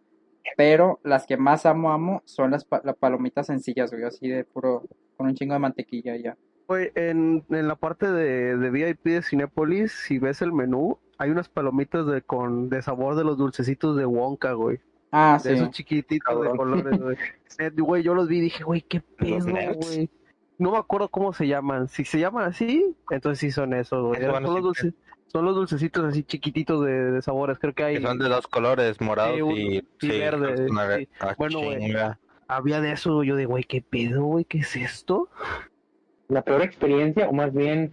Pero 0.58 1.00
las 1.04 1.26
que 1.26 1.38
más 1.38 1.66
amo, 1.66 1.92
amo, 1.92 2.22
son 2.26 2.52
las, 2.52 2.66
pa- 2.66 2.82
las 2.84 2.96
palomitas 2.96 3.48
sencillas, 3.48 3.92
güey, 3.92 4.04
así 4.04 4.28
de 4.30 4.44
puro, 4.44 4.84
con 5.18 5.28
un 5.28 5.36
chingo 5.36 5.54
de 5.54 5.60
mantequilla 5.60 6.16
y 6.16 6.24
ya. 6.24 6.38
Güey, 6.68 6.92
en, 6.96 7.44
en 7.50 7.68
la 7.68 7.76
parte 7.76 8.12
de, 8.12 8.58
de 8.58 8.70
VIP 8.70 9.04
de 9.06 9.22
Cinépolis, 9.22 9.92
si 9.92 10.18
ves 10.20 10.42
el 10.42 10.52
menú, 10.54 10.98
hay 11.18 11.30
unas 11.30 11.50
palomitas 11.50 12.06
de, 12.08 12.22
con, 12.22 12.70
de 12.70 12.82
sabor 12.82 13.16
de 13.16 13.24
los 13.24 13.38
dulcecitos 13.38 13.96
de 13.98 14.06
Wonka, 14.06 14.54
güey. 14.54 14.80
Ah, 15.12 15.40
De 15.44 15.50
sí. 15.52 15.56
esos 15.56 15.70
chiquititos 15.72 16.10
de 16.42 16.48
Cabrón. 16.50 16.58
colores, 16.58 17.00
güey. 17.00 17.18
Güey, 17.78 18.04
yo 18.04 18.14
los 18.14 18.28
vi 18.28 18.40
y 18.40 18.42
dije, 18.42 18.64
güey, 18.66 18.82
qué 18.82 19.00
pedo, 19.02 19.46
güey. 19.76 20.10
No 20.58 20.72
me 20.72 20.78
acuerdo 20.78 21.10
cómo 21.10 21.34
se 21.34 21.48
llaman. 21.48 21.88
Si 21.90 22.06
se 22.06 22.20
llaman 22.20 22.46
así, 22.46 22.96
entonces 23.10 23.40
sí 23.40 23.52
son 23.52 23.74
esos, 23.74 24.02
güey. 24.06 24.22
Esos 24.22 24.34
Son 24.34 24.44
los, 24.44 24.52
así, 24.54 24.62
dulce- 24.62 24.94
son 25.28 25.46
los 25.46 25.56
dulcecitos 25.56 26.06
así 26.06 26.24
chiquititos 26.24 26.86
de, 26.86 27.12
de 27.12 27.22
sabores. 27.22 27.60
Creo 27.60 27.74
que 27.74 27.84
hay. 27.84 27.96
Que 27.98 28.02
son 28.02 28.18
de 28.20 28.30
dos 28.30 28.48
colores, 28.48 28.98
un- 29.00 29.52
y, 29.52 29.78
y 29.78 29.88
sí, 30.00 30.08
verde, 30.08 30.70
una- 30.70 30.96
sí. 30.98 31.10
ah, 31.20 31.36
Bueno, 31.38 31.60
güey. 31.60 31.94
Había 32.48 32.80
de 32.80 32.92
eso, 32.92 33.24
yo 33.24 33.36
de, 33.36 33.46
güey, 33.46 33.64
qué 33.64 33.82
pedo, 33.82 34.24
güey, 34.24 34.46
¿qué 34.46 34.60
es 34.60 34.76
esto? 34.76 35.30
La 36.28 36.44
peor 36.44 36.62
experiencia, 36.62 37.28
o 37.28 37.34
más 37.34 37.52
bien, 37.54 37.92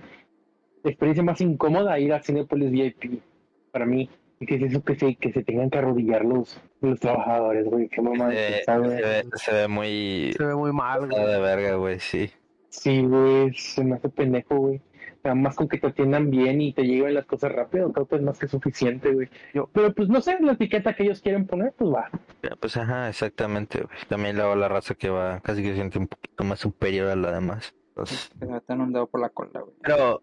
la 0.85 0.91
experiencia 0.91 1.23
más 1.23 1.41
incómoda, 1.41 1.99
ir 1.99 2.13
al 2.13 2.23
Cinepolis 2.23 2.71
VIP, 2.71 3.23
para 3.71 3.87
mí. 3.87 4.11
Y 4.41 4.47
que 4.47 4.57
es 4.57 4.63
eso 4.65 4.83
que 4.85 4.95
se, 4.97 5.15
que 5.15 5.33
se 5.33 5.43
tengan 5.45 5.71
que 5.71 5.79
arrodillar 5.79 6.25
los, 6.25 6.61
los 6.81 6.99
trabajadores, 7.01 7.65
güey. 7.65 7.89
Qué 7.89 8.03
mamá 8.03 8.27
güey. 8.27 8.37
se 8.65 8.79
ve, 8.79 9.25
se 9.37 9.53
ve 9.55 9.69
muy 9.69 10.35
Se 10.37 10.45
ve 10.45 10.55
muy 10.55 10.73
mal, 10.73 11.09
güey. 11.09 11.27
de 11.27 11.41
verga, 11.41 11.77
güey, 11.77 11.99
sí. 12.01 12.31
Sí, 12.73 13.03
güey, 13.03 13.53
se 13.55 13.85
me 13.85 13.97
hace 13.97 14.09
pendejo, 14.09 14.57
güey. 14.57 14.81
Nada 15.23 15.35
más 15.37 15.55
con 15.55 15.69
que 15.69 15.79
te 15.79 15.87
atiendan 15.87 16.31
bien 16.31 16.61
y 16.61 16.73
te 16.73 16.83
lleguen 16.83 17.15
las 17.15 17.27
cosas 17.27 17.53
rápido, 17.53 17.93
creo 17.93 18.07
que 18.09 18.17
es 18.17 18.23
más 18.23 18.39
que 18.39 18.49
suficiente, 18.49 19.13
güey. 19.13 19.29
Yo- 19.55 19.69
Pero 19.73 19.93
pues 19.95 20.09
no 20.09 20.21
sé, 20.21 20.37
la 20.41 20.53
etiqueta 20.53 20.95
que 20.95 21.05
ellos 21.05 21.21
quieren 21.21 21.47
poner, 21.47 21.73
pues 21.77 21.93
va. 21.93 22.09
Ya, 22.43 22.57
Pues 22.59 22.77
ajá, 22.77 23.09
exactamente, 23.09 23.83
güey. 23.83 23.97
También 24.09 24.37
luego 24.37 24.57
la 24.57 24.69
raza 24.69 24.95
que 24.95 25.11
va 25.11 25.39
casi 25.41 25.63
que 25.63 25.69
se 25.69 25.75
siente 25.77 25.99
un 25.99 26.09
poquito 26.09 26.43
más 26.45 26.59
superior 26.61 27.09
a 27.11 27.15
la 27.17 27.31
demás. 27.33 27.75
Entonces, 27.91 28.31
Que 28.41 28.47
se 28.47 28.53
meten 28.53 28.81
un 28.81 28.93
dedo 28.93 29.07
por 29.07 29.21
la 29.21 29.29
cola, 29.29 29.61
güey. 29.61 29.75
pero 29.83 30.23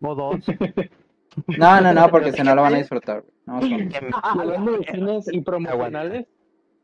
O 0.00 0.14
dos. 0.14 0.46
No, 1.58 1.80
no, 1.80 1.92
no, 1.92 2.08
porque 2.08 2.32
si 2.32 2.42
no 2.42 2.54
lo 2.54 2.62
van 2.62 2.74
a 2.74 2.78
disfrutar, 2.78 3.22
güey. 3.46 3.88
Hablando 4.22 4.72
de 4.72 4.84
cines 4.86 5.32
y 5.32 5.40
promocionales, 5.42 6.26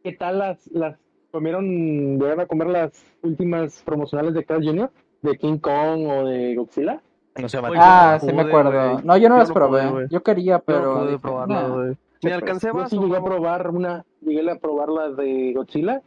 ¿qué 0.02 0.12
tal 0.12 0.38
las, 0.38 0.66
las 0.70 0.96
comieron, 1.32 2.18
llegaron 2.18 2.40
a 2.40 2.46
comer 2.46 2.68
las 2.68 3.04
últimas 3.22 3.82
promocionales 3.82 4.34
de 4.34 4.44
Carl 4.44 4.64
Jr., 4.64 4.90
de 5.24 5.38
King 5.38 5.58
Kong 5.58 6.06
o 6.06 6.24
de 6.26 6.54
Godzilla? 6.54 7.00
no 7.36 7.48
se 7.48 7.56
llama. 7.56 7.70
Ah, 7.76 8.18
no 8.20 8.28
sí 8.28 8.34
me 8.34 8.42
acuerdo. 8.42 9.00
No, 9.02 9.16
yo 9.16 9.28
no 9.28 9.36
Yo 9.36 9.38
las 9.40 9.48
no 9.48 9.54
pude, 9.54 9.82
probé. 9.82 10.06
Yo 10.10 10.22
quería, 10.22 10.52
Yo 10.54 10.58
no 10.58 10.64
pero 10.64 10.94
pude 10.94 11.06
dije, 11.06 11.18
probarlo, 11.18 11.54
nah. 11.54 11.68
güey. 11.68 11.96
Ni 12.22 12.30
alcancé 12.30 12.68
Yo 12.72 12.88
sí 12.88 12.98
llegué 12.98 13.16
a 13.16 13.22
probar 13.22 13.70
una, 13.70 14.04
llegué 14.20 14.50
a 14.50 14.58
probar 14.58 14.88
la 14.88 15.10
de 15.10 15.52
Godzilla 15.54 16.02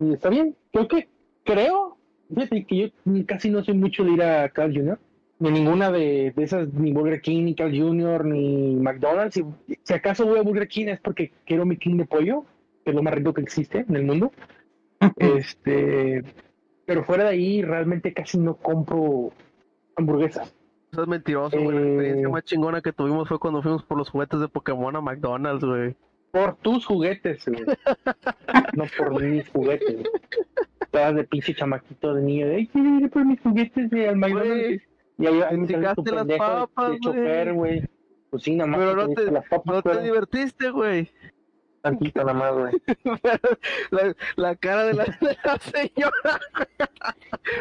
y 0.00 0.12
está 0.12 0.28
bien. 0.28 0.56
Creo 0.72 0.88
que, 0.88 1.08
creo, 1.44 1.96
fíjate 2.32 2.64
que 2.64 2.76
yo 2.76 2.88
casi 3.26 3.50
no 3.50 3.62
soy 3.64 3.74
mucho 3.74 4.04
de 4.04 4.12
ir 4.12 4.22
a 4.22 4.48
Carl 4.48 4.74
Jr., 4.74 4.98
ni 5.40 5.50
ninguna 5.50 5.90
de, 5.90 6.32
de 6.34 6.42
esas, 6.42 6.72
ni 6.72 6.92
Burger 6.92 7.20
King, 7.20 7.44
ni 7.44 7.54
Carl 7.54 7.76
Jr., 7.76 8.24
ni 8.24 8.76
McDonald's. 8.76 9.34
Si, 9.34 9.44
si 9.82 9.92
acaso 9.92 10.24
voy 10.24 10.38
a 10.38 10.42
Burger 10.42 10.68
King 10.68 10.86
es 10.86 11.00
porque 11.00 11.32
quiero 11.44 11.66
mi 11.66 11.76
King 11.76 11.96
de 11.96 12.06
pollo, 12.06 12.44
que 12.84 12.90
es 12.90 12.96
lo 12.96 13.02
más 13.02 13.14
rico 13.14 13.34
que 13.34 13.42
existe 13.42 13.84
en 13.86 13.96
el 13.96 14.04
mundo. 14.04 14.32
este, 15.16 16.22
pero 16.86 17.04
fuera 17.04 17.24
de 17.24 17.30
ahí, 17.30 17.62
realmente 17.62 18.12
casi 18.12 18.38
no 18.38 18.56
compro 18.56 19.30
hamburguesas. 19.96 20.54
Eso 20.92 21.02
es 21.02 21.08
mentiroso, 21.08 21.58
güey. 21.60 21.76
La 21.76 21.80
Eh. 21.82 21.88
experiencia 21.88 22.28
más 22.28 22.44
chingona 22.44 22.80
que 22.80 22.92
tuvimos 22.92 23.28
fue 23.28 23.38
cuando 23.38 23.62
fuimos 23.62 23.82
por 23.84 23.98
los 23.98 24.08
juguetes 24.10 24.40
de 24.40 24.48
Pokémon 24.48 24.94
a 24.96 25.00
McDonald's, 25.00 25.64
güey. 25.64 25.96
Por 26.30 26.56
tus 26.56 26.84
juguetes, 26.86 27.44
güey. 27.46 27.64
no 28.76 28.84
por 28.96 29.22
mis 29.22 29.48
juguetes. 29.50 30.06
Estabas 30.80 31.14
de 31.16 31.24
pinche 31.24 31.54
chamaquito 31.54 32.14
de 32.14 32.22
niño 32.22 32.46
de, 32.48 32.54
ay, 32.56 32.66
quiero 32.68 32.98
ir 33.00 33.10
por 33.10 33.24
mis 33.24 33.40
juguetes 33.40 33.90
de 33.90 34.08
al 34.08 34.16
McDonald's". 34.16 34.54
Güey, 34.64 34.80
Y 35.18 35.26
ahí, 35.26 35.42
ahí 35.42 35.56
me 35.56 35.66
tu 35.66 36.04
las 36.14 36.26
de- 36.26 36.36
papas, 36.36 36.90
de 36.92 36.98
chofer, 37.00 37.52
güey. 37.54 37.82
Pues 38.30 38.42
sí, 38.42 38.56
nada 38.56 38.68
más. 38.68 38.80
Pero 38.80 38.94
no 38.96 39.08
te- 39.14 39.30
las 39.30 39.48
papas, 39.48 39.66
no 39.76 39.82
te 39.82 39.88
pero 39.90 40.02
divertiste, 40.02 40.70
güey. 40.70 41.08
Tantito 41.84 42.24
nada 42.24 42.32
más, 42.34 42.52
güey. 42.54 42.72
la, 43.90 44.16
la 44.36 44.56
cara 44.56 44.84
de 44.84 44.94
la, 44.94 45.04
de 45.04 45.36
la 45.44 45.58
señora. 45.58 46.40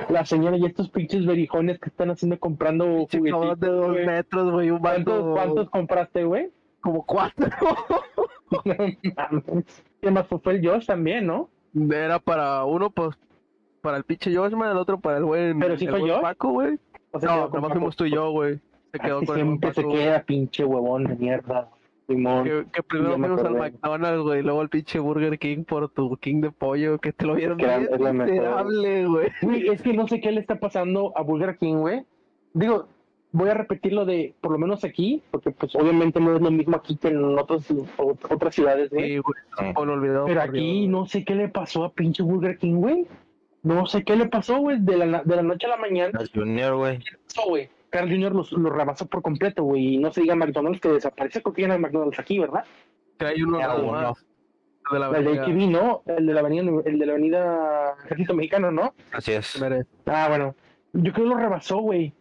La 0.09 0.25
señora 0.25 0.57
y 0.57 0.65
estos 0.65 0.89
pinches 0.89 1.25
berijones 1.25 1.79
que 1.79 1.89
están 1.89 2.09
haciendo 2.09 2.39
comprando 2.39 2.86
juguetitos, 2.86 3.59
de 3.59 3.67
dos 3.67 3.91
güey. 3.91 4.05
metros, 4.05 4.51
güey. 4.51 4.69
¿Cuántos, 4.69 5.19
vato 5.19 5.33
¿Cuántos 5.33 5.69
compraste, 5.69 6.23
güey? 6.23 6.51
como 6.81 7.05
cuatro. 7.05 7.47
No 8.51 8.62
mames. 9.15 9.83
¿Qué 9.99 10.12
más 10.12 10.27
fue? 10.27 10.38
Fue 10.39 10.53
el 10.53 10.67
Josh 10.67 10.86
también, 10.86 11.25
¿no? 11.25 11.49
Era 11.91 12.19
para 12.19 12.63
uno, 12.65 12.91
pues, 12.91 13.17
para 13.81 13.97
el 13.97 14.03
pinche 14.03 14.36
Joshman, 14.36 14.69
el 14.69 14.77
otro 14.77 14.99
para 14.99 15.17
el 15.17 15.25
güey. 15.25 15.55
Pero 15.57 15.75
sí 15.75 15.88
fue 15.88 16.01
Josh. 16.01 16.21
Paco, 16.21 16.51
güey. 16.51 16.77
O 17.12 17.19
sea, 17.19 17.29
No, 17.29 17.36
quedó 17.47 17.55
nomás 17.55 17.71
fuimos 17.71 17.95
tú 17.95 18.05
y 18.05 18.12
yo, 18.12 18.29
güey. 18.29 18.59
Se 18.91 18.99
quedó 18.99 19.17
Así 19.17 19.25
con 19.25 19.39
el 19.39 19.45
buen 19.45 19.59
siempre 19.59 19.73
se 19.73 19.88
queda 19.88 20.21
pinche 20.23 20.63
huevón 20.63 21.05
de 21.05 21.15
mierda. 21.15 21.67
Simón. 22.08 22.44
Que, 22.44 22.66
que 22.74 22.84
primero 22.84 23.18
fuimos 23.18 23.44
al. 23.44 23.54
McDonald's, 23.56 24.24
güey, 24.24 24.39
y 24.39 24.44
luego 24.44 24.62
al 24.62 24.70
pinche 24.70 25.00
Burger 25.00 25.39
King 25.39 25.63
por 25.63 25.89
tu 25.89 26.16
King 26.18 26.42
de 26.42 26.52
pollo, 26.52 26.98
que 27.00 27.13
te 27.13 27.26
lo 27.26 27.36
vieron 27.36 27.58
Que 27.58 27.66
bien 27.66 27.88
es 27.92 28.00
la 28.00 28.13
mejor. 28.13 28.32
miserable, 28.34 29.06
güey. 29.06 29.30
Güey, 29.42 29.68
es 29.70 29.82
que 29.82 29.94
no 29.94 30.08
sé 30.08 30.20
qué 30.22 30.32
le 30.32 30.39
está 30.42 30.60
pasando 30.60 31.13
a 31.16 31.22
Burger 31.22 31.58
King, 31.58 31.76
güey. 31.78 32.04
Digo, 32.54 32.88
voy 33.32 33.50
a 33.50 33.54
repetir 33.54 33.94
lo 33.94 34.06
de, 34.06 34.36
por 34.42 34.52
lo 34.52 34.58
menos 34.60 34.84
aquí, 34.84 35.24
porque 35.32 35.52
pues 35.52 35.76
obviamente 35.76 36.20
no 36.20 36.36
es 36.36 36.42
lo 36.42 36.52
mismo 36.52 36.76
aquí 36.76 36.98
que 36.98 37.08
en 37.08 37.24
otros, 37.39 37.66
o- 37.98 38.18
otras 38.30 38.54
ciudades, 38.54 38.89
güey. 38.92 39.16
Sí, 39.16 39.18
güey, 39.20 39.74
lo 39.86 39.94
olvidado. 39.94 40.26
Pero 40.26 40.42
aquí 40.42 40.88
no 40.88 41.06
sé 41.06 41.24
qué 41.24 41.36
le 41.36 41.48
pasó 41.48 41.84
a 41.86 41.94
pinche 41.94 42.22
Burger 42.22 42.58
King, 42.58 42.76
güey. 42.76 43.08
No 43.63 43.86
sé 43.86 44.04
qué 44.04 44.18
le 44.18 44.28
pasó, 44.28 44.58
güey, 44.60 44.78
de 44.82 44.98
la, 44.98 45.24
de 45.24 45.36
la 45.38 45.42
noche 45.42 45.68
a 45.68 45.70
la 45.70 45.78
mañana. 45.78 46.20
Al 46.20 46.30
Junior, 46.34 46.76
güey. 46.76 47.00
pasó, 47.28 47.48
güey. 47.50 47.70
Carl 47.93 48.10
Jr. 48.10 48.34
los- 48.34 48.51
lo 48.51 48.69
rebasó 48.71 49.06
por 49.06 49.21
completo, 49.21 49.63
güey. 49.63 49.93
Y 49.95 49.97
no 49.99 50.12
se 50.12 50.21
diga 50.21 50.36
McDonald's 50.36 50.82
que 50.82 50.89
desaparece, 50.89 51.41
creo 51.43 51.53
que 51.53 51.62
ya 51.62 51.67
no 51.67 51.75
hay 51.75 51.79
McDonald's 51.79 52.19
aquí, 52.19 52.39
¿verdad? 52.39 52.65
Que 53.19 53.25
hay 53.27 53.43
uno. 53.43 53.60
De 54.91 54.99
la 54.99 55.17
El 55.17 55.23
de. 55.25 55.39
ATV, 55.39 55.67
¿no? 55.71 56.01
El 56.08 56.25
de 56.25 56.34
la 56.34 56.39
avenida, 56.41 56.71
el 56.86 56.99
de 56.99 57.06
la 57.06 57.13
avenida 57.13 57.95
Ejército 58.06 58.34
Mexicano, 58.34 58.71
¿no? 58.71 58.93
Así 59.13 59.32
es. 59.32 59.63
Ah, 60.08 60.25
bueno. 60.27 60.56
Yo 60.91 61.13
creo 61.13 61.25
que 61.25 61.29
lo 61.29 61.38
rebasó, 61.38 61.77
güey. 61.77 62.12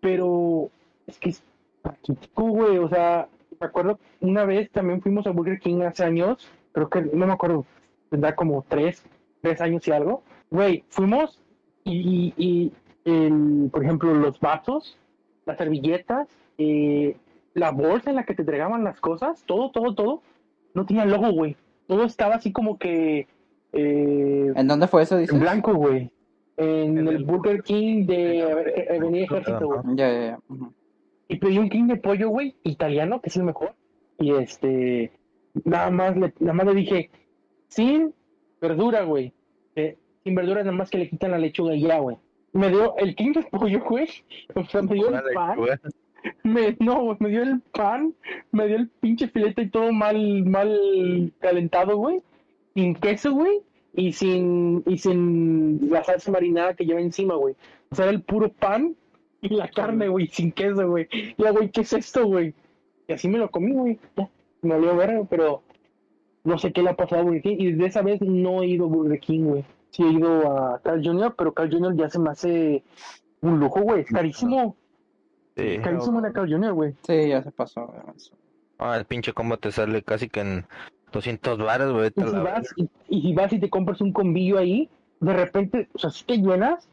Pero 0.00 0.70
es 1.06 1.18
que 1.18 1.30
es 1.30 1.42
paquitico, 1.82 2.42
güey. 2.44 2.78
O 2.78 2.88
sea, 2.88 3.26
me 3.58 3.66
acuerdo 3.66 3.98
una 4.20 4.44
vez 4.44 4.70
también 4.70 5.00
fuimos 5.02 5.26
a 5.26 5.30
Burger 5.30 5.58
King 5.58 5.80
hace 5.82 6.04
años. 6.04 6.48
Creo 6.72 6.88
que 6.90 7.00
no 7.02 7.26
me 7.26 7.32
acuerdo. 7.32 7.64
Tendrá 8.10 8.36
como 8.36 8.64
tres, 8.68 9.04
tres 9.42 9.60
años 9.60 9.86
y 9.88 9.92
algo. 9.92 10.22
Güey, 10.50 10.84
fuimos 10.90 11.40
y, 11.84 12.32
y, 12.36 12.44
y 12.46 12.72
el, 13.04 13.68
por 13.72 13.82
ejemplo, 13.82 14.14
los 14.14 14.38
vasos, 14.38 14.96
las 15.46 15.56
servilletas, 15.58 16.28
eh, 16.58 17.16
la 17.54 17.70
bolsa 17.70 18.10
en 18.10 18.16
la 18.16 18.24
que 18.24 18.34
te 18.34 18.42
entregaban 18.42 18.84
las 18.84 19.00
cosas, 19.00 19.42
todo, 19.46 19.70
todo, 19.70 19.94
todo, 19.94 20.22
no 20.74 20.84
tenía 20.84 21.04
logo, 21.06 21.30
güey. 21.32 21.56
Todo 21.86 22.04
estaba 22.04 22.34
así 22.34 22.52
como 22.52 22.78
que 22.78 23.26
eh, 23.72 24.52
¿En 24.54 24.66
dónde 24.68 24.88
fue 24.88 25.02
eso, 25.02 25.14
en 25.16 25.22
dices? 25.22 25.38
blanco, 25.40 25.74
güey. 25.74 26.10
En 26.56 26.98
En 26.98 27.08
el 27.08 27.16
el- 27.16 27.24
Burger 27.24 27.62
King 27.62 28.06
de 28.06 28.42
Ave- 28.42 28.88
Avenida 28.96 29.24
Ejército, 29.24 29.66
güey. 29.66 29.80
Ya, 29.96 30.10
ya, 30.12 30.20
ya. 30.20 30.38
Y 31.28 31.36
pedí 31.36 31.58
un 31.58 31.68
king 31.68 31.84
de 31.86 31.96
pollo, 31.96 32.28
güey, 32.30 32.54
italiano, 32.62 33.20
que 33.20 33.28
es 33.30 33.36
el 33.36 33.42
mejor. 33.44 33.72
Y 34.18 34.32
este, 34.32 35.10
nada 35.64 35.90
más 35.90 36.16
le, 36.16 36.32
nada 36.40 36.52
más 36.54 36.66
le 36.66 36.74
dije, 36.74 37.10
sin 37.68 38.14
verdura, 38.60 39.02
güey. 39.02 39.32
Eh, 39.74 39.96
sin 40.24 40.34
verdura, 40.34 40.60
nada 40.62 40.72
más 40.76 40.88
que 40.90 40.98
le 40.98 41.10
quitan 41.10 41.32
la 41.32 41.38
lechuga 41.38 41.74
y 41.74 41.82
ya, 41.82 41.98
güey. 41.98 42.16
Me 42.56 42.70
dio 42.70 42.96
el 42.96 43.14
king 43.14 43.32
de 43.32 43.42
pollo, 43.42 43.80
güey. 43.84 44.08
O 44.54 44.64
sea, 44.64 44.80
me 44.80 44.94
dio 44.94 45.08
el 45.08 45.22
pan. 45.34 45.58
Me, 46.42 46.76
no, 46.80 47.16
me 47.20 47.28
dio 47.28 47.42
el 47.42 47.60
pan, 47.60 48.14
me 48.50 48.66
dio 48.66 48.76
el 48.76 48.88
pinche 48.88 49.28
filete 49.28 49.62
y 49.62 49.68
todo 49.68 49.92
mal, 49.92 50.44
mal 50.44 51.32
calentado, 51.38 51.96
güey. 51.98 52.22
Sin 52.74 52.94
queso, 52.94 53.32
güey. 53.32 53.60
Y 53.94 54.12
sin, 54.12 54.82
y 54.86 54.98
sin 54.98 55.90
la 55.90 56.02
salsa 56.02 56.30
marinada 56.32 56.74
que 56.74 56.84
lleva 56.84 57.00
encima, 57.00 57.34
güey. 57.34 57.54
O 57.90 57.94
sea, 57.94 58.06
era 58.06 58.14
el 58.14 58.22
puro 58.22 58.50
pan 58.50 58.96
y 59.40 59.50
la 59.50 59.68
carne, 59.68 60.08
güey, 60.08 60.26
sin 60.28 60.50
queso, 60.50 60.88
güey. 60.88 61.08
Ya, 61.36 61.50
güey, 61.50 61.70
¿qué 61.70 61.82
es 61.82 61.92
esto, 61.92 62.26
güey? 62.26 62.54
Y 63.06 63.12
así 63.12 63.28
me 63.28 63.38
lo 63.38 63.50
comí, 63.50 63.72
güey. 63.72 63.98
Me 64.62 64.74
valió 64.74 64.96
ver, 64.96 65.22
pero 65.28 65.62
no 66.42 66.58
sé 66.58 66.72
qué 66.72 66.82
le 66.82 66.90
ha 66.90 66.96
pasado 66.96 67.20
a 67.20 67.24
Burger 67.24 67.42
King. 67.42 67.56
Y 67.58 67.72
desde 67.72 67.86
esa 67.86 68.02
vez 68.02 68.20
no 68.22 68.62
he 68.62 68.66
ido 68.66 68.86
a 68.86 68.88
Burger 68.88 69.20
King, 69.20 69.44
güey. 69.44 69.64
Sí 69.96 70.02
he 70.02 70.12
ido 70.12 70.52
a 70.58 70.78
Carl 70.80 71.02
Jr., 71.02 71.34
pero 71.36 71.54
Carl 71.54 71.70
Jr. 71.72 71.96
ya 71.96 72.10
se 72.10 72.18
me 72.18 72.28
hace 72.30 72.82
un 73.40 73.58
lujo, 73.58 73.80
güey. 73.80 74.02
Es 74.02 74.10
carísimo. 74.10 74.76
Sí. 75.56 75.78
Carísimo 75.82 76.20
la 76.20 76.32
Carl 76.32 76.50
Jr., 76.52 76.72
güey. 76.74 76.94
Sí, 77.06 77.28
ya 77.28 77.42
se 77.42 77.50
pasó. 77.50 77.90
Ah, 78.78 78.96
el 78.98 79.06
pinche 79.06 79.32
combo 79.32 79.56
te 79.56 79.72
sale 79.72 80.02
casi 80.02 80.28
que 80.28 80.40
en 80.40 80.66
200 81.12 81.58
baros, 81.58 81.94
güey. 81.94 82.10
Y 82.14 82.20
si 82.20 82.36
vas 82.36 82.74
y, 82.76 82.90
y 83.08 83.22
si 83.22 83.32
vas 83.34 83.52
y 83.54 83.58
te 83.58 83.70
compras 83.70 84.02
un 84.02 84.12
combillo 84.12 84.58
ahí, 84.58 84.90
de 85.20 85.32
repente, 85.32 85.88
o 85.94 85.98
sea, 85.98 86.10
sí 86.10 86.24
te 86.26 86.36
llenas, 86.36 86.86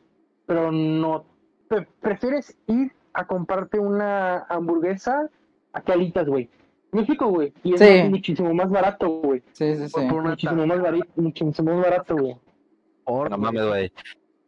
pero 0.46 0.72
no. 0.72 1.26
Pre- 1.68 1.88
prefieres 2.00 2.56
ir 2.68 2.94
a 3.14 3.28
comprarte 3.28 3.80
una 3.80 4.44
hamburguesa 4.48 5.30
a 5.74 5.82
que 5.82 5.92
alitas, 5.92 6.26
güey. 6.28 6.48
México, 6.94 7.28
güey. 7.28 7.52
Y 7.64 7.74
es 7.74 7.80
Sí. 7.82 8.08
muchísimo 8.10 8.54
más 8.54 8.70
barato, 8.70 9.10
güey. 9.10 9.42
Sí, 9.52 9.76
sí, 9.76 9.88
sí. 9.90 9.94
Por 9.94 10.04
una 10.20 10.30
Muchísimo 10.30 10.66
más, 10.66 10.82
barato, 10.82 11.06
muchísimo 11.18 11.74
más 11.74 11.84
barato, 11.84 12.16
güey. 12.16 12.38
Por, 13.04 13.30
No 13.30 13.38
mames, 13.38 13.66
güey. 13.66 13.92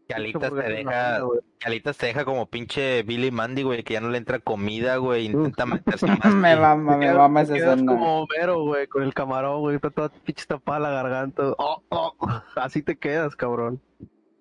Calitas 0.07 0.53
te 0.53 0.61
deja, 0.61 1.19
no. 1.19 1.31
Calitas 1.57 1.97
te 1.97 2.05
deja 2.07 2.25
como 2.25 2.45
pinche 2.45 3.01
Billy 3.03 3.31
Mandy, 3.31 3.63
güey, 3.63 3.83
que 3.83 3.93
ya 3.95 4.01
no 4.01 4.09
le 4.09 4.19
entra 4.19 4.39
comida, 4.39 4.97
güey, 4.97 5.25
intenta 5.25 5.65
meterse 5.97 6.05
más. 6.07 6.33
me 6.33 6.55
mama, 6.55 6.97
me 6.97 7.13
mama 7.13 7.41
esa 7.41 7.75
como 7.75 8.21
Homero, 8.21 8.61
güey, 8.61 8.87
con 8.87 9.03
el 9.03 9.13
camarón, 9.13 9.61
güey, 9.61 9.75
está 9.75 9.89
toda 9.89 10.09
pinche 10.09 10.45
tapada 10.45 10.79
la 10.79 10.89
garganta. 10.91 11.53
Oh, 11.57 11.81
oh, 11.89 12.15
así 12.55 12.83
te 12.83 12.97
quedas, 12.97 13.35
cabrón. 13.35 13.81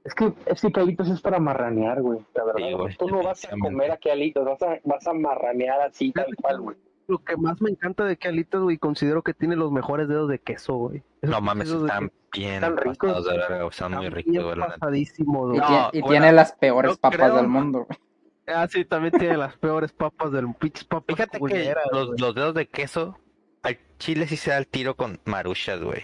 Es 0.04 0.14
que, 0.14 0.34
es 0.44 0.60
que 0.60 0.70
Calitos 0.70 1.08
es 1.08 1.22
para 1.22 1.38
marranear, 1.38 2.02
güey. 2.02 2.20
La 2.34 2.44
verdad, 2.44 2.68
Sí, 2.68 2.72
güey. 2.74 2.96
Tú 2.96 3.08
no 3.08 3.22
vas 3.22 3.44
a 3.46 3.56
comer 3.56 3.90
a 3.90 3.96
Calitos, 3.96 4.44
vas 4.44 4.62
a, 4.62 4.78
vas 4.84 5.06
a 5.06 5.14
marranear 5.14 5.80
así, 5.80 6.12
tal 6.12 6.34
cual, 6.36 6.60
güey. 6.60 6.76
Lo 7.06 7.18
que 7.18 7.36
más 7.36 7.60
me 7.60 7.70
encanta 7.70 8.04
de 8.04 8.16
Calitas, 8.16 8.62
güey, 8.62 8.78
considero 8.78 9.22
que 9.22 9.34
tiene 9.34 9.56
los 9.56 9.70
mejores 9.70 10.08
dedos 10.08 10.28
de 10.28 10.38
queso, 10.38 10.74
güey. 10.74 11.02
Esos 11.20 11.34
No 11.34 11.40
mames, 11.42 11.68
están 11.70 12.10
bien 12.32 12.54
están 12.54 12.76
ricos. 12.78 12.96
pasados 12.98 13.26
de 13.26 13.36
verga, 13.38 13.66
están 13.68 13.92
muy 13.92 14.08
ricos, 14.08 14.32
bien 14.32 14.42
güey, 14.44 14.54
Y. 14.56 15.58
No, 15.58 15.90
y 15.92 16.00
bueno, 16.00 16.08
tiene 16.12 16.32
las 16.32 16.52
peores 16.52 16.96
papas 16.98 17.18
creo- 17.20 17.36
del 17.36 17.48
mundo. 17.48 17.84
güey. 17.86 17.98
Ah, 18.46 18.66
sí, 18.68 18.84
también 18.84 19.12
tiene 19.12 19.36
las 19.38 19.56
peores 19.56 19.92
papas 19.92 20.30
del 20.32 20.52
pinches 20.54 20.84
papas 20.84 21.16
Fíjate 21.16 21.38
que 21.38 21.74
los, 21.92 22.34
dedos 22.34 22.54
de 22.54 22.66
queso, 22.68 23.18
al 23.62 23.78
chile 23.98 24.26
sí 24.26 24.36
se 24.36 24.50
da 24.50 24.58
el 24.58 24.66
tiro 24.66 24.96
con 24.96 25.18
maruchas, 25.24 25.82
güey. 25.82 26.02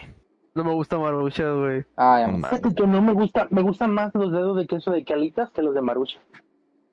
No 0.55 0.65
me 0.65 0.73
gusta 0.73 0.99
Marucha, 0.99 1.51
güey. 1.53 1.85
Mames. 1.97 2.51
Fíjate 2.51 2.75
que 2.75 2.87
no 2.87 3.01
me 3.03 3.13
gusta, 3.13 3.47
me 3.51 3.63
gustan 3.63 3.93
más 3.95 4.15
los 4.15 4.33
dedos 4.33 4.57
de 4.57 4.67
queso 4.67 4.91
de 4.91 5.05
Calitas 5.05 5.51
que 5.51 5.63
los 5.63 5.75
de 5.75 5.81
Marucha. 5.81 6.19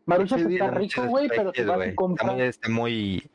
Marucha 0.05 0.37
Sí, 0.37 0.43
está 0.53 0.71
rico, 0.71 1.01
güey, 1.07 1.27
pero 1.27 1.51
vas 1.65 1.75
güey. 1.77 1.89
a 1.89 1.95
comprar 1.95 2.39
está 2.41 2.69
muy 2.69 3.29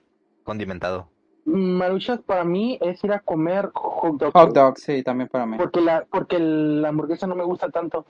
condimentado. 0.45 1.09
Maruchas 1.45 2.21
para 2.21 2.45
mí 2.45 2.79
es 2.81 3.03
ir 3.03 3.13
a 3.13 3.19
comer 3.21 3.71
hot 3.75 4.17
dog. 4.19 4.33
Hot 4.33 4.55
dog, 4.55 4.79
sí, 4.79 5.03
también 5.03 5.29
para 5.29 5.45
mí. 5.47 5.57
Porque 5.57 5.81
la, 5.81 6.05
porque 6.11 6.39
la 6.39 6.89
hamburguesa 6.89 7.27
no 7.27 7.35
me 7.35 7.45
gusta 7.45 7.69
tanto. 7.71 8.07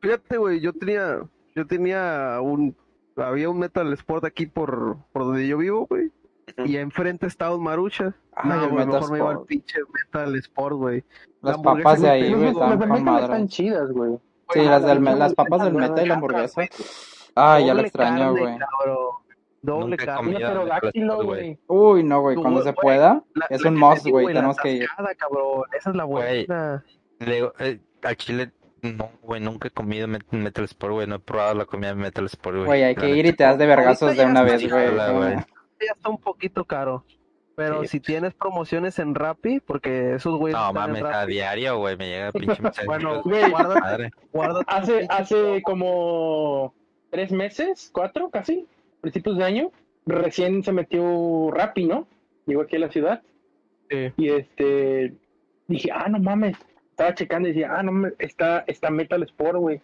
Fíjate, 0.00 0.36
güey, 0.38 0.60
yo 0.60 0.72
tenía, 0.72 1.20
yo 1.54 1.66
tenía 1.66 2.38
un, 2.42 2.76
había 3.16 3.48
un 3.48 3.58
Metal 3.60 3.92
Sport 3.92 4.24
aquí 4.24 4.46
por, 4.46 4.96
por 5.12 5.24
donde 5.24 5.46
yo 5.46 5.58
vivo, 5.58 5.86
güey. 5.86 6.10
Y 6.64 6.76
enfrente 6.76 7.26
estaba 7.26 7.54
un 7.56 7.62
Marucha. 7.62 8.14
Ay, 8.34 8.48
No, 8.50 8.64
el 8.64 8.70
güey, 8.70 8.86
Metal 8.86 9.00
mejor 9.00 9.12
me 9.12 9.18
iba 9.18 9.30
al 9.30 9.32
Sport. 9.34 9.48
pinche 9.48 9.78
Metal 9.92 10.36
Sport, 10.36 10.76
güey. 10.76 11.04
Las 11.42 11.56
la 11.56 11.62
papas 11.62 12.00
de 12.02 12.10
ahí, 12.10 12.34
güey, 12.34 12.48
están 12.48 12.78
con 12.78 13.04
madre. 13.04 13.24
están 13.24 13.48
chidas, 13.48 13.90
güey. 13.92 14.18
Sí, 14.50 14.60
las, 14.62 14.82
la 14.82 14.94
del, 14.94 15.04
las 15.18 15.34
papas 15.34 15.60
del 15.60 15.68
hamburguesa 15.68 15.92
meta 15.92 16.02
y 16.02 16.06
la 16.06 16.14
hamburguesa. 16.14 16.54
güey. 16.56 16.68
Ay, 17.36 17.66
ya 17.66 17.74
la 17.74 17.82
extraño, 17.82 18.30
güey. 18.32 18.58
Doble 19.64 19.96
carne. 19.96 20.34
pterodáctilo, 20.34 21.12
Sport, 21.14 21.26
güey. 21.26 21.58
Uy, 21.66 22.04
no, 22.04 22.20
güey, 22.20 22.36
cuando 22.36 22.62
se 22.62 22.72
pueda, 22.72 23.22
La- 23.34 23.46
es 23.48 23.62
la 23.62 23.70
un 23.70 23.76
must, 23.78 24.06
güey, 24.06 24.26
tenemos 24.26 24.56
que 24.58 24.72
ir. 24.72 24.88
cabrón. 25.18 25.62
Esa 25.76 25.90
es 25.90 25.96
la 25.96 26.04
buena. 26.04 26.84
Le 27.20 27.34
digo, 27.34 27.52
eh, 27.58 27.78
al 28.02 28.16
chile, 28.16 28.50
no, 28.82 29.10
güey, 29.22 29.40
nunca 29.40 29.68
he 29.68 29.70
comido 29.70 30.06
Met- 30.06 30.26
Metal 30.30 30.64
Sport, 30.64 30.92
güey, 30.92 31.06
no 31.06 31.14
he 31.16 31.18
probado 31.18 31.54
la 31.54 31.64
comida 31.64 31.88
de 31.88 31.94
Metal 31.94 32.26
Sport, 32.26 32.56
güey. 32.56 32.66
Güey, 32.66 32.82
hay 32.84 32.94
que 32.94 33.08
ir 33.10 33.24
y 33.26 33.32
te 33.32 33.44
das 33.44 33.56
de 33.56 33.66
vergazos 33.66 34.16
de 34.16 34.24
una 34.26 34.42
vez, 34.42 34.68
güey. 34.70 34.94
Ya 34.96 35.92
está 35.94 36.08
un 36.08 36.18
poquito 36.18 36.64
caro. 36.64 37.04
Pero 37.56 37.82
Sí. 37.82 37.88
si 37.88 38.00
tienes 38.00 38.34
promociones 38.34 38.98
en 38.98 39.14
Rappi, 39.14 39.60
porque 39.60 40.14
esos 40.16 40.36
güeyes 40.38 40.58
No 40.58 40.68
están 40.68 40.96
en 40.96 41.02
mames, 41.02 41.16
a 41.16 41.24
diario, 41.24 41.78
güey, 41.78 41.96
me 41.96 42.08
llega 42.08 42.32
pinche 42.32 42.60
mensaje. 42.62 42.84
Bueno, 42.86 43.22
Güey, 43.22 43.48
guárdate, 43.48 44.10
guárdate 44.32 44.64
Hace, 44.66 45.06
hace 45.08 45.62
como 45.62 46.74
tres 47.10 47.30
meses, 47.30 47.90
cuatro 47.92 48.28
casi, 48.30 48.66
principios 49.04 49.36
de 49.36 49.44
año, 49.44 49.70
recién 50.06 50.62
se 50.62 50.72
metió 50.72 51.50
Rappi, 51.50 51.84
¿no? 51.84 52.08
Llegó 52.46 52.62
aquí 52.62 52.76
a 52.76 52.80
la 52.80 52.90
ciudad. 52.90 53.22
Sí. 53.90 54.12
Y 54.16 54.28
este, 54.30 55.14
dije, 55.68 55.90
ah, 55.92 56.08
no 56.08 56.18
mames. 56.18 56.56
Estaba 56.90 57.14
checando 57.14 57.48
y 57.48 57.52
decía, 57.52 57.74
ah, 57.76 57.82
no 57.82 57.92
mames, 57.92 58.14
está, 58.18 58.64
está 58.66 58.90
Metal 58.90 59.22
Sport, 59.22 59.58
güey. 59.58 59.80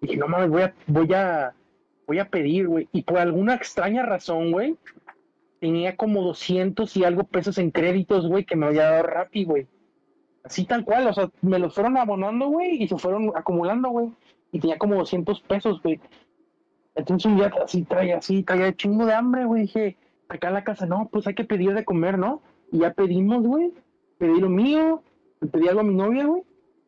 Dije, 0.00 0.16
no 0.16 0.26
mames, 0.26 0.50
voy 0.50 0.62
a, 0.62 0.74
voy 0.86 1.14
a, 1.14 1.54
voy 2.06 2.18
a 2.18 2.28
pedir, 2.28 2.66
güey. 2.66 2.88
Y 2.92 3.02
por 3.02 3.18
alguna 3.18 3.54
extraña 3.54 4.02
razón, 4.02 4.50
güey, 4.50 4.76
tenía 5.60 5.96
como 5.96 6.22
200 6.22 6.96
y 6.96 7.04
algo 7.04 7.24
pesos 7.24 7.58
en 7.58 7.70
créditos, 7.70 8.26
güey, 8.26 8.44
que 8.44 8.56
me 8.56 8.66
había 8.66 8.90
dado 8.90 9.04
Rappi, 9.04 9.44
güey. 9.44 9.66
Así 10.42 10.66
tal 10.66 10.84
cual, 10.84 11.06
o 11.06 11.14
sea, 11.14 11.30
me 11.40 11.58
los 11.58 11.74
fueron 11.74 11.96
abonando, 11.96 12.48
güey, 12.48 12.82
y 12.82 12.88
se 12.88 12.98
fueron 12.98 13.32
acumulando, 13.34 13.88
güey. 13.90 14.10
Y 14.52 14.60
tenía 14.60 14.78
como 14.78 14.96
200 14.96 15.40
pesos, 15.42 15.80
güey. 15.82 16.00
Entonces 16.94 17.26
un 17.26 17.36
día 17.36 17.52
así 17.62 17.82
traía, 17.82 18.18
así 18.18 18.42
traía 18.42 18.74
chingo 18.74 19.06
de 19.06 19.14
hambre, 19.14 19.44
güey. 19.44 19.62
Dije, 19.62 19.96
acá 20.28 20.48
en 20.48 20.54
la 20.54 20.64
casa, 20.64 20.86
no, 20.86 21.08
pues 21.12 21.26
hay 21.26 21.34
que 21.34 21.44
pedir 21.44 21.74
de 21.74 21.84
comer, 21.84 22.18
¿no? 22.18 22.42
Y 22.70 22.80
ya 22.80 22.92
pedimos, 22.92 23.42
güey. 23.42 23.72
Pedí 24.18 24.40
lo 24.40 24.48
mío, 24.48 25.02
le 25.40 25.48
pedí 25.48 25.68
algo 25.68 25.80
a 25.80 25.84
mi 25.84 25.94
novia, 25.94 26.26
güey. 26.26 26.42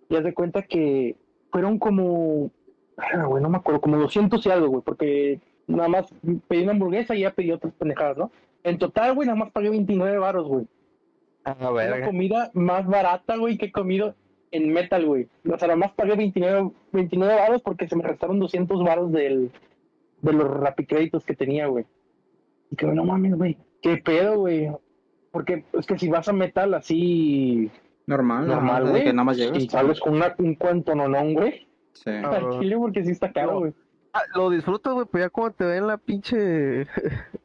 Y 0.08 0.16
haz 0.16 0.24
de 0.24 0.34
cuenta 0.34 0.62
que 0.62 1.16
fueron 1.50 1.78
como, 1.78 2.50
ah, 2.96 3.24
güey, 3.24 3.42
no 3.42 3.48
me 3.48 3.56
acuerdo, 3.56 3.80
como 3.80 3.96
200 3.96 4.44
y 4.44 4.50
algo, 4.50 4.68
güey, 4.68 4.82
porque 4.82 5.40
nada 5.66 5.88
más 5.88 6.14
pedí 6.48 6.62
una 6.62 6.72
hamburguesa 6.72 7.14
y 7.14 7.22
ya 7.22 7.32
pedí 7.32 7.50
otras 7.50 7.72
pendejadas, 7.74 8.16
¿no? 8.16 8.30
En 8.62 8.78
total, 8.78 9.14
güey, 9.14 9.26
nada 9.26 9.38
más 9.38 9.50
pagué 9.50 9.70
29 9.70 10.18
varos, 10.18 10.46
güey. 10.46 10.66
A 11.44 11.52
Es 11.52 11.90
la 11.90 12.06
comida 12.06 12.50
más 12.54 12.86
barata, 12.86 13.36
güey, 13.36 13.56
que 13.56 13.66
he 13.66 13.72
comido 13.72 14.14
en 14.50 14.72
metal, 14.72 15.06
güey. 15.06 15.28
O 15.50 15.58
sea, 15.58 15.68
nada 15.68 15.76
más 15.76 15.92
pagué 15.92 16.16
29, 16.16 16.70
29 16.92 17.34
varos 17.34 17.62
porque 17.62 17.88
se 17.88 17.96
me 17.96 18.02
restaron 18.02 18.40
200 18.40 18.82
varos 18.82 19.12
del, 19.12 19.52
de 20.26 20.32
los 20.34 20.48
rapicréditos 20.48 21.24
que 21.24 21.34
tenía, 21.34 21.66
güey. 21.66 21.84
Y 22.70 22.76
que, 22.76 22.86
no 22.86 23.04
mames, 23.04 23.34
güey, 23.36 23.56
qué 23.82 23.96
pedo, 23.98 24.38
güey. 24.40 24.70
Porque 25.30 25.64
es 25.72 25.86
que 25.86 25.98
si 25.98 26.08
vas 26.08 26.28
a 26.28 26.32
metal 26.32 26.74
así 26.74 27.70
Normal, 28.06 28.46
normal, 28.46 28.64
normal, 28.84 28.90
güey, 28.90 29.04
que 29.04 29.12
nada 29.12 29.24
más 29.24 29.36
llegas. 29.36 29.62
y 29.62 29.68
sales 29.68 30.00
con 30.00 30.14
una, 30.16 30.34
un 30.38 30.54
cuento 30.54 30.94
nonón, 30.94 31.34
güey, 31.34 31.66
Sí. 31.92 32.10
Al 32.10 32.60
chile 32.60 32.76
porque 32.76 33.02
sí 33.04 33.10
está 33.12 33.32
caro, 33.32 33.52
No. 33.52 33.58
güey. 33.60 33.72
Ah, 34.12 34.20
lo 34.34 34.50
disfrutas, 34.50 34.92
güey, 34.94 35.06
pues 35.10 35.24
ya 35.24 35.30
cuando 35.30 35.54
te 35.56 35.64
ven 35.64 35.86
la 35.86 35.96
pinche. 35.98 36.86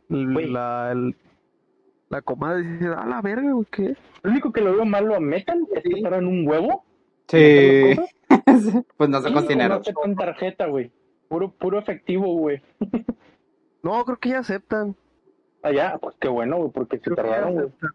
Güey. 0.10 0.50
la, 0.52 0.92
el- 0.92 1.16
la 2.10 2.22
comada 2.22 2.60
y 2.60 2.64
dices, 2.68 2.90
ah, 2.98 3.06
la 3.06 3.22
verga, 3.22 3.52
güey, 3.54 3.66
¿qué? 3.72 3.96
Lo 4.24 4.32
único 4.32 4.52
que 4.52 4.60
lo 4.62 4.74
veo 4.74 4.86
malo 4.86 5.16
a 5.16 5.20
metal 5.22 5.66
es 5.74 5.84
que 5.84 6.00
en 6.00 6.28
un 6.28 6.46
huevo. 6.48 6.84
Sí. 7.30 7.96
pues 8.98 9.10
no 9.10 9.22
soy 9.22 9.32
y 9.32 9.34
cocinero. 9.34 9.76
no 9.76 9.82
aceptan 9.82 10.16
tarjeta, 10.16 10.66
güey. 10.68 10.92
Puro, 11.32 11.50
puro 11.50 11.80
efectivo, 11.80 12.28
güey. 12.36 12.62
No, 13.84 14.06
creo 14.06 14.18
que 14.20 14.30
ya 14.30 14.40
aceptan. 14.40 14.96
Allá, 15.64 15.98
pues 16.00 16.16
qué 16.20 16.28
bueno, 16.28 16.58
güey, 16.58 16.70
porque 16.70 16.98
se 16.98 17.04
Creo 17.04 17.16
ya 17.16 17.24
tardaron, 17.24 17.54
güey. 17.54 17.66
aceptan. 17.66 17.90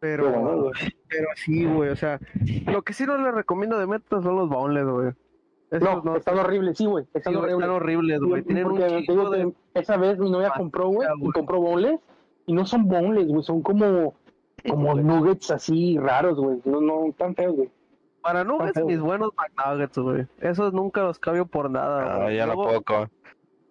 Qué 0.00 0.16
bueno, 0.22 0.30
Pero, 0.30 0.62
güey. 0.62 0.72
pero 1.08 1.26
sí, 1.34 1.64
güey, 1.66 1.90
o 1.90 1.96
sea, 1.96 2.20
lo 2.66 2.80
que 2.82 2.92
sí 2.94 3.04
no 3.04 3.18
les 3.18 3.34
recomiendo 3.34 3.78
de 3.78 3.86
metas 3.86 4.22
son 4.24 4.36
los 4.36 4.48
boneless, 4.48 4.86
güey. 4.86 5.12
Esos 5.72 6.04
No, 6.04 6.16
están 6.16 6.38
horribles, 6.38 6.78
sí, 6.78 6.86
güey. 6.86 7.04
Están 7.12 7.36
horribles. 7.36 7.58
están 7.58 7.70
horribles, 7.70 8.20
güey. 8.20 8.42
Sí, 8.42 8.46
Tienen 8.46 8.66
un 8.66 8.78
digo 9.06 9.30
de... 9.30 9.52
esa 9.74 9.96
vez 9.98 10.18
mi 10.18 10.30
novia 10.30 10.52
compró, 10.56 10.88
güey, 10.88 11.06
y 11.20 11.30
compró 11.32 11.60
boneless, 11.60 12.00
y 12.46 12.52
no 12.54 12.64
son 12.64 12.86
boneless, 12.88 13.26
güey, 13.28 13.42
son 13.42 13.60
como, 13.62 14.14
como 14.66 14.94
nuggets 14.94 15.50
así 15.50 15.98
raros, 15.98 16.38
güey. 16.38 16.60
No, 16.64 16.80
no, 16.80 17.12
tan 17.18 17.34
feos, 17.34 17.56
güey. 17.56 17.70
Para 18.26 18.42
nuggets, 18.42 18.84
mis 18.84 18.98
buenos 18.98 19.30
McNuggets, 19.36 19.98
güey. 19.98 20.26
Esos 20.40 20.72
nunca 20.72 21.02
los 21.02 21.16
cambio 21.20 21.46
por 21.46 21.70
nada, 21.70 22.14
No, 22.14 22.22
güey. 22.24 22.36
ya 22.36 22.46
no 22.46 22.54
puedo 22.54 22.82
comer, 22.82 23.08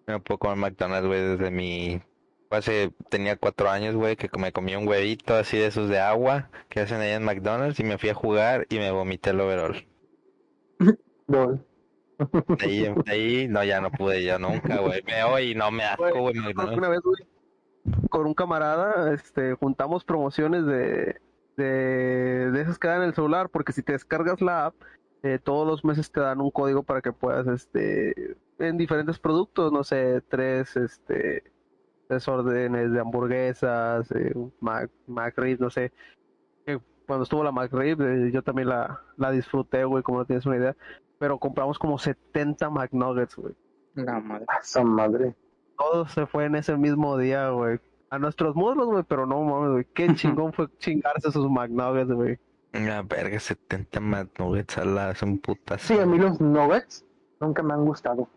no 0.06 0.22
puedo 0.22 0.38
comer 0.38 0.56
McDonald's, 0.56 1.06
güey, 1.06 1.20
desde 1.20 1.50
mi... 1.50 2.00
Hace, 2.48 2.90
tenía 3.10 3.36
cuatro 3.36 3.68
años, 3.68 3.94
güey, 3.96 4.16
que 4.16 4.30
me 4.38 4.52
comí 4.52 4.74
un 4.74 4.88
huevito 4.88 5.34
así 5.34 5.58
de 5.58 5.66
esos 5.66 5.90
de 5.90 5.98
agua 5.98 6.48
que 6.70 6.80
hacen 6.80 7.02
ahí 7.02 7.10
en 7.10 7.24
McDonald's 7.24 7.78
y 7.80 7.84
me 7.84 7.98
fui 7.98 8.08
a 8.08 8.14
jugar 8.14 8.66
y 8.70 8.78
me 8.78 8.90
vomité 8.90 9.30
el 9.30 9.40
overall. 9.40 9.86
No. 11.28 11.58
De 12.18 12.64
ahí, 12.64 12.94
de 13.04 13.12
ahí, 13.12 13.48
no, 13.48 13.62
ya 13.64 13.80
no 13.80 13.90
pude, 13.90 14.22
ya 14.22 14.38
nunca, 14.38 14.78
güey. 14.78 15.02
Me 15.02 15.24
voy 15.24 15.50
y 15.50 15.54
no 15.54 15.70
me 15.70 15.82
asco, 15.82 16.08
Güey. 16.18 16.38
Una 16.38 16.88
vez, 16.88 17.00
güey, 17.02 17.26
con 18.08 18.26
un 18.26 18.32
camarada, 18.32 19.12
este, 19.12 19.54
juntamos 19.54 20.04
promociones 20.04 20.64
de, 20.64 21.16
de, 21.56 22.50
de 22.52 22.60
esas 22.60 22.78
que 22.78 22.88
dan 22.88 23.02
en 23.02 23.08
el 23.08 23.14
celular, 23.14 23.48
porque 23.50 23.72
si 23.72 23.82
te 23.82 23.92
descargas 23.92 24.40
la 24.40 24.66
app, 24.66 24.74
eh, 25.22 25.38
todos 25.42 25.66
los 25.66 25.84
meses 25.84 26.10
te 26.10 26.20
dan 26.20 26.40
un 26.40 26.50
código 26.50 26.82
para 26.82 27.00
que 27.02 27.12
puedas, 27.12 27.46
este, 27.46 28.36
en 28.58 28.76
diferentes 28.76 29.18
productos, 29.18 29.72
no 29.72 29.84
sé, 29.84 30.22
tres, 30.28 30.76
este, 30.76 31.42
tres 32.08 32.28
órdenes 32.28 32.92
de 32.92 33.00
hamburguesas, 33.00 34.10
eh, 34.12 34.32
un 34.34 34.52
Mac, 34.60 34.90
McRib, 35.06 35.60
no 35.60 35.70
sé. 35.70 35.92
Eh, 36.66 36.78
Cuando 37.06 37.24
estuvo 37.24 37.44
la 37.44 37.52
McRib, 37.52 38.00
eh, 38.02 38.30
yo 38.32 38.42
también 38.42 38.68
la, 38.68 39.02
la 39.16 39.30
disfruté, 39.30 39.84
güey, 39.84 40.02
como 40.02 40.18
no 40.18 40.24
tienes 40.24 40.46
una 40.46 40.56
idea. 40.56 40.76
Pero 41.18 41.38
compramos 41.38 41.78
como 41.78 41.98
70 41.98 42.68
McNuggets, 42.70 43.36
güey. 43.36 43.54
La 43.94 44.20
madre. 44.20 44.46
Esa 44.60 44.82
madre. 44.84 45.34
Todo 45.78 46.06
se 46.06 46.26
fue 46.26 46.44
en 46.44 46.56
ese 46.56 46.76
mismo 46.76 47.16
día, 47.16 47.50
güey. 47.50 47.80
A 48.10 48.18
nuestros 48.18 48.54
muslos, 48.54 48.86
güey, 48.86 49.04
pero 49.06 49.26
no 49.26 49.42
mames, 49.42 49.70
güey. 49.70 49.86
Qué 49.94 50.14
chingón 50.14 50.52
fue 50.52 50.68
chingarse 50.78 51.28
esos 51.28 51.50
McNuggets, 51.50 52.12
güey. 52.12 52.38
Una 52.74 53.02
verga, 53.02 53.38
70 53.38 54.00
McNuggets 54.00 54.78
a 54.78 54.84
la, 54.84 55.14
son 55.14 55.38
putas. 55.38 55.82
Sí, 55.82 55.98
a 55.98 56.06
mí 56.06 56.18
los 56.18 56.40
nuggets 56.40 57.04
nunca 57.40 57.62
me 57.62 57.74
han 57.74 57.84
gustado. 57.84 58.28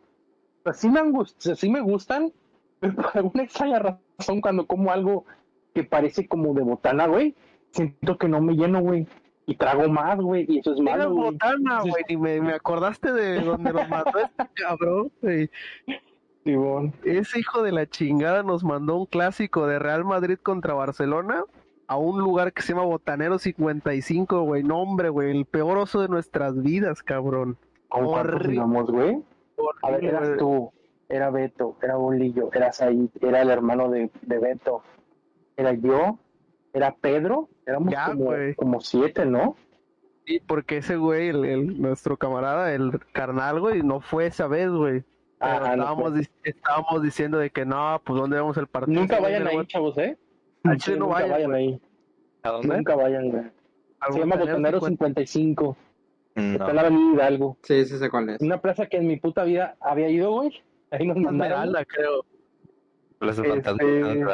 Pues 0.64 0.78
sí 0.78 0.90
me 0.90 1.00
han 1.00 1.12
gustado, 1.12 1.56
sí 1.56 1.70
me 1.70 1.82
gustan, 1.82 2.32
pero 2.80 2.96
por 2.96 3.12
alguna 3.14 3.44
extraña 3.44 3.80
razón 3.80 4.42
cuando 4.42 4.66
como 4.66 4.92
algo 4.92 5.26
que 5.74 5.84
parece 5.84 6.28
como 6.28 6.54
de 6.54 6.64
botana, 6.64 7.08
güey, 7.08 7.36
siento 7.72 8.18
que 8.18 8.28
no 8.28 8.42
me 8.42 8.54
lleno, 8.54 8.82
güey. 8.82 9.08
Y 9.46 9.56
trago 9.56 9.90
más, 9.90 10.20
güey, 10.20 10.46
y 10.48 10.60
eso 10.60 10.74
es 10.74 10.80
malo, 10.80 11.12
güey. 11.12 11.32
botana, 11.32 11.82
güey, 11.82 12.04
y 12.08 12.18
me, 12.18 12.40
me 12.40 12.54
acordaste 12.54 13.12
de 13.12 13.42
donde 13.42 13.74
nos 13.74 13.90
mató 13.90 14.20
este 14.20 14.48
cabrón, 14.54 15.12
güey. 15.22 15.50
Simón. 16.52 16.93
Ese 17.04 17.39
hijo 17.39 17.64
de 17.64 17.72
la 17.72 17.88
chingada 17.88 18.43
nos 18.43 18.64
mandó 18.64 18.97
un 18.97 19.06
clásico 19.06 19.68
de 19.68 19.80
Real 19.80 20.06
Madrid 20.06 20.38
contra 20.41 20.74
Barcelona 20.74 21.43
a 21.88 21.97
un 21.97 22.20
lugar 22.20 22.54
que 22.54 22.62
se 22.62 22.74
llama 22.74 22.86
Botanero 22.86 23.39
55, 23.39 24.41
güey. 24.43 24.64
No, 24.64 24.80
hombre, 24.82 25.10
güey, 25.10 25.32
el 25.32 25.45
peor 25.45 25.78
oso 25.78 26.02
de 26.02 26.08
nuestras 26.08 26.62
vidas, 26.62 27.02
cabrón. 27.02 27.58
¿Cómo 27.88 28.12
cuántos 28.12 28.47
güey? 28.91 29.24
A 29.82 29.91
ver, 29.91 30.06
eras 30.06 30.38
tú, 30.38 30.72
era 31.10 31.32
Beto, 31.32 31.76
era 31.82 31.95
Bolillo, 31.95 32.50
era 32.54 32.72
Said, 32.72 33.10
era 33.20 33.41
el 33.41 33.50
hermano 33.50 33.89
de, 33.89 34.12
de 34.22 34.39
Beto, 34.39 34.84
era 35.58 35.74
yo, 35.74 36.20
era 36.72 36.95
Pedro, 36.95 37.50
éramos 37.66 37.91
Ya, 37.91 38.14
como, 38.56 38.80
siete, 38.80 39.26
¿no? 39.26 39.56
Sí, 40.26 40.39
porque 40.47 40.78
ese 40.78 40.95
güey, 40.97 41.30
el, 41.30 41.43
el- 41.43 41.82
nuestro 41.82 42.16
camarada, 42.18 42.72
el 42.74 43.00
carnal, 43.12 43.60
güey, 43.60 43.82
no 43.82 44.00
fue 44.00 44.28
esa 44.28 44.47
vez, 44.47 44.70
güey. 44.70 45.04
Pero 45.40 45.60
no 45.60 45.66
estábamos, 45.72 46.14
dic- 46.14 46.30
estábamos 46.44 47.02
diciendo 47.04 47.38
de 47.38 47.50
que 47.50 47.66
no, 47.66 48.02
pues 48.06 48.20
¿dónde 48.20 48.38
vamos 48.40 48.58
el 48.58 48.68
partido? 48.68 49.00
Nunca 49.00 49.20
vayan 49.20 49.48
ahí, 49.48 49.66
chavos, 49.68 49.98
¿eh? 49.98 50.18
Al 50.64 50.78
Chile 50.78 50.98
no 50.98 51.06
nunca 51.08 51.26
vayan, 51.28 51.54
ahí. 51.54 51.82
¿A 52.44 52.50
dónde? 52.50 52.76
Nunca 52.78 52.96
vayan, 52.96 53.30
güey. 53.32 53.44
Se 54.12 54.20
llama 54.20 54.36
Botanero 54.36 54.80
50. 54.82 55.22
55. 55.26 55.78
Está 56.36 56.42
en 56.42 56.58
No. 56.58 56.74
la 56.74 56.82
Avenida 56.82 57.14
Hidalgo. 57.14 57.58
Sí, 57.64 57.86
sí 57.86 57.98
sé 57.98 58.10
cuál 58.10 58.30
es. 58.30 58.42
Una 58.42 58.62
plaza 58.62 58.86
que 58.88 58.98
en 58.98 59.08
mi 59.08 59.18
puta 59.18 59.44
vida 59.44 59.76
había 59.80 60.10
ido, 60.10 60.32
güey. 60.32 60.62
Ahí 60.92 61.06
nos 61.08 61.18
mandaron. 61.18 61.42
Esmeralda, 61.64 61.86
creo. 61.86 62.26
Plaza 63.20 63.42
Este- 63.46 64.16
no. 64.16 64.30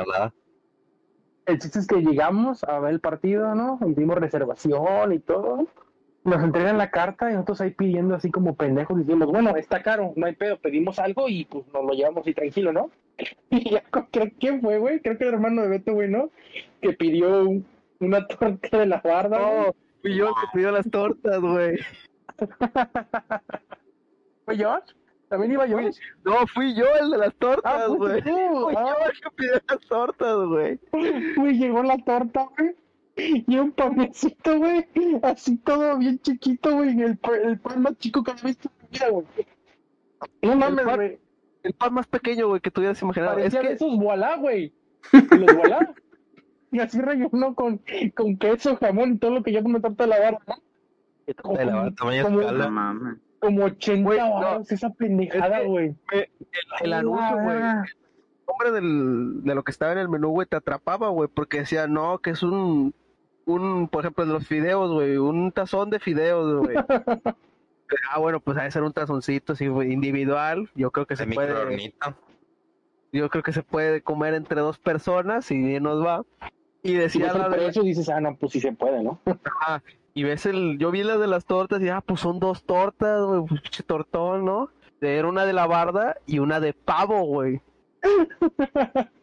El 1.48 1.60
chiste 1.60 1.80
es 1.80 1.88
que 1.88 1.98
llegamos 2.02 2.64
a 2.64 2.80
ver 2.80 2.94
el 2.94 3.00
partido, 3.00 3.54
¿no? 3.54 3.80
Hicimos 3.88 4.18
reservación 4.18 5.14
y 5.14 5.20
todo. 5.20 5.68
Nos 6.26 6.44
entregan 6.44 6.78
la 6.78 6.90
carta 6.92 7.30
y 7.30 7.34
nosotros 7.34 7.62
ahí 7.62 7.70
pidiendo 7.72 8.16
así 8.16 8.32
como 8.32 8.56
pendejos. 8.56 8.98
Decimos, 8.98 9.28
bueno, 9.28 9.56
está 9.56 9.82
caro, 9.82 10.12
no 10.16 10.26
hay 10.26 10.34
pedo, 10.36 10.58
pedimos 10.60 11.00
algo 11.00 11.30
y 11.30 11.46
pues 11.46 11.66
nos 11.74 11.86
lo 11.86 11.94
llevamos 11.94 12.22
así 12.22 12.34
tranquilo, 12.34 12.74
¿no? 12.74 12.90
Y 13.52 13.70
ya 13.70 13.84
creo 14.12 14.30
que 14.40 14.60
fue, 14.60 14.80
güey, 14.80 15.00
creo 15.00 15.18
que 15.18 15.24
el 15.28 15.36
hermano 15.36 15.62
de 15.62 15.70
Beto, 15.70 15.94
güey, 15.94 16.10
¿no? 16.10 16.30
Que 16.82 16.92
pidió 16.94 17.44
un- 17.48 17.66
una 18.00 18.28
torta 18.28 18.78
de 18.80 18.86
la 18.88 19.00
barda. 19.02 19.40
No, 19.40 19.76
fui 20.02 20.16
yo 20.16 20.28
que 20.36 20.48
pidió 20.54 20.72
las 20.72 20.90
tortas, 20.90 21.40
güey. 21.40 21.78
¿Fue 24.46 24.58
Josh? 24.58 24.92
¿También 25.30 25.54
iba 25.54 25.68
Josh? 25.68 25.98
No, 26.24 26.46
fui 26.48 26.76
yo 26.76 26.86
el 27.02 27.12
de 27.12 27.18
las 27.18 27.34
tortas, 27.36 27.74
Ah, 27.84 27.88
güey. 27.88 28.22
Fui 28.22 28.76
Ah, 28.78 28.96
yo 29.00 29.06
el 29.12 29.20
que 29.22 29.30
pidió 29.36 29.54
las 29.68 29.80
tortas, 29.88 30.36
güey. 30.48 30.80
Güey, 31.36 31.58
llegó 31.58 31.82
la 31.84 31.98
torta, 31.98 32.48
güey. 32.58 32.76
Y 33.48 33.58
un 33.58 33.72
panecito, 33.72 34.58
güey. 34.58 34.86
Así 35.24 35.58
todo 35.58 35.98
bien 35.98 36.20
chiquito, 36.20 36.76
güey. 36.76 36.90
El, 37.02 37.18
el 37.44 37.60
pan 37.60 37.82
más 37.82 37.98
chico 37.98 38.24
que 38.24 38.32
has 38.32 38.44
visto 38.44 38.70
en 38.70 38.76
mi 38.82 38.88
vida, 38.98 39.10
güey. 39.10 39.26
No 40.42 40.56
mames, 40.56 40.86
güey. 40.86 41.20
El 41.64 41.74
pan 41.74 41.94
más 41.94 42.08
pequeño, 42.08 42.48
güey, 42.48 42.62
que 42.62 42.70
tú 42.72 42.82
hubieras 42.82 43.02
imaginado. 43.02 43.32
Es 43.40 43.54
Parecía 43.54 43.62
de 43.62 43.68
que 43.70 43.74
esos 43.74 43.98
voilà, 43.98 44.36
güey. 44.38 44.74
Los 45.32 45.56
voilà. 45.56 45.94
y 46.72 46.80
así 46.80 47.00
relleno 47.00 47.56
con, 47.56 47.80
con 48.16 48.38
queso, 48.38 48.76
jamón 48.78 49.14
y 49.14 49.18
todo 49.18 49.32
lo 49.32 49.44
que 49.44 49.52
lleva 49.52 49.66
una 49.68 49.80
torta 49.80 50.04
de 50.04 50.10
la 50.10 50.20
barra, 50.20 50.40
¿no? 50.48 51.54
De 51.54 51.66
la 51.66 51.92
tamaño 51.96 52.24
como- 52.24 52.42
escala. 52.42 52.70
mames. 52.70 53.18
Como 53.40 53.64
80 53.66 54.04
Güey, 54.04 54.20
no. 54.20 54.34
baros, 54.34 54.72
esa 54.72 54.90
pendejada, 54.92 55.58
Es 55.58 55.64
que- 55.64 55.68
güey. 55.70 55.96
el 56.82 56.94
anuncio, 56.94 57.38
güey. 57.44 57.58
Ah, 57.62 57.84
El 57.86 58.46
nombre 58.48 58.72
del, 58.72 59.44
de 59.44 59.56
lo 59.56 59.64
que 59.64 59.72
estaba 59.72 59.92
en 59.92 60.00
el 60.00 60.10
menú, 60.10 60.30
güey, 60.30 60.48
te 60.48 60.56
atrapaba, 60.56 61.10
güey, 61.10 61.30
porque 61.34 61.60
decía, 61.60 61.88
no, 61.88 62.18
que 62.20 62.32
es 62.32 62.42
un, 62.44 62.94
un, 63.46 63.88
por 63.88 64.02
ejemplo, 64.02 64.26
de 64.26 64.34
los 64.34 64.48
fideos, 64.48 64.92
güey, 64.92 65.18
un 65.18 65.52
tazón 65.52 65.90
de 65.90 66.00
fideos, 66.00 66.64
güey. 66.66 66.76
ah, 68.12 68.20
bueno, 68.20 68.40
pues 68.40 68.58
ha 68.58 68.64
de 68.64 68.72
ser 68.72 68.84
un 68.84 68.94
tazoncito 68.94 69.54
así, 69.54 69.68
güey, 69.68 69.92
individual. 69.94 70.70
Yo 70.76 70.92
creo 70.92 71.06
que 71.06 71.16
se 71.16 71.26
De 71.26 71.34
puede, 71.36 71.50
microornito. 71.54 72.16
yo 73.12 73.30
creo 73.30 73.44
que 73.44 73.54
se 73.54 73.64
puede 73.64 74.02
comer 74.02 74.34
entre 74.34 74.62
dos 74.62 74.78
personas 74.80 75.50
y 75.52 75.58
bien 75.62 75.84
nos 75.84 76.04
va. 76.06 76.24
Y 76.84 76.90
Si 76.90 76.96
decía 76.96 77.26
ves 77.28 77.36
la 77.38 77.50
de- 77.50 77.56
precio 77.58 77.84
dices, 77.84 78.10
ah, 78.10 78.20
no, 78.22 78.36
pues 78.36 78.52
sí 78.52 78.60
se 78.60 78.72
puede, 78.72 79.02
¿no? 79.04 79.20
Ajá, 79.60 79.82
y 80.14 80.24
ves 80.24 80.46
el, 80.46 80.78
yo 80.78 80.92
vi 80.92 81.04
la 81.04 81.18
de 81.18 81.28
las 81.28 81.46
tortas 81.46 81.82
y 81.82 81.90
ah, 81.90 82.02
pues 82.02 82.20
son 82.22 82.40
dos 82.40 82.64
tortas, 82.64 83.24
güey, 83.26 83.42
pues, 83.48 83.62
pinche 83.62 83.84
tortón, 83.84 84.46
¿no? 84.46 84.70
Era 85.02 85.28
una 85.28 85.46
de 85.46 85.54
la 85.54 85.68
barda 85.68 86.16
y 86.26 86.40
una 86.40 86.60
de 86.60 86.74
pavo, 86.74 87.22
güey. 87.26 87.60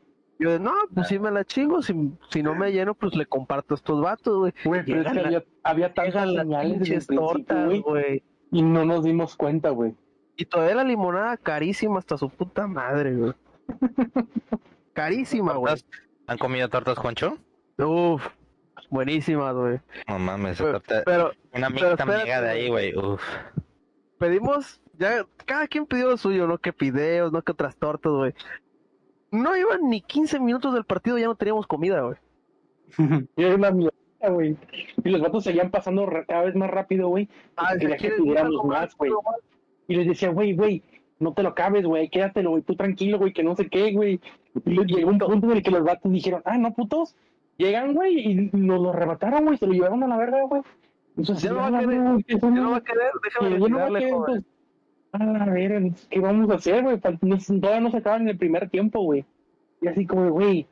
Yo, 0.43 0.59
no, 0.59 0.72
pues 0.95 1.09
sí 1.09 1.18
me 1.18 1.30
la 1.30 1.45
chingo, 1.45 1.82
si, 1.82 1.95
si 2.30 2.43
no 2.43 2.55
me 2.55 2.72
lleno, 2.72 2.95
pues 2.95 3.14
le 3.14 3.26
comparto 3.26 3.74
a 3.74 3.76
estos 3.76 4.01
vatos, 4.03 4.38
güey. 4.38 4.53
Güey, 4.64 4.84
pero 4.84 5.01
es 5.03 5.09
que 5.09 5.14
la- 5.20 5.26
había, 5.28 5.45
había 5.62 5.95
tantas 5.95 6.30
señales 6.32 6.80
desde 6.80 7.14
tortas, 7.14 7.80
güey, 7.80 8.22
y 8.51 8.62
no 8.62 8.84
nos 8.84 9.05
dimos 9.05 9.36
cuenta, 9.36 9.70
güey. 9.70 9.95
Y 10.36 10.45
todavía 10.47 10.76
la 10.76 10.84
limonada 10.84 11.36
carísima 11.36 11.99
hasta 11.99 12.16
su 12.18 12.28
puta 12.28 12.66
madre, 12.66 13.14
güey. 13.14 13.32
Carísima, 14.93 15.55
güey. 15.55 15.74
¿Han 16.26 16.38
comido 16.38 16.68
tortas, 16.68 16.99
Juancho? 16.99 17.38
Uf, 17.78 18.26
buenísimas, 18.90 19.55
güey. 19.55 19.80
No 20.09 20.18
mames, 20.18 20.53
esa 20.61 20.64
Pero, 20.64 20.80
torta- 20.80 21.03
pero 21.05 21.32
una 21.55 21.70
mixta 21.70 22.03
amiga 22.03 22.40
de 22.40 22.49
ahí, 22.49 22.68
güey. 22.68 22.97
Uf. 22.97 23.22
pedimos, 24.18 24.80
ya, 24.99 25.26
cada 25.47 25.66
quien 25.66 25.86
pidió 25.86 26.09
lo 26.11 26.16
suyo, 26.16 26.47
no 26.47 26.59
que 26.59 26.72
pideos, 26.72 27.32
no 27.32 27.43
que 27.43 27.53
otras 27.53 27.76
tortas, 27.76 28.12
güey. 28.12 28.34
No 29.33 29.57
iban 29.57 29.89
ni 29.91 30.01
15 30.03 30.39
minutos 30.41 30.72
del 30.74 30.85
partido, 30.85 31.18
ya 31.18 31.26
no 31.26 31.35
teníamos 31.35 31.66
comida, 31.66 32.01
güey. 32.03 32.16
Y 33.37 33.43
era 33.43 33.55
una 33.57 33.70
mierda, 33.70 33.95
güey. 34.28 34.57
Y 35.03 35.09
los 35.11 35.20
vatos 35.20 35.45
seguían 35.45 35.70
pasando 35.70 36.07
cada 36.28 36.45
vez 36.45 36.55
más 36.55 36.70
rápido, 36.70 37.09
güey. 37.09 37.28
Ah, 37.57 37.70
Porque 37.70 37.80
quería 37.80 37.97
¿se 37.97 38.03
que 38.03 38.09
quieren 38.09 38.22
pidiéramos 38.22 38.53
ir 38.53 38.59
a 38.59 38.62
comer? 38.62 38.78
más, 38.78 38.97
güey. 38.97 39.12
Y 39.89 39.97
les 39.97 40.07
decía, 40.07 40.28
güey, 40.30 40.53
güey, 40.55 40.83
no 41.18 41.33
te 41.35 41.43
lo 41.43 41.49
acabes, 41.51 41.85
güey, 41.85 42.09
quédatelo, 42.09 42.51
güey, 42.51 42.62
tú 42.62 42.76
tranquilo, 42.76 43.18
güey, 43.18 43.33
que 43.33 43.43
no 43.43 43.57
sé 43.57 43.68
qué, 43.68 43.93
güey. 43.93 44.20
Y 44.66 44.85
llegó 44.85 45.11
un 45.11 45.18
punto 45.18 45.47
en 45.51 45.57
el 45.57 45.62
que 45.62 45.70
los 45.70 45.83
vatos 45.83 46.12
dijeron, 46.12 46.43
ah, 46.45 46.59
no, 46.59 46.72
putos. 46.74 47.16
Llegan, 47.57 47.95
güey, 47.95 48.18
y 48.18 48.35
nos 48.53 48.80
lo 48.80 48.91
arrebataron, 48.91 49.45
güey, 49.45 49.57
se 49.59 49.66
lo 49.66 49.72
llevaron 49.72 50.03
a 50.03 50.09
la 50.09 50.16
verga, 50.16 50.43
güey. 50.45 50.62
Entonces, 51.16 51.43
Ya 51.45 51.51
no 51.53 51.57
va 51.59 51.64
a 51.66 51.68
"Ah, 51.68 51.80
querer, 51.80 51.99
Ya 52.26 52.39
no- 52.39 52.51
no 52.62 52.70
va 52.70 52.76
a 52.76 52.80
querer, 52.80 53.11
déjame 53.24 53.49
que 53.57 53.61
ya 53.61 53.68
no 53.68 53.78
va 53.78 54.37
a 55.13 55.19
retirarle, 55.19 55.55
querer, 55.55 55.71
joven. 55.71 55.85
entonces, 55.87 56.01
a 56.01 56.01
ver, 56.01 56.09
¿qué 56.11 56.21
vamos 56.21 56.51
a 56.51 56.55
hacer, 56.55 56.83
güey? 56.83 57.01
Nos- 57.23 57.47
Todavía 57.47 57.81
no 57.81 57.91
se 57.91 57.97
acaban 57.99 58.23
en 58.23 58.29
el 58.29 58.39
primer 58.39 58.69
tiempo, 58.71 59.03
güey. 59.03 59.25
Y 59.81 59.89
así 59.89 60.07
como, 60.07 60.31
güey, 60.31 60.67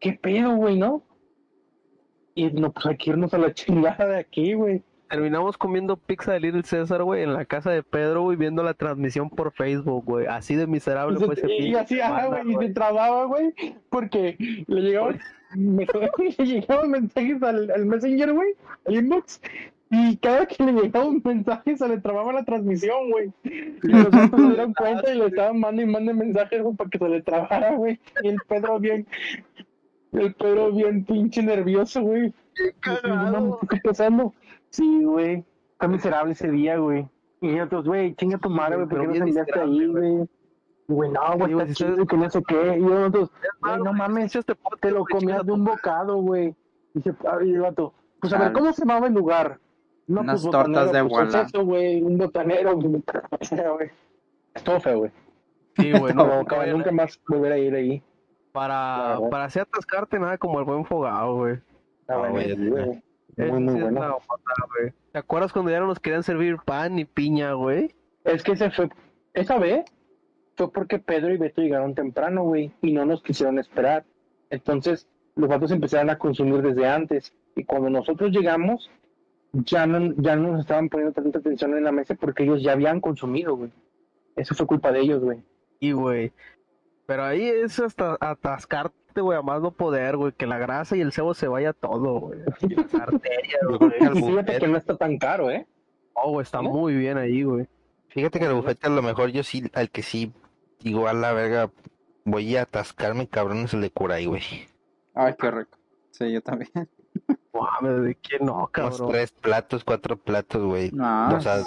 ¿qué 0.00 0.12
pedo, 0.14 0.56
güey, 0.56 0.78
no? 0.78 1.02
Y 2.34 2.46
no, 2.52 2.72
pues 2.72 2.86
hay 2.86 2.96
que 2.96 3.10
irnos 3.10 3.34
a 3.34 3.38
la 3.38 3.52
chingada 3.54 4.06
de 4.06 4.18
aquí, 4.18 4.54
güey. 4.54 4.82
Terminamos 5.08 5.58
comiendo 5.58 5.96
pizza 5.96 6.32
de 6.32 6.40
Little 6.40 6.62
César, 6.62 7.02
güey, 7.02 7.24
en 7.24 7.32
la 7.32 7.44
casa 7.44 7.72
de 7.72 7.82
Pedro, 7.82 8.22
güey, 8.22 8.36
viendo 8.36 8.62
la 8.62 8.74
transmisión 8.74 9.28
por 9.28 9.50
Facebook, 9.52 10.04
güey. 10.04 10.26
Así 10.26 10.54
de 10.54 10.68
miserable 10.68 11.18
Y 11.20 11.24
fue 11.24 11.34
se- 11.34 11.46
ese 11.46 11.52
y 11.54 11.58
pinche 11.58 11.78
así, 11.80 12.00
ajá, 12.00 12.26
güey, 12.28 12.52
y 12.52 12.66
se 12.68 12.72
trababa, 12.72 13.24
güey, 13.24 13.52
porque 13.88 14.36
le 14.68 14.80
llegaban, 14.80 15.18
me- 15.56 15.86
le 16.38 16.46
llegaban 16.46 16.90
mensajes 16.92 17.42
al, 17.42 17.70
al 17.72 17.86
Messenger, 17.86 18.32
güey, 18.32 18.50
al 18.86 18.94
inbox, 18.94 19.40
y 19.90 20.16
cada 20.18 20.46
que 20.46 20.64
le 20.64 20.72
llegaba 20.72 21.06
un 21.06 21.20
mensaje 21.24 21.76
se 21.76 21.88
le 21.88 21.98
trababa 22.00 22.32
la 22.32 22.44
transmisión, 22.44 23.10
güey. 23.10 23.32
Y 23.44 23.88
los 23.88 24.06
otros 24.06 24.30
se 24.30 24.46
dieron 24.48 24.74
cuenta 24.74 25.12
y 25.12 25.18
le 25.18 25.26
estaban 25.28 25.60
mandando 25.60 25.82
y 25.82 25.92
mandando 25.92 26.24
mensajes, 26.24 26.62
güey, 26.62 26.76
para 26.76 26.90
que 26.90 26.98
se 26.98 27.08
le 27.08 27.22
trabara, 27.22 27.74
güey. 27.76 28.00
Y 28.22 28.28
el 28.28 28.38
Pedro 28.48 28.78
bien, 28.78 29.06
el 30.12 30.34
Pedro 30.34 30.72
bien 30.72 31.04
pinche 31.04 31.42
nervioso, 31.42 32.02
güey. 32.02 32.32
Qué 32.54 32.74
Y 32.84 32.86
yo, 32.86 32.92
no 32.94 33.00
cagado. 33.02 33.32
mames, 33.32 33.54
¿qué 33.68 33.76
está 33.76 33.88
pasando? 33.90 34.34
Sí, 34.70 35.02
güey. 35.04 35.44
Está 35.72 35.88
miserable 35.88 36.32
ese 36.32 36.50
día, 36.50 36.76
güey. 36.78 37.08
Y 37.40 37.48
nosotros, 37.48 37.86
güey, 37.86 38.14
chinga 38.16 38.38
tu 38.38 38.50
madre, 38.50 38.76
güey, 38.76 38.88
¿por 38.88 39.00
qué 39.00 39.06
nos 39.08 39.16
enviaste 39.18 39.60
ahí, 39.60 39.86
güey? 39.86 40.22
Y, 40.22 40.28
Güey, 40.88 41.10
no, 41.10 41.20
güey, 41.36 41.52
está 41.52 41.72
chido, 41.72 42.04
que 42.06 42.16
no 42.16 42.28
sé 42.28 42.42
qué. 42.48 42.76
Y 42.78 42.80
nosotros, 42.82 43.30
güey, 43.60 43.78
no 43.78 43.92
mames, 43.92 44.34
este 44.34 44.54
te 44.80 44.90
lo 44.90 45.04
comías 45.04 45.46
de 45.46 45.52
un 45.52 45.64
bocado, 45.64 46.16
güey. 46.16 46.54
Dice, 46.94 47.14
ah, 47.26 47.38
y 47.44 47.52
el 47.52 47.60
vato, 47.60 47.94
pues 48.20 48.32
a 48.32 48.38
ver. 48.38 48.52
¿cómo 48.52 48.72
se 48.72 48.82
llamaba 48.82 49.06
el 49.06 49.14
lugar? 49.14 49.60
No, 50.10 50.22
Unas 50.22 50.42
pues, 50.42 50.50
tortas 50.50 50.86
botanero, 50.86 51.04
de 51.04 51.08
pues, 51.08 51.34
es 51.34 51.46
eso, 51.46 51.64
güey, 51.64 52.02
un 52.02 52.18
botanero, 52.18 52.76
güey. 52.76 53.90
Estuvo 54.52 54.80
feo, 54.80 54.98
güey. 54.98 55.10
Sí, 55.76 55.92
güey, 55.92 56.12
no, 56.12 56.42
nunca 56.66 56.90
más 56.90 57.20
volver 57.28 57.52
a 57.52 57.58
ir 57.58 57.72
ahí. 57.76 58.02
Para, 58.50 59.20
para 59.30 59.44
así 59.44 59.60
atascarte 59.60 60.18
nada 60.18 60.36
como 60.36 60.58
el 60.58 60.64
buen 60.64 60.84
fogado, 60.84 61.36
güey. 61.36 61.58
Ah. 62.08 62.28
Ese 63.36 63.52
Muy, 63.52 63.68
sí 63.68 63.78
es 63.78 63.82
bueno. 63.82 64.18
¿Te 65.12 65.18
acuerdas 65.18 65.52
cuando 65.52 65.70
ya 65.70 65.78
no 65.78 65.86
nos 65.86 66.00
querían 66.00 66.24
servir 66.24 66.56
pan 66.64 66.96
ni 66.96 67.04
piña, 67.04 67.52
güey? 67.52 67.94
Es 68.24 68.42
que 68.42 68.56
se 68.56 68.68
fue, 68.72 68.88
esa 69.32 69.58
vez 69.58 69.84
fue 70.56 70.72
porque 70.72 70.98
Pedro 70.98 71.32
y 71.32 71.36
Beto 71.36 71.62
llegaron 71.62 71.94
temprano, 71.94 72.42
güey, 72.42 72.72
y 72.82 72.92
no 72.92 73.04
nos 73.04 73.22
quisieron 73.22 73.60
esperar. 73.60 74.04
Entonces, 74.50 75.06
los 75.36 75.48
vatos 75.48 75.70
empezaron 75.70 76.10
a 76.10 76.18
consumir 76.18 76.62
desde 76.62 76.88
antes. 76.88 77.32
Y 77.54 77.62
cuando 77.62 77.90
nosotros 77.90 78.32
llegamos, 78.32 78.90
ya 79.52 79.86
no, 79.86 80.14
ya 80.16 80.36
no 80.36 80.52
nos 80.52 80.60
estaban 80.60 80.88
poniendo 80.88 81.12
tanta 81.12 81.38
atención 81.38 81.76
en 81.76 81.84
la 81.84 81.92
mesa 81.92 82.14
porque 82.14 82.44
ellos 82.44 82.62
ya 82.62 82.72
habían 82.72 83.00
consumido, 83.00 83.56
güey. 83.56 83.72
Eso 84.36 84.54
fue 84.54 84.66
culpa 84.66 84.92
de 84.92 85.00
ellos, 85.00 85.22
güey. 85.22 85.42
Y, 85.80 85.92
güey. 85.92 86.32
Pero 87.06 87.24
ahí 87.24 87.42
es 87.42 87.78
hasta 87.80 88.16
atascarte, 88.20 89.20
güey, 89.20 89.38
a 89.38 89.42
más 89.42 89.60
no 89.60 89.72
poder, 89.72 90.16
güey. 90.16 90.32
Que 90.32 90.46
la 90.46 90.58
grasa 90.58 90.96
y 90.96 91.00
el 91.00 91.12
cebo 91.12 91.34
se 91.34 91.48
vaya 91.48 91.72
todo, 91.72 92.20
güey. 92.20 92.38
Las 92.76 92.94
arterias, 92.94 93.62
güey. 93.78 93.90
fíjate 94.14 94.58
que 94.58 94.68
no 94.68 94.76
está 94.76 94.96
tan 94.96 95.18
caro, 95.18 95.50
¿eh? 95.50 95.66
Oh, 96.14 96.32
güey, 96.32 96.44
está 96.44 96.62
muy 96.62 96.94
bien 96.94 97.18
ahí, 97.18 97.42
güey. 97.42 97.66
Fíjate 98.08 98.38
que 98.38 98.46
el 98.46 98.54
bufete 98.54 98.86
a 98.86 98.90
lo 98.90 99.02
mejor 99.02 99.30
yo 99.30 99.42
sí, 99.42 99.70
al 99.72 99.90
que 99.90 100.02
sí, 100.02 100.32
digo 100.80 101.06
a 101.06 101.12
la 101.12 101.32
verga, 101.32 101.70
voy 102.24 102.56
a 102.56 102.62
atascarme 102.62 103.28
cabrón 103.28 103.58
es 103.58 103.74
el 103.74 103.80
de 103.80 103.90
Curay, 103.90 104.26
güey. 104.26 104.42
Ay, 105.14 105.34
qué 105.38 105.50
rico. 105.50 105.78
Sí, 106.10 106.32
yo 106.32 106.40
también. 106.42 106.70
Mames, 107.62 108.02
¿de 108.02 108.14
quién 108.16 108.44
no, 108.46 108.54
Unos 108.56 108.70
cabrón? 108.70 109.10
tres 109.10 109.32
platos, 109.32 109.84
cuatro 109.84 110.16
platos, 110.16 110.62
güey. 110.62 110.90
No, 110.92 111.36
O 111.36 111.40
sea, 111.40 111.62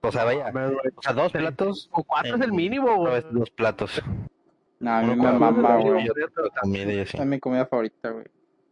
o 0.00 0.12
sea, 0.12 0.24
vaya, 0.24 0.52
o 0.96 1.02
sea, 1.02 1.12
dos 1.12 1.32
platos, 1.32 1.88
O 1.92 2.04
cuatro 2.04 2.36
es 2.36 2.40
el 2.42 2.52
mínimo, 2.52 2.96
güey. 2.96 3.24
dos 3.30 3.50
platos. 3.50 4.02
no, 4.80 4.90
a 4.90 5.02
mí 5.02 5.16
me 5.16 5.32
mama, 5.32 5.76
güey. 5.76 6.08
Es 7.02 7.26
mi 7.26 7.40
comida 7.40 7.66
favorita, 7.66 8.10
güey. 8.10 8.26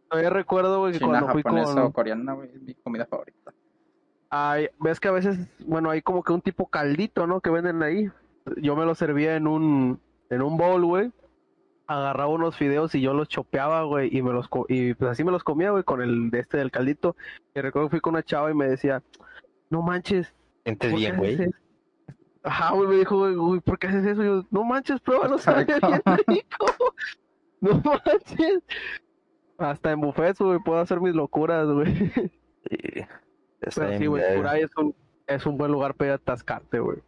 Todavía 0.09 0.29
recuerdo, 0.29 0.79
güey, 0.79 0.93
que 0.93 0.99
China, 0.99 1.19
cuando 1.19 1.31
fui 1.33 1.43
japonesa 1.43 1.73
con... 1.73 1.83
o 1.83 1.91
coreana, 1.91 2.33
güey, 2.33 2.49
es 2.53 2.61
mi 2.61 2.73
comida 2.75 3.05
favorita. 3.05 3.53
Ay, 4.29 4.69
ves 4.79 4.99
que 4.99 5.07
a 5.07 5.11
veces, 5.11 5.37
bueno, 5.65 5.89
hay 5.89 6.01
como 6.01 6.23
que 6.23 6.31
un 6.33 6.41
tipo 6.41 6.67
caldito, 6.67 7.27
¿no? 7.27 7.41
Que 7.41 7.49
venden 7.49 7.83
ahí. 7.83 8.09
Yo 8.57 8.75
me 8.75 8.85
lo 8.85 8.95
servía 8.95 9.35
en 9.35 9.47
un, 9.47 9.99
en 10.29 10.41
un 10.41 10.57
bowl, 10.57 10.85
güey. 10.85 11.11
Agarraba 11.87 12.29
unos 12.29 12.57
fideos 12.57 12.93
y 12.95 13.01
yo 13.01 13.13
los 13.13 13.29
chopeaba, 13.29 13.83
güey, 13.83 14.15
y 14.15 14.21
me 14.21 14.33
los 14.33 14.47
co- 14.49 14.65
y 14.67 14.93
pues 14.93 15.09
así 15.11 15.23
me 15.23 15.31
los 15.31 15.43
comía, 15.43 15.71
güey, 15.71 15.83
con 15.83 16.01
el 16.01 16.29
de 16.29 16.39
este 16.39 16.57
del 16.57 16.69
caldito. 16.71 17.15
Y 17.55 17.61
recuerdo 17.61 17.87
que 17.87 17.91
fui 17.91 17.99
con 18.01 18.13
una 18.15 18.23
chava 18.23 18.51
y 18.51 18.53
me 18.53 18.67
decía, 18.67 19.01
no 19.69 19.81
manches, 19.81 20.33
Sientes 20.65 20.91
¿por 20.91 20.99
qué 20.99 21.05
bien, 21.05 21.17
güey. 21.17 21.33
eso?" 21.41 21.51
Ajá, 22.43 22.73
güey, 22.73 22.87
me 22.89 22.95
dijo, 22.97 23.17
güey, 23.35 23.59
¿por 23.61 23.77
qué 23.79 23.87
haces 23.87 24.05
eso? 24.05 24.21
Y 24.23 24.25
yo, 24.27 24.43
no 24.51 24.63
manches, 24.63 24.99
pruébalo, 25.01 25.37
sabe 25.37 25.65
bien 25.65 25.79
rico. 26.27 26.65
No 27.61 27.81
manches. 27.83 28.61
Hasta 29.57 29.91
en 29.91 30.01
buffets, 30.01 30.39
güey, 30.39 30.59
puedo 30.59 30.79
hacer 30.79 31.01
mis 31.01 31.15
locuras, 31.15 31.67
güey. 31.67 31.95
Sí, 32.69 33.05
Pero 33.59 33.97
sí, 33.97 34.05
güey, 34.05 34.21
verga, 34.21 34.35
por 34.37 34.47
ahí 34.47 34.61
es 34.61 34.77
un, 34.77 34.95
es 35.25 35.45
un 35.47 35.57
buen 35.57 35.71
lugar 35.71 35.95
para 35.95 36.09
ir 36.09 36.11
a 36.11 36.15
atascarte, 36.15 36.79
güey. 36.79 36.99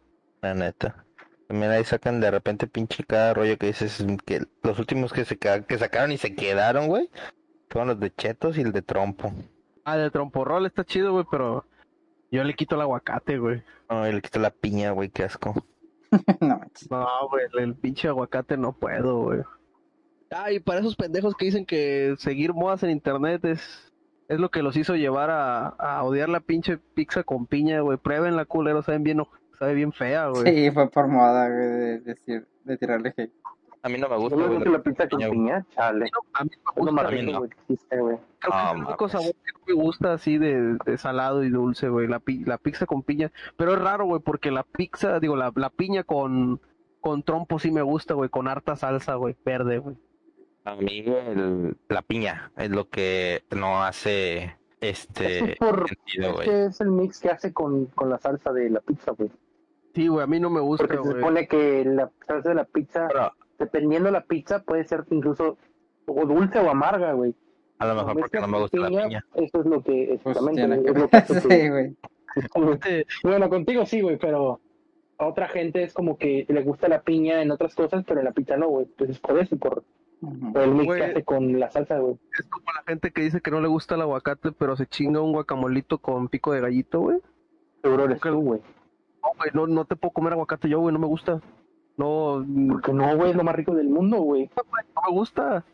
La 0.42 0.52
neta. 0.54 1.04
También 1.50 1.72
ahí 1.72 1.82
sacan 1.82 2.20
de 2.20 2.30
repente 2.30 2.68
pinche 2.68 3.02
cada 3.02 3.34
rollo 3.34 3.58
que 3.58 3.66
dices 3.66 4.04
que 4.24 4.46
los 4.62 4.78
últimos 4.78 5.12
que 5.12 5.24
se 5.24 5.36
que 5.36 5.78
sacaron 5.78 6.12
y 6.12 6.16
se 6.16 6.32
quedaron, 6.36 6.86
güey, 6.86 7.10
fueron 7.68 7.88
los 7.88 7.98
de 7.98 8.14
chetos 8.14 8.56
y 8.56 8.60
el 8.60 8.70
de 8.70 8.82
trompo. 8.82 9.32
Ah, 9.84 9.96
de 9.96 10.12
tromporrol 10.12 10.64
está 10.66 10.84
chido, 10.84 11.10
güey, 11.10 11.24
pero 11.28 11.66
yo 12.30 12.44
le 12.44 12.54
quito 12.54 12.76
el 12.76 12.82
aguacate, 12.82 13.36
güey. 13.38 13.64
No, 13.88 14.08
y 14.08 14.12
le 14.12 14.22
quito 14.22 14.38
la 14.38 14.52
piña, 14.52 14.92
güey, 14.92 15.08
qué 15.08 15.24
asco. 15.24 15.66
no 16.40 16.60
güey, 17.28 17.46
el, 17.52 17.58
el 17.58 17.74
pinche 17.74 18.06
aguacate 18.06 18.56
no 18.56 18.72
puedo, 18.72 19.18
güey. 19.18 19.40
Ah, 20.30 20.52
y 20.52 20.60
para 20.60 20.78
esos 20.78 20.94
pendejos 20.94 21.34
que 21.34 21.46
dicen 21.46 21.66
que 21.66 22.14
seguir 22.18 22.54
modas 22.54 22.84
en 22.84 22.90
internet 22.90 23.44
es, 23.44 23.92
es 24.28 24.38
lo 24.38 24.52
que 24.52 24.62
los 24.62 24.76
hizo 24.76 24.94
llevar 24.94 25.30
a, 25.30 25.66
a 25.66 26.04
odiar 26.04 26.28
la 26.28 26.38
pinche 26.38 26.78
pizza 26.78 27.24
con 27.24 27.48
piña, 27.48 27.80
güey. 27.80 27.98
Prueben 27.98 28.36
la 28.36 28.44
culero, 28.44 28.82
saben 28.84 29.02
bien, 29.02 29.18
o- 29.18 29.28
sabe 29.60 29.74
bien 29.74 29.92
fea, 29.92 30.28
güey. 30.28 30.44
Sí, 30.52 30.70
fue 30.72 30.90
por 30.90 31.06
moda, 31.06 31.48
güey, 31.48 31.68
de 31.68 31.98
decir, 32.00 32.46
de 32.64 32.76
tirarle 32.78 33.14
hate. 33.16 33.32
A 33.82 33.88
mí 33.88 33.96
no 33.98 34.08
me 34.08 34.16
gusta, 34.16 34.36
Yo 34.36 34.48
gusta 34.52 34.70
la 34.70 34.82
pizza 34.82 35.08
con 35.08 35.20
piña, 35.30 35.64
chale. 35.74 36.10
A 36.34 36.44
mí 36.44 36.50
Es 36.52 36.58
me 36.58 36.72
gusta, 36.82 36.92
más 36.92 37.04
a 37.06 37.10
mí 37.10 37.22
no. 37.32 37.38
güey, 37.38 37.50
que 37.50 37.56
existe, 37.60 37.98
güey. 37.98 38.16
creo 38.40 38.52
que 38.52 38.58
es 38.58 38.72
el 38.74 38.84
único 38.84 39.08
sabor 39.08 39.32
que 39.32 39.52
no 39.54 39.60
me 39.68 39.72
gusta 39.84 40.12
así 40.12 40.38
de, 40.38 40.76
de 40.84 40.98
salado 40.98 41.44
y 41.44 41.50
dulce, 41.50 41.88
güey. 41.88 42.06
La, 42.06 42.18
pi- 42.20 42.44
la 42.44 42.58
pizza 42.58 42.84
con 42.86 43.02
piña. 43.02 43.32
Pero 43.56 43.72
es 43.74 43.78
raro, 43.80 44.04
güey, 44.06 44.20
porque 44.20 44.50
la 44.50 44.64
pizza, 44.64 45.18
digo, 45.20 45.34
la, 45.36 45.50
la 45.54 45.70
piña 45.70 46.04
con, 46.04 46.60
con 47.00 47.22
trompo 47.22 47.58
sí 47.58 47.70
me 47.70 47.80
gusta, 47.82 48.12
güey, 48.14 48.28
con 48.28 48.48
harta 48.48 48.76
salsa, 48.76 49.14
güey, 49.14 49.34
verde, 49.44 49.78
güey. 49.78 49.96
A 50.64 50.74
mí 50.76 51.02
el- 51.06 51.76
la 51.88 52.02
piña 52.02 52.52
es 52.58 52.68
lo 52.70 52.88
que 52.90 53.44
no 53.56 53.82
hace 53.82 54.58
este 54.82 55.52
Es 55.52 55.58
por- 55.58 55.88
sentido, 55.88 56.34
güey. 56.34 56.46
que 56.48 56.64
es 56.66 56.80
el 56.82 56.90
mix 56.90 57.18
que 57.20 57.30
hace 57.30 57.52
con, 57.54 57.86
con 57.86 58.10
la 58.10 58.18
salsa 58.18 58.52
de 58.52 58.68
la 58.68 58.80
pizza, 58.80 59.12
güey. 59.12 59.30
Sí, 59.94 60.08
güey, 60.08 60.22
a 60.22 60.26
mí 60.26 60.38
no 60.38 60.50
me 60.50 60.60
gusta, 60.60 60.86
Porque 60.86 61.02
se 61.02 61.12
supone 61.14 61.48
que 61.48 61.84
la 61.84 62.10
salsa 62.26 62.50
de 62.50 62.54
la 62.54 62.64
pizza, 62.64 63.08
Pero 63.08 63.32
dependiendo 63.58 64.06
de 64.06 64.12
la 64.12 64.24
pizza, 64.24 64.62
puede 64.62 64.84
ser 64.84 65.04
incluso 65.10 65.56
o 66.06 66.26
dulce 66.26 66.58
o 66.58 66.70
amarga, 66.70 67.12
güey. 67.12 67.34
a 67.78 67.86
lo 67.86 67.94
mejor 67.94 68.18
porque 68.20 68.40
no 68.40 68.48
me 68.48 68.58
gusta 68.60 68.78
la 68.78 68.88
piña. 68.88 69.24
Eso 69.34 69.60
es 69.60 69.66
lo 69.66 69.82
que, 69.82 70.18
Pues 70.22 70.36
exactamente, 70.36 70.90
es 70.90 70.96
lo 70.98 71.08
que 71.08 71.20
Sí, 71.60 71.68
güey. 71.68 71.96
que- 72.80 73.06
Bueno, 73.22 73.48
contigo 73.48 73.86
sí, 73.86 74.00
güey, 74.00 74.16
pero 74.18 74.60
a 75.18 75.26
otra 75.26 75.48
gente 75.48 75.82
es 75.82 75.92
como 75.92 76.16
que 76.16 76.46
le 76.48 76.62
gusta 76.62 76.88
la 76.88 77.02
piña 77.02 77.42
en 77.42 77.50
otras 77.50 77.74
cosas, 77.74 78.04
pero 78.06 78.20
en 78.20 78.26
la 78.26 78.32
pizza 78.32 78.56
no, 78.56 78.68
güey. 78.68 78.86
Entonces 78.86 79.18
por 79.18 79.38
eso, 79.38 79.56
por, 79.56 79.84
por 80.52 80.62
el 80.62 80.70
mix 80.72 80.94
que 80.94 81.02
hace 81.04 81.24
con 81.24 81.58
la 81.58 81.70
salsa, 81.70 81.98
güey. 81.98 82.16
Es 82.38 82.46
como 82.48 82.66
la 82.74 82.82
gente 82.86 83.10
que 83.10 83.22
dice 83.22 83.40
que 83.40 83.50
no 83.50 83.60
le 83.60 83.68
gusta 83.68 83.94
el 83.96 84.02
aguacate, 84.02 84.52
pero 84.52 84.76
se 84.76 84.86
chinga 84.86 85.20
un 85.20 85.32
guacamolito 85.32 85.98
con 85.98 86.28
pico 86.28 86.52
de 86.52 86.60
gallito, 86.60 87.00
güey. 87.00 87.18
Seguro 87.82 88.04
eres 88.04 88.20
tú, 88.20 88.40
güey. 88.40 88.60
No, 89.30 89.36
güey, 89.38 89.50
no, 89.54 89.66
no 89.66 89.84
te 89.84 89.96
puedo 89.96 90.12
comer 90.12 90.32
aguacate 90.32 90.68
yo, 90.68 90.80
güey, 90.80 90.92
no 90.92 90.98
me 90.98 91.06
gusta. 91.06 91.40
No, 91.96 92.40
no 92.40 92.74
Porque 92.74 92.92
no, 92.92 93.16
güey, 93.16 93.30
es 93.30 93.36
lo 93.36 93.44
más 93.44 93.54
rico 93.54 93.74
del 93.74 93.88
mundo, 93.88 94.18
güey. 94.18 94.50
me 95.06 95.10
gusta. 95.12 95.64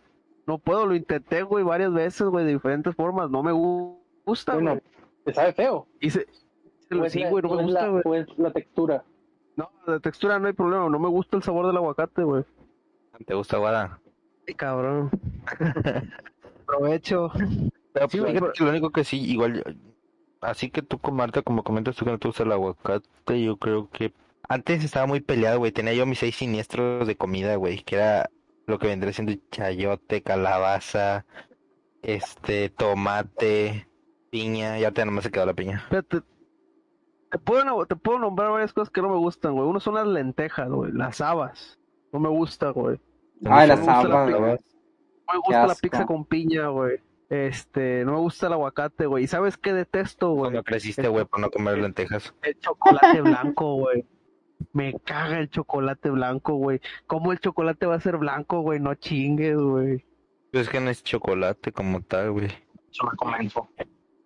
No 0.46 0.58
puedo, 0.58 0.86
lo 0.86 0.94
intenté, 0.94 1.42
güey, 1.42 1.64
varias 1.64 1.92
veces, 1.92 2.26
güey, 2.28 2.44
de 2.44 2.52
diferentes 2.52 2.94
formas. 2.94 3.30
No 3.30 3.42
me 3.42 3.52
gu- 3.52 3.98
gusta, 4.24 4.54
Bueno, 4.54 4.72
güey. 4.72 4.82
te 5.24 5.34
sabe 5.34 5.52
feo. 5.52 5.86
Hice- 6.00 6.26
O 6.92 7.04
es 7.04 7.12
Sí, 7.12 7.20
la- 7.20 7.30
güey, 7.30 7.42
no 7.42 7.48
me 7.50 7.56
es 7.56 7.62
gusta, 7.66 7.82
la- 7.82 7.88
güey. 7.88 8.02
o 8.04 8.14
es 8.14 8.38
la 8.38 8.50
textura. 8.52 9.04
No, 9.56 9.70
de 9.86 9.98
textura 10.00 10.38
no 10.38 10.46
hay 10.46 10.52
problema, 10.52 10.88
no 10.88 10.98
me 10.98 11.08
gusta 11.08 11.36
el 11.36 11.42
sabor 11.42 11.66
del 11.66 11.76
aguacate, 11.76 12.22
güey. 12.22 12.44
¿Te 13.26 13.34
gusta, 13.34 13.56
Guada? 13.58 13.98
Cabrón. 14.56 15.10
Pero 16.66 16.86
Sí, 17.00 17.14
pues, 17.14 18.22
güey, 18.22 18.32
fíjate 18.32 18.32
pero- 18.40 18.52
que 18.52 18.64
lo 18.64 18.70
único 18.70 18.90
que 18.90 19.04
sí, 19.04 19.20
igual, 19.32 19.76
así 20.46 20.70
que 20.70 20.82
tú 20.82 20.98
con 20.98 21.14
Marta, 21.16 21.42
como 21.42 21.62
comentas 21.62 21.96
tú 21.96 22.04
que 22.04 22.10
no 22.12 22.18
te 22.18 22.28
gusta 22.28 22.42
el 22.44 22.52
aguacate, 22.52 23.42
yo 23.42 23.56
creo 23.56 23.90
que 23.90 24.12
antes 24.48 24.84
estaba 24.84 25.06
muy 25.06 25.20
peleado, 25.20 25.58
güey. 25.58 25.72
Tenía 25.72 25.94
yo 25.94 26.06
mis 26.06 26.18
seis 26.18 26.36
siniestros 26.36 27.06
de 27.06 27.16
comida, 27.16 27.56
güey, 27.56 27.82
que 27.82 27.96
era 27.96 28.30
lo 28.66 28.78
que 28.78 28.88
vendría 28.88 29.12
siendo 29.12 29.32
chayote, 29.50 30.22
calabaza, 30.22 31.26
este, 32.02 32.70
tomate, 32.70 33.88
piña, 34.30 34.78
y 34.78 34.84
ahorita 34.84 35.04
nomás 35.04 35.24
se 35.24 35.30
quedó 35.30 35.46
la 35.46 35.54
piña. 35.54 35.84
Fíjate, 35.88 36.22
te 37.30 37.38
puedo, 37.38 37.86
te 37.86 37.96
puedo 37.96 38.18
nombrar 38.18 38.50
varias 38.52 38.72
cosas 38.72 38.90
que 38.90 39.02
no 39.02 39.08
me 39.08 39.16
gustan, 39.16 39.54
güey. 39.54 39.68
Uno 39.68 39.80
son 39.80 39.94
las 39.94 40.06
lentejas, 40.06 40.68
güey, 40.68 40.92
las 40.92 41.20
habas. 41.20 41.78
No 42.12 42.20
me 42.20 42.28
gusta, 42.28 42.70
güey. 42.70 43.00
Ay, 43.44 43.68
No 43.68 43.74
las 43.74 43.80
me 43.80 43.86
gusta 43.86 44.08
la 44.08 44.22
habas, 44.22 44.34
güey. 44.34 44.50
No 44.50 45.34
me 45.34 45.38
gusta 45.38 45.66
la 45.66 45.74
pizza 45.74 46.06
con 46.06 46.24
piña, 46.24 46.68
güey. 46.68 47.00
Este, 47.28 48.04
no 48.04 48.12
me 48.12 48.18
gusta 48.18 48.46
el 48.46 48.52
aguacate, 48.52 49.06
güey. 49.06 49.24
¿Y 49.24 49.26
sabes 49.26 49.56
qué 49.56 49.72
detesto, 49.72 50.30
güey? 50.30 50.50
Cuando 50.50 50.62
creciste, 50.62 51.08
güey, 51.08 51.24
por 51.24 51.40
no 51.40 51.50
comer 51.50 51.78
lentejas. 51.78 52.34
El 52.42 52.58
chocolate 52.58 53.20
blanco, 53.20 53.74
güey. 53.76 54.06
Me 54.72 54.94
caga 55.00 55.38
el 55.40 55.50
chocolate 55.50 56.10
blanco, 56.10 56.54
güey. 56.54 56.80
¿Cómo 57.06 57.32
el 57.32 57.40
chocolate 57.40 57.86
va 57.86 57.96
a 57.96 58.00
ser 58.00 58.16
blanco, 58.16 58.60
güey? 58.60 58.80
No 58.80 58.94
chingues, 58.94 59.56
güey. 59.56 60.04
Pues 60.52 60.66
es 60.66 60.68
que 60.68 60.80
no 60.80 60.90
es 60.90 61.02
chocolate 61.02 61.72
como 61.72 62.00
tal, 62.02 62.32
güey. 62.32 62.46
Eso 62.90 63.04
me 63.04 63.16
comento. 63.16 63.68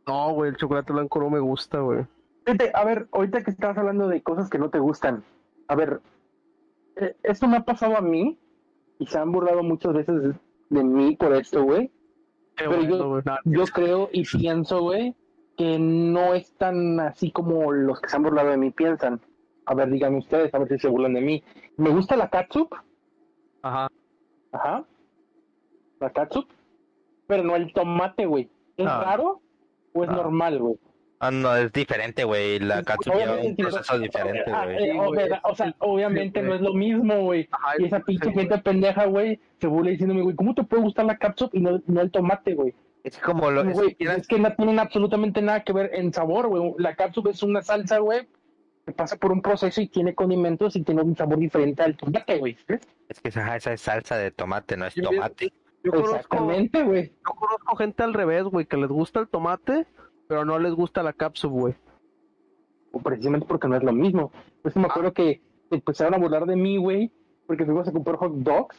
No, 0.06 0.32
güey, 0.32 0.50
el 0.50 0.56
chocolate 0.56 0.92
blanco 0.92 1.20
no 1.20 1.30
me 1.30 1.40
gusta, 1.40 1.80
güey. 1.80 2.06
Fíjate, 2.44 2.70
a 2.74 2.84
ver, 2.84 3.08
ahorita 3.12 3.42
que 3.42 3.50
estás 3.50 3.76
hablando 3.78 4.08
de 4.08 4.22
cosas 4.22 4.48
que 4.50 4.58
no 4.58 4.70
te 4.70 4.78
gustan, 4.78 5.24
a 5.68 5.74
ver, 5.74 6.00
eh, 6.96 7.16
esto 7.22 7.48
me 7.48 7.56
ha 7.56 7.64
pasado 7.64 7.96
a 7.96 8.00
mí 8.00 8.38
y 8.98 9.06
se 9.06 9.18
han 9.18 9.32
burlado 9.32 9.62
muchas 9.62 9.92
veces 9.92 10.22
de, 10.22 10.34
de 10.68 10.84
mí 10.84 11.16
por 11.16 11.34
esto, 11.34 11.62
güey. 11.62 11.90
Pero 12.68 13.08
bueno, 13.08 13.22
Yo 13.44 13.64
creo 13.66 14.08
y 14.12 14.24
pienso, 14.24 14.80
güey, 14.82 15.14
que 15.56 15.78
no 15.78 16.34
es 16.34 16.52
tan 16.56 17.00
así 17.00 17.30
como 17.30 17.72
los 17.72 18.00
que 18.00 18.08
se 18.08 18.16
han 18.16 18.22
burlado 18.22 18.50
de 18.50 18.56
mí 18.56 18.70
piensan. 18.70 19.20
A 19.66 19.74
ver, 19.74 19.90
díganme 19.90 20.18
ustedes, 20.18 20.52
a 20.54 20.58
ver 20.58 20.68
si 20.68 20.78
se 20.78 20.88
burlan 20.88 21.14
de 21.14 21.20
mí. 21.20 21.42
Me 21.76 21.90
gusta 21.90 22.16
la 22.16 22.28
catsup, 22.28 22.74
Ajá. 23.62 23.88
ajá, 24.52 24.84
la 26.00 26.10
catsup, 26.10 26.46
pero 27.26 27.42
no 27.44 27.56
el 27.56 27.72
tomate, 27.72 28.26
güey. 28.26 28.50
¿Es 28.76 28.86
Ah. 28.88 29.02
raro 29.04 29.40
o 29.92 30.04
es 30.04 30.10
Ah. 30.10 30.14
normal, 30.14 30.58
güey? 30.58 30.78
Ah, 31.22 31.30
no, 31.30 31.54
es 31.54 31.70
diferente, 31.72 32.24
güey. 32.24 32.58
La 32.60 32.82
catsup 32.82 33.14
lleva 33.14 33.36
un 33.36 33.54
proceso 33.54 33.98
diferente, 33.98 34.50
Ah, 34.50 34.64
güey. 34.64 34.76
eh, 34.76 34.92
Sí, 34.92 34.98
o, 34.98 35.14
sea, 35.14 35.40
o 35.44 35.54
sea, 35.54 35.74
obviamente 35.78 36.40
Sí, 36.40 36.46
no 36.46 36.54
es 36.54 36.60
lo 36.62 36.72
mismo, 36.72 37.20
güey. 37.24 37.48
Y 37.78 37.84
esa 37.84 38.00
pinche 38.00 38.32
gente 38.32 38.56
pendeja, 38.58 39.04
güey, 39.04 39.38
se 39.60 39.66
burla 39.66 39.90
diciéndome, 39.90 40.22
güey, 40.22 40.34
¿cómo 40.34 40.54
te 40.54 40.62
puede 40.64 40.82
gustar 40.82 41.04
la 41.04 41.18
catsup 41.18 41.50
y 41.54 41.60
no, 41.60 41.80
no 41.86 42.00
el 42.00 42.10
tomate, 42.10 42.54
güey? 42.54 42.74
Es 43.04 43.18
como 43.18 43.50
lo... 43.50 43.62
que 43.64 43.96
es 43.98 44.26
que 44.26 44.38
no 44.38 44.54
tienen 44.54 44.78
absolutamente 44.78 45.42
nada 45.42 45.62
que 45.62 45.72
ver 45.74 45.90
en 45.94 46.12
sabor, 46.12 46.48
güey. 46.48 46.74
La 46.78 46.94
catsup 46.94 47.28
es 47.28 47.42
una 47.42 47.60
salsa, 47.62 47.98
güey, 47.98 48.26
que 48.86 48.92
pasa 48.92 49.16
por 49.16 49.30
un 49.32 49.42
proceso 49.42 49.80
y 49.82 49.88
tiene 49.88 50.14
condimentos 50.14 50.74
y 50.76 50.82
tiene 50.82 51.02
un 51.02 51.14
sabor 51.16 51.38
diferente 51.38 51.82
al 51.82 51.96
tomate, 51.98 52.38
güey. 52.38 52.56
Es 53.08 53.20
que 53.20 53.28
esa, 53.28 53.56
esa 53.56 53.72
es 53.74 53.80
salsa 53.82 54.16
de 54.16 54.30
tomate, 54.30 54.76
no 54.78 54.86
es 54.86 54.94
Yo- 54.94 55.04
tomate. 55.04 55.52
Yo 55.82 55.92
conozco, 55.92 56.16
Exactamente, 56.16 56.82
güey. 56.82 57.06
yo 57.08 57.34
conozco 57.34 57.76
gente 57.76 58.02
al 58.02 58.12
revés, 58.12 58.44
güey, 58.44 58.66
que 58.66 58.76
les 58.76 58.88
gusta 58.90 59.20
el 59.20 59.28
tomate, 59.28 59.86
pero 60.30 60.44
no 60.44 60.60
les 60.60 60.72
gusta 60.74 61.02
la 61.02 61.12
cápsula, 61.12 61.52
güey. 61.52 61.74
O 62.92 63.00
Precisamente 63.00 63.46
porque 63.48 63.66
no 63.66 63.74
es 63.76 63.82
lo 63.82 63.92
mismo. 63.92 64.30
Pues 64.62 64.76
me 64.76 64.84
acuerdo 64.86 65.12
que 65.12 65.42
empezaron 65.72 66.14
a 66.14 66.18
burlar 66.18 66.46
de 66.46 66.54
mí, 66.54 66.76
güey, 66.76 67.10
porque 67.48 67.64
fuimos 67.64 67.88
a 67.88 67.92
comprar 67.92 68.14
hot 68.14 68.32
dogs. 68.36 68.76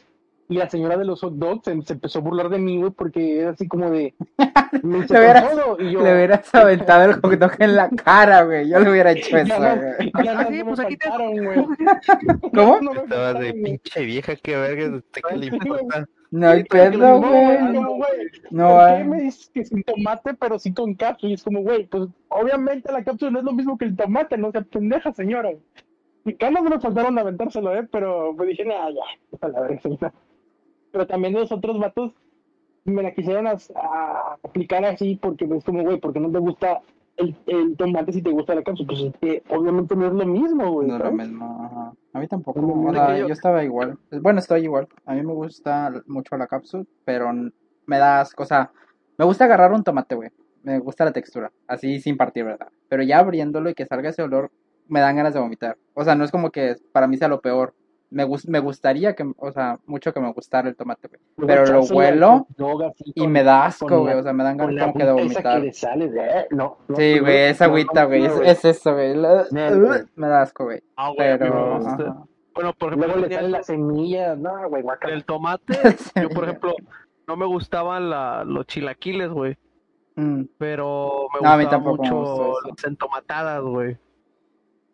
Y 0.48 0.54
la 0.56 0.70
señora 0.70 0.96
de 0.96 1.04
los 1.04 1.20
hot 1.20 1.34
dogs 1.34 1.60
se, 1.66 1.82
se 1.82 1.92
empezó 1.92 2.20
a 2.20 2.22
burlar 2.22 2.48
de 2.48 2.58
mí, 2.58 2.78
güey, 2.78 2.90
porque 2.90 3.38
era 3.40 3.50
así 3.50 3.68
como 3.68 3.90
de. 3.90 4.14
Me 4.82 5.00
Le 5.00 5.04
hubieras- 5.04 5.44
con 5.44 5.58
todo", 5.58 5.76
y 5.78 5.92
yo, 5.92 6.02
Le 6.02 6.14
hubieras 6.14 6.54
aventado 6.54 7.04
el 7.10 7.12
hot 7.20 7.32
dog 7.38 7.52
en 7.58 7.76
la 7.76 7.90
cara, 7.90 8.44
güey. 8.44 8.70
Yo 8.70 8.78
le 8.80 8.90
hubiera 8.90 9.12
hecho 9.12 9.36
eso, 9.36 9.54
güey. 9.58 10.10
Ah, 10.14 10.46
sí, 10.50 10.64
pues 10.64 10.80
aquí 10.80 10.96
te-. 10.96 11.10
¿Cómo? 12.54 12.92
Estabas 12.94 13.40
de 13.40 13.52
pinche 13.52 14.04
vieja, 14.06 14.36
qué 14.36 14.56
verga, 14.56 14.96
¿usted 14.96 15.20
qué 15.28 15.36
le 15.36 15.46
importa? 15.46 16.06
No 16.32 16.48
hay 16.48 16.64
pedo, 16.64 16.98
no, 16.98 17.18
güey, 17.20 17.58
No 18.50 18.68
¿Por 18.70 18.86
qué 18.86 18.92
hay. 18.94 19.04
me 19.04 19.20
dices 19.20 19.50
que 19.52 19.64
sin 19.66 19.82
tomate, 19.84 20.32
pero 20.34 20.58
sí 20.58 20.72
con 20.72 20.94
cápsula? 20.94 21.30
Y 21.30 21.34
es 21.34 21.42
como, 21.44 21.60
güey, 21.60 21.86
pues 21.86 22.08
obviamente 22.28 22.90
la 22.90 23.04
cápsula 23.04 23.30
no 23.30 23.38
es 23.40 23.44
lo 23.44 23.52
mismo 23.52 23.76
que 23.78 23.84
el 23.84 23.94
tomate, 23.96 24.38
no 24.38 24.50
sea 24.50 24.62
pendeja, 24.62 25.12
señora. 25.12 25.50
Y 26.24 26.32
ganas 26.32 26.62
no 26.64 26.70
me 26.70 26.80
faltaron 26.80 27.18
aventárselo, 27.18 27.74
¿eh? 27.76 27.86
Pero 27.92 28.32
pues 28.36 28.48
dije, 28.48 28.64
nada, 28.64 28.90
ya, 28.90 29.38
a 29.40 29.48
la 29.48 29.60
verga. 29.60 30.12
Pero 30.90 31.06
también 31.06 31.34
los 31.34 31.52
otros 31.52 31.78
vatos 31.78 32.12
me 32.84 33.02
la 33.02 33.12
quisieron 33.14 33.46
as- 33.46 33.72
a- 33.76 34.36
aplicar 34.42 34.84
así 34.86 35.16
porque 35.20 35.44
es 35.44 35.64
como, 35.64 35.82
güey, 35.82 36.00
porque 36.00 36.18
no 36.20 36.30
te 36.32 36.38
gusta 36.38 36.80
el, 37.16 37.36
el 37.46 37.76
tomate 37.76 38.12
si 38.12 38.22
te 38.22 38.30
gusta 38.30 38.54
la 38.54 38.62
cápsula. 38.62 38.86
Pues 38.88 39.00
es 39.00 39.14
que 39.20 39.42
obviamente 39.48 39.94
no 39.96 40.06
es 40.06 40.12
lo 40.12 40.26
mismo, 40.26 40.72
güey. 40.72 40.88
No 40.88 40.96
es 40.96 41.02
lo 41.04 41.12
mismo, 41.12 41.64
ajá. 41.64 41.92
A 42.14 42.18
mí 42.20 42.28
tampoco. 42.28 42.60
No, 42.60 42.90
O 42.90 42.92
sea, 42.92 43.18
yo... 43.18 43.28
yo- 43.28 43.32
estaba 43.32 43.62
igual. 43.64 43.98
Bueno, 44.20 44.38
estoy 44.38 44.62
igual. 44.64 44.88
A 45.06 45.14
mí 45.14 45.22
me 45.22 45.32
gusta 45.32 45.92
mucho 46.06 46.36
la 46.36 46.46
cápsula, 46.46 46.84
pero 47.04 47.32
me 47.86 47.98
da 47.98 48.20
asco. 48.20 48.42
O 48.42 48.46
sea, 48.46 48.70
me 49.18 49.24
gusta 49.24 49.44
agarrar 49.44 49.72
un 49.72 49.84
tomate, 49.84 50.14
güey. 50.14 50.30
Me 50.62 50.78
gusta 50.78 51.04
la 51.04 51.12
textura. 51.12 51.50
Así 51.66 52.00
sin 52.00 52.16
partir, 52.16 52.44
¿verdad? 52.44 52.68
Pero 52.88 53.02
ya 53.02 53.18
abriéndolo 53.18 53.68
y 53.70 53.74
que 53.74 53.86
salga 53.86 54.10
ese 54.10 54.22
olor, 54.22 54.50
me 54.88 55.00
dan 55.00 55.16
ganas 55.16 55.34
de 55.34 55.40
vomitar. 55.40 55.76
O 55.94 56.04
sea, 56.04 56.14
no 56.14 56.24
es 56.24 56.30
como 56.30 56.50
que 56.50 56.76
para 56.92 57.06
mí 57.08 57.16
sea 57.16 57.28
lo 57.28 57.40
peor. 57.40 57.74
Me, 58.12 58.24
gus- 58.24 58.46
me 58.46 58.58
gustaría 58.60 59.14
que, 59.14 59.30
o 59.38 59.52
sea, 59.52 59.78
mucho 59.86 60.12
que 60.12 60.20
me 60.20 60.30
gustara 60.32 60.68
el 60.68 60.76
tomate, 60.76 61.08
güey. 61.08 61.20
Pero 61.48 61.64
lo 61.66 61.80
huelo 61.84 62.46
Y 63.14 63.26
me 63.26 63.42
da 63.42 63.64
asco, 63.66 64.00
güey. 64.00 64.14
O 64.14 64.22
sea, 64.22 64.32
me 64.32 64.44
dan 64.44 64.56
ganas 64.58 64.80
como 64.82 64.94
que 64.94 65.04
de 65.04 65.10
agüita 65.10 65.40
esa 65.40 65.40
vomitar. 65.42 65.60
que 65.60 65.66
le 65.66 65.72
sale 65.72 66.08
de, 66.10 66.20
eh, 66.20 66.46
no, 66.50 66.76
no, 66.88 66.96
Sí, 66.96 67.14
no, 67.16 67.22
güey, 67.22 67.36
esa 67.44 67.64
agüita, 67.64 68.02
no, 68.02 68.08
güey. 68.08 68.22
no, 68.28 68.42
Es, 68.42 68.64
es 68.64 68.64
eso, 68.76 68.92
güey. 68.92 69.14
Me 70.14 70.26
da 70.28 70.42
asco, 70.42 70.64
güey. 70.64 70.82
Ah, 70.96 71.08
güey, 71.16 71.38
Pero. 71.38 71.54
me 71.54 71.74
gusta. 71.78 72.02
ajá. 72.10 72.24
Bueno, 72.54 72.74
por 72.74 72.88
ejemplo, 72.88 73.06
Luego 73.06 73.20
le 73.22 73.28
tenía 73.28 73.38
sale 73.38 73.48
eso 73.48 73.56
la 73.56 73.62
semilla, 73.62 74.36
no, 74.36 74.68
güey, 74.68 74.84
del 75.06 75.24
tomate. 75.24 75.72
Yo, 76.22 76.28
por 76.28 76.44
ejemplo, 76.44 76.74
no 77.26 77.36
me 77.36 77.46
gustaban 77.46 78.10
la, 78.10 78.44
los 78.44 78.66
chilaquiles, 78.66 79.30
güey. 79.30 79.56
Mm. 80.16 80.42
Pero 80.58 81.28
me 81.32 81.38
gustaban 81.38 81.70
tampoco 81.70 82.02
me 82.02 82.10
mucho 82.10 82.22
eso. 82.58 82.68
las 82.68 82.84
entomatadas, 82.84 83.62
güey. 83.62 83.96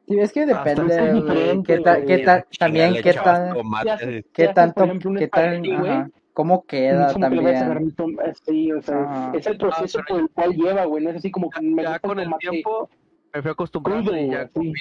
Sí, 0.08 0.18
es 0.18 0.32
que 0.32 0.46
depende, 0.46 1.20
güey. 1.20 1.62
¿Qué, 1.62 1.80
ta- 1.80 2.02
qué 2.04 2.18
ta- 2.18 2.46
también 2.58 2.94
qué 3.02 3.12
tomate. 3.12 4.24
¿Qué 4.32 4.48
tanto, 4.48 4.84
qué 5.18 5.28
ajá, 5.32 6.10
cómo 6.32 6.64
queda 6.64 7.12
que 7.12 7.20
también. 7.20 7.94
Sí, 8.46 8.72
o 8.72 8.80
sea, 8.80 9.02
Ajá. 9.02 9.32
es 9.34 9.46
el 9.46 9.58
proceso 9.58 9.98
Ah, 10.00 10.04
por 10.08 10.20
el 10.20 10.30
cual 10.30 10.54
lleva, 10.54 10.84
güey, 10.84 11.04
no 11.04 11.10
es 11.10 11.16
así 11.16 11.30
como 11.30 11.50
que 11.50 11.60
me 11.60 11.82
Ya 11.82 11.90
gusta 11.90 12.08
con 12.08 12.20
el 12.20 12.30
tiempo 12.38 12.88
me 13.34 13.42
fui 13.42 13.50
acostumbrando 13.50 14.10
crudo, 14.10 14.22
y 14.24 14.30
ya 14.30 14.48
comía 14.48 14.72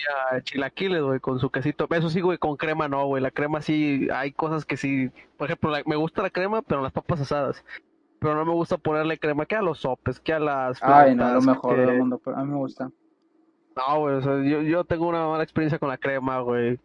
chilaquiles, 0.43 1.01
güey, 1.01 1.19
con 1.19 1.37
su 1.39 1.49
quesito. 1.49 1.85
Eso 1.91 2.09
sí, 2.09 2.21
güey, 2.21 2.37
con 2.37 2.55
crema 2.55 2.87
no, 2.87 3.05
güey. 3.05 3.21
La 3.21 3.29
crema 3.31 3.61
sí, 3.61 4.07
hay 4.13 4.31
cosas 4.31 4.63
que 4.65 4.77
sí. 4.77 5.09
Por 5.35 5.47
ejemplo, 5.47 5.69
la- 5.69 5.83
me 5.85 5.97
gusta 5.97 6.21
la 6.23 6.29
crema, 6.29 6.61
pero 6.61 6.81
las 6.81 6.93
papas 6.93 7.19
asadas. 7.19 7.65
Pero 8.19 8.35
no 8.35 8.45
me 8.45 8.53
gusta 8.53 8.77
ponerle 8.77 9.19
crema 9.19 9.45
que 9.45 9.55
a 9.57 9.61
los 9.61 9.79
sopes, 9.79 10.21
que 10.21 10.31
a 10.31 10.39
las 10.39 10.81
Ay, 10.81 11.13
no, 11.13 11.33
lo 11.33 11.41
mejor 11.41 11.75
que- 11.75 11.81
del 11.81 11.97
mundo, 11.97 12.21
pero 12.23 12.37
a 12.37 12.43
mí 12.45 12.51
me 12.51 12.57
gusta. 12.57 12.89
No, 13.77 13.99
güey, 13.99 14.15
o 14.15 14.21
sea, 14.21 14.33
yo, 14.43 14.61
yo 14.63 14.83
tengo 14.83 15.07
una 15.07 15.27
mala 15.27 15.43
experiencia 15.43 15.77
con 15.79 15.89
la 15.89 15.97
crema, 15.97 16.39
güey. 16.41 16.79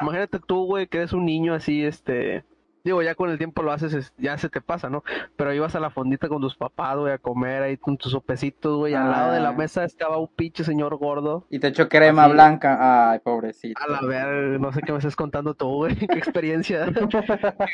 Imagínate 0.00 0.38
tú, 0.40 0.64
güey, 0.64 0.86
que 0.86 0.98
eres 0.98 1.12
un 1.12 1.24
niño 1.26 1.54
así, 1.54 1.84
este... 1.84 2.44
Digo, 2.84 3.02
ya 3.02 3.14
con 3.16 3.28
el 3.28 3.36
tiempo 3.36 3.62
lo 3.62 3.72
haces, 3.72 3.92
es- 3.92 4.14
ya 4.16 4.38
se 4.38 4.48
te 4.48 4.60
pasa, 4.62 4.88
¿no? 4.88 5.02
Pero 5.36 5.52
ibas 5.52 5.74
a 5.74 5.80
la 5.80 5.90
fondita 5.90 6.28
con 6.28 6.40
tus 6.40 6.56
papás, 6.56 6.96
güey, 6.96 7.12
a 7.12 7.18
comer 7.18 7.62
ahí 7.64 7.76
con 7.76 7.98
tus 7.98 8.12
sopecitos, 8.12 8.78
güey. 8.78 8.94
Al 8.94 9.10
lado 9.10 9.32
de 9.32 9.40
la 9.40 9.50
Ah. 9.50 9.52
mesa 9.52 9.84
estaba 9.84 10.16
un 10.16 10.28
pinche 10.28 10.64
señor 10.64 10.96
gordo. 10.96 11.44
Y 11.50 11.58
te 11.58 11.66
echo 11.66 11.88
crema 11.88 12.24
Así. 12.24 12.32
blanca. 12.32 13.10
Ay, 13.10 13.18
pobrecito. 13.18 13.82
A 13.82 13.88
la 13.90 14.00
ver, 14.08 14.58
no 14.60 14.72
sé 14.72 14.80
qué 14.80 14.92
me 14.92 14.98
estás 14.98 15.16
contando 15.16 15.52
tú, 15.54 15.66
güey. 15.68 15.96
¿Qué 16.08 16.18
experiencia? 16.18 16.86
¿Qué 16.94 17.04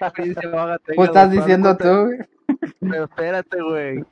experiencia 0.01 0.49
vaga 0.49 0.78
tengas, 0.78 0.97
¿Cómo 0.97 1.05
estás 1.05 1.30
diciendo 1.30 1.76
tú, 1.76 1.87
güey? 2.07 2.18
Pero 2.80 3.05
espérate, 3.05 3.62
güey. 3.62 4.05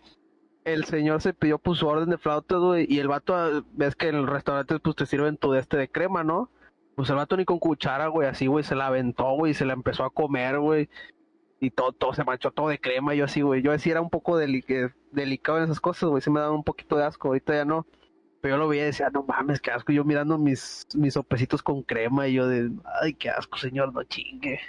El 0.65 0.85
señor 0.85 1.21
se 1.21 1.35
pidió 1.35 1.59
pues 1.59 1.79
su 1.79 1.89
orden 1.89 2.11
de 2.11 2.19
flautas, 2.19 2.61
güey, 2.61 2.87
y 2.89 3.01
el 3.01 3.09
vato, 3.09 3.35
ah, 3.35 3.65
ves 3.73 3.97
que 3.97 4.09
en 4.09 4.15
el 4.15 4.27
restaurante 4.27 4.79
pues 4.79 4.97
te 4.97 5.07
sirven 5.07 5.37
tu 5.37 5.51
de 5.53 5.61
este 5.61 5.77
de 5.77 5.89
crema, 5.89 6.23
¿no? 6.23 6.51
Pues 6.95 7.11
el 7.11 7.17
vato 7.17 7.37
ni 7.37 7.45
con 7.45 7.59
cuchara, 7.59 8.07
güey, 8.09 8.29
así, 8.29 8.47
güey, 8.47 8.65
se 8.65 8.75
la 8.77 8.87
aventó, 8.87 9.33
güey, 9.35 9.53
y 9.53 9.55
se 9.55 9.65
la 9.65 9.73
empezó 9.73 10.05
a 10.05 10.11
comer, 10.11 10.59
güey. 10.61 10.89
Y 11.61 11.71
todo, 11.71 11.93
todo 11.93 12.13
se 12.15 12.25
manchó 12.25 12.51
todo 12.51 12.69
de 12.69 12.79
crema, 12.79 13.15
yo 13.15 13.25
así, 13.25 13.41
güey. 13.43 13.63
Yo 13.63 13.73
así 13.73 13.91
era 13.91 14.01
un 14.01 14.11
poco 14.11 14.41
eh, 14.41 14.93
delicado 15.13 15.59
en 15.59 15.65
esas 15.65 15.81
cosas, 15.81 16.09
güey, 16.11 16.23
sí 16.23 16.31
me 16.31 16.41
daba 16.41 16.53
un 16.53 16.65
poquito 16.65 16.97
de 16.97 17.05
asco, 17.05 17.29
ahorita 17.29 17.55
ya 17.55 17.65
no. 17.65 17.87
Pero 18.41 18.57
yo 18.57 18.59
lo 18.59 18.69
veía 18.69 18.83
y 18.83 18.87
decía, 18.87 19.11
no 19.11 19.23
mames, 19.23 19.61
qué 19.61 19.71
asco. 19.71 19.93
Yo 19.93 20.05
mirando 20.05 20.37
mis, 20.37 20.87
mis 20.95 21.15
sopecitos 21.15 21.63
con 21.63 21.83
crema 21.83 22.27
y 22.29 22.35
yo 22.35 22.49
de, 22.49 22.73
ay, 23.01 23.15
qué 23.15 23.31
asco, 23.31 23.57
señor, 23.59 23.95
no 23.95 24.03
chingue. 24.05 24.61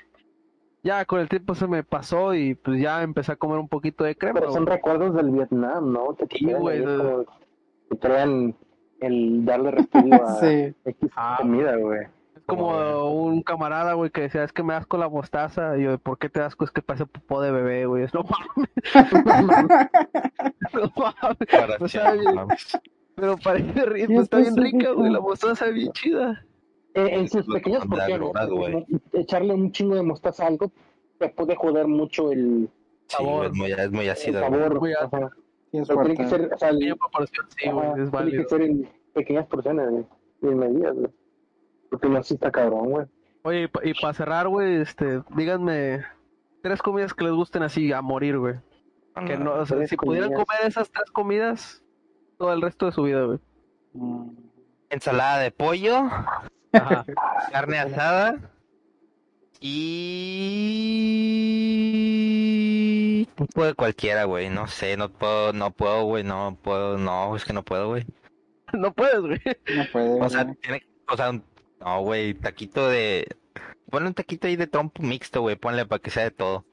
Ya 0.83 1.05
con 1.05 1.21
el 1.21 1.29
tiempo 1.29 1.55
se 1.55 1.65
me 1.67 1.83
pasó 1.83 2.33
y 2.33 2.55
pues 2.55 2.81
ya 2.81 3.01
empecé 3.03 3.31
a 3.31 3.35
comer 3.37 3.57
un 3.59 3.69
poquito 3.69 4.03
de 4.03 4.15
crema, 4.17 4.39
Pero 4.41 4.51
son 4.51 4.65
güey. 4.65 4.75
recuerdos 4.75 5.15
del 5.15 5.31
Vietnam, 5.31 5.93
¿no? 5.93 6.13
Te 6.13 6.27
Sí, 6.37 6.45
güey, 6.51 6.83
como- 6.83 7.25
Te 7.89 7.97
crean 7.99 8.55
el 8.99 9.45
darle 9.45 9.71
repudio 9.71 10.13
a 10.27 10.35
Sí. 10.41 10.73
X 10.85 11.09
Ah, 11.15 11.37
comida, 11.39 11.75
güey. 11.77 12.01
Es 12.35 12.43
como 12.45 13.13
un 13.13 13.41
camarada, 13.43 13.93
güey, 13.93 14.09
que 14.09 14.21
decía, 14.21 14.43
es 14.43 14.51
que 14.51 14.63
me 14.63 14.73
das 14.73 14.85
con 14.85 14.99
la 14.99 15.07
mostaza. 15.07 15.77
Y 15.77 15.83
yo, 15.83 15.97
¿por 15.99 16.17
qué 16.17 16.29
te 16.29 16.41
das 16.41 16.55
con? 16.57 16.65
Es 16.65 16.71
que 16.71 16.81
parece 16.81 17.05
popó 17.05 17.39
de 17.41 17.51
bebé, 17.51 17.85
güey. 17.85 18.03
Es, 18.03 18.13
no 18.13 18.23
mames, 18.23 18.69
no 20.73 20.91
mames. 20.95 21.37
Para 21.49 21.75
O 21.75 21.79
que- 21.79 21.87
sea, 21.89 22.11
bien- 22.13 22.35
mames. 22.35 22.77
Pero 23.15 23.37
parece 23.37 23.85
rico, 23.85 24.21
está 24.21 24.37
bien 24.39 24.57
rica, 24.57 24.91
güey. 24.91 25.07
rico. 25.09 25.13
La 25.13 25.19
mostaza 25.21 25.67
es 25.67 25.73
bien 25.75 25.91
chida. 25.93 26.43
Eh, 26.95 27.07
en 27.11 27.27
sus 27.29 27.45
de 27.47 27.59
porciones, 27.89 28.85
echarle 29.13 29.53
un 29.53 29.71
chingo 29.71 29.95
de 29.95 30.03
mostaza 30.03 30.43
a 30.43 30.47
algo 30.47 30.71
te 31.17 31.29
puede 31.29 31.55
joder 31.55 31.87
mucho 31.87 32.31
el, 32.31 32.69
Sí, 33.07 33.15
sabor. 33.17 33.45
es 33.47 33.53
muy, 33.53 33.71
es 33.71 33.91
muy 33.91 34.05
el 34.05 34.11
ácido. 34.11 34.39
sabor. 34.41 34.79
Muy 34.79 34.93
ácido. 34.93 35.31
Tiene 35.71 36.15
que 36.15 36.27
ser, 36.27 36.53
o 36.53 36.57
sea, 36.57 36.69
el- 36.69 36.75
Pequeña 36.77 36.95
proporción, 36.95 37.45
sí, 37.57 37.67
ajá, 37.67 37.73
güey, 37.73 37.87
es 37.89 37.95
tiene 37.95 38.09
válido. 38.11 38.43
que 38.43 38.49
ser 38.49 38.61
en 38.61 38.89
pequeñas 39.13 39.47
porciones, 39.47 39.89
güey, 39.89 40.05
y 40.43 40.47
en 40.47 40.57
medidas, 40.59 40.95
güey. 40.95 41.11
Porque 41.89 42.09
no, 42.09 42.23
sí 42.23 42.33
está 42.35 42.51
cabrón, 42.51 42.89
güey. 42.91 43.05
Oye, 43.43 43.69
y, 43.83 43.93
para 43.99 44.13
cerrar, 44.13 44.47
güey, 44.47 44.75
este, 44.81 45.21
díganme 45.35 46.03
tres 46.61 46.81
comidas 46.81 47.13
que 47.13 47.23
les 47.23 47.33
gusten 47.33 47.63
así 47.63 47.91
a 47.91 48.01
morir, 48.01 48.37
güey. 48.37 48.55
Que 49.27 49.37
no, 49.37 49.53
o 49.53 49.65
sea, 49.65 49.77
tres 49.77 49.89
si 49.89 49.97
pudieran 49.97 50.31
comer 50.33 50.59
esas 50.65 50.89
tres 50.91 51.09
comidas 51.11 51.83
todo 52.37 52.53
el 52.53 52.61
resto 52.61 52.85
de 52.85 52.91
su 52.91 53.03
vida, 53.03 53.23
güey. 53.25 53.39
Mm. 53.93 54.29
Ensalada 54.89 55.39
de 55.39 55.51
pollo, 55.51 56.03
Ajá. 56.73 57.05
carne 57.51 57.79
asada 57.79 58.39
y 59.65 61.23
un 63.29 63.47
poco 63.47 63.65
de 63.65 63.73
cualquiera, 63.73 64.25
güey. 64.25 64.49
No 64.49 64.67
sé, 64.67 64.97
no 64.97 65.09
puedo, 65.09 65.53
no 65.53 65.71
puedo, 65.71 66.03
güey, 66.03 66.25
no 66.25 66.57
puedo, 66.61 66.97
no, 66.97 67.33
es 67.35 67.45
que 67.45 67.53
no 67.53 67.63
puedo, 67.63 67.87
güey. 67.87 68.05
no 68.73 68.93
puedes, 68.93 69.21
güey. 69.21 69.39
No 69.73 69.85
puede, 69.91 70.21
O 70.21 70.29
sea, 70.29 70.53
tiene, 70.55 70.83
o 71.07 71.15
sea, 71.15 71.31
no, 71.79 72.01
güey, 72.01 72.33
taquito 72.33 72.89
de, 72.89 73.25
ponle 73.89 74.09
un 74.09 74.13
taquito 74.13 74.47
ahí 74.47 74.57
de 74.57 74.67
trompo 74.67 75.01
mixto, 75.01 75.39
güey, 75.41 75.55
ponle 75.55 75.85
para 75.85 76.01
que 76.01 76.09
sea 76.09 76.23
de 76.23 76.31
todo. 76.31 76.65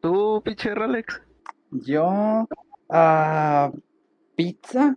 Tú, 0.00 0.42
pinche 0.44 0.74
Rolex. 0.74 1.22
Yo. 1.70 2.48
Ah. 2.90 3.70
pizza. 4.34 4.96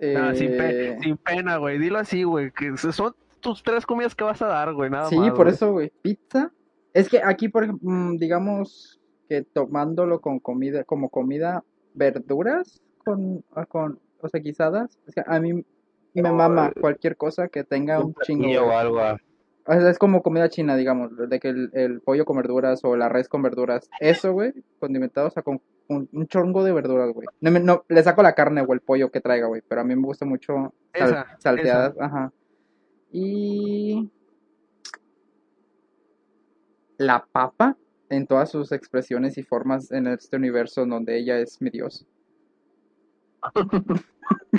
Ah, 0.00 0.32
sin, 0.34 0.48
pe- 0.56 0.88
Eh, 0.92 0.98
sin 1.00 1.16
pena, 1.16 1.56
güey. 1.58 1.78
Dilo 1.78 1.98
así, 1.98 2.22
güey. 2.24 2.50
Que 2.50 2.76
son 2.76 3.14
tus 3.40 3.62
tres 3.62 3.86
comidas 3.86 4.14
que 4.14 4.24
vas 4.24 4.42
a 4.42 4.46
dar, 4.46 4.72
güey. 4.74 4.90
Nada 4.90 5.08
Sí, 5.08 5.16
más. 5.18 5.30
por 5.30 5.44
güey. 5.44 5.54
eso, 5.54 5.72
güey. 5.72 5.92
Pizza. 6.02 6.50
Es 6.92 7.08
que 7.08 7.20
aquí, 7.22 7.48
por 7.48 7.64
ejemplo, 7.64 7.88
mm, 7.90 8.16
digamos 8.18 9.00
que 9.28 9.42
tomándolo 9.42 10.20
con 10.20 10.38
comida, 10.38 10.84
como 10.84 11.08
comida, 11.08 11.64
verduras 11.94 12.80
con, 13.04 13.44
ah, 13.54 13.66
con, 13.66 13.98
o 14.20 14.28
sea, 14.28 14.40
guisadas. 14.40 14.98
Es 15.06 15.14
que 15.14 15.22
a 15.26 15.40
mí 15.40 15.64
me 16.14 16.32
mama 16.32 16.72
cualquier 16.80 17.16
cosa 17.16 17.48
que 17.48 17.64
tenga 17.64 18.00
un 18.00 18.14
chingo. 18.24 18.48
Y 18.48 18.56
o 18.56 18.70
algo, 18.76 19.00
ah, 19.00 19.16
O 19.66 19.72
sea, 19.72 19.88
es 19.90 19.98
como 19.98 20.22
comida 20.22 20.48
china, 20.48 20.76
digamos, 20.76 21.10
de 21.16 21.40
que 21.40 21.48
el, 21.48 21.70
el 21.72 22.00
pollo 22.00 22.24
con 22.24 22.36
verduras 22.36 22.80
o 22.84 22.96
la 22.96 23.08
res 23.08 23.28
con 23.28 23.42
verduras. 23.42 23.88
Eso, 24.00 24.32
güey, 24.32 24.52
condimentado, 24.78 25.28
o 25.28 25.30
sea, 25.30 25.42
con 25.42 25.60
un, 25.88 26.08
un 26.12 26.26
chongo 26.26 26.64
de 26.64 26.72
verduras, 26.72 27.12
güey. 27.12 27.26
No, 27.40 27.84
le 27.88 28.02
saco 28.02 28.22
la 28.22 28.34
carne 28.34 28.62
o 28.62 28.72
el 28.72 28.80
pollo 28.80 29.10
que 29.10 29.20
traiga, 29.20 29.46
güey, 29.46 29.62
pero 29.66 29.80
a 29.80 29.84
mí 29.84 29.94
me 29.94 30.02
gusta 30.06 30.24
mucho 30.24 30.74
sal- 30.94 31.08
Esa, 31.10 31.36
salteadas, 31.38 31.94
ajá. 32.00 32.32
Y 33.12 34.10
la 36.98 37.26
papa 37.30 37.76
en 38.08 38.26
todas 38.26 38.50
sus 38.50 38.72
expresiones 38.72 39.38
y 39.38 39.42
formas 39.42 39.90
en 39.90 40.06
este 40.06 40.36
universo 40.36 40.82
en 40.82 40.90
donde 40.90 41.16
ella 41.18 41.38
es 41.38 41.60
mi 41.60 41.70
dios. 41.70 42.06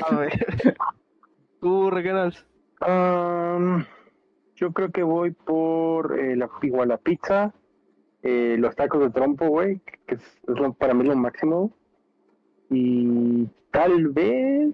A 0.04 0.16
ver. 0.16 0.78
Tú, 1.62 1.90
Reganals. 1.90 2.46
Um, 2.86 3.84
Yo 4.56 4.72
creo 4.74 4.92
que 4.92 5.04
voy 5.04 5.32
por 5.32 6.20
eh, 6.20 6.36
la, 6.36 6.50
igual 6.62 6.90
la 6.90 6.98
pizza, 6.98 7.54
eh, 8.28 8.56
los 8.58 8.76
tacos 8.76 9.02
de 9.02 9.10
trompo, 9.12 9.48
güey, 9.48 9.80
que 10.08 10.16
es, 10.16 10.22
es 10.48 10.60
lo- 10.60 10.74
para 10.74 10.94
mí 10.96 11.04
lo 11.06 11.16
máximo. 11.16 11.72
Y 12.72 13.46
tal 13.72 14.08
vez 14.10 14.74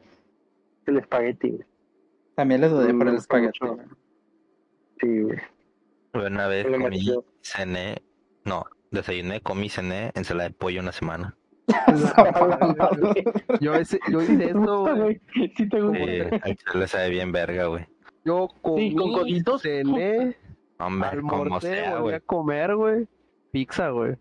el 0.85 0.97
espagueti, 0.97 1.49
güey. 1.49 1.65
También 2.35 2.61
le 2.61 2.69
dudé 2.69 2.93
Mm, 2.93 2.97
por 2.99 3.07
el 3.09 3.15
espagueti. 3.15 3.59
mucho. 3.61 3.75
güey. 3.75 3.87
Sí, 5.01 5.21
güey. 5.21 5.37
Una 6.13 6.47
vez 6.47 6.65
comí, 6.67 7.09
cené, 7.41 8.01
no, 8.45 8.65
desayuné, 8.91 9.41
comí, 9.41 9.69
cené 9.69 10.11
ensalada 10.15 10.49
de 10.49 10.55
pollo 10.55 10.81
una 10.81 10.91
semana. 10.91 11.35
Yo, 13.61 13.73
ese, 13.75 13.99
yo 14.11 14.21
hice 14.21 14.37
¿Te 14.37 14.45
esto, 14.47 14.59
gusta, 14.59 14.93
güey. 14.95 15.21
güey? 15.35 15.53
Sí 15.55 15.69
te 15.69 15.81
gusta. 15.81 16.39
Sí, 16.45 16.55
chile 16.71 16.87
sabe 16.87 17.09
bien 17.09 17.31
verga, 17.31 17.65
güey. 17.67 17.85
Yo 18.25 18.47
comí, 18.61 18.93
con 18.95 19.13
coditos. 19.13 19.61
cené, 19.61 20.35
Hombre, 20.79 21.21
como 21.21 21.43
almorcé, 21.43 21.67
sea, 21.75 21.91
volví 21.99 22.13
a 22.13 22.17
güey. 22.17 22.21
comer, 22.25 22.75
güey. 22.75 23.07
Pizza, 23.51 23.89
güey. 23.89 24.15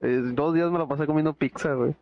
Eh, 0.00 0.20
dos 0.34 0.54
días 0.54 0.70
me 0.70 0.78
la 0.78 0.86
pasé 0.86 1.06
comiendo 1.06 1.34
pizza, 1.34 1.74
güey. 1.74 1.94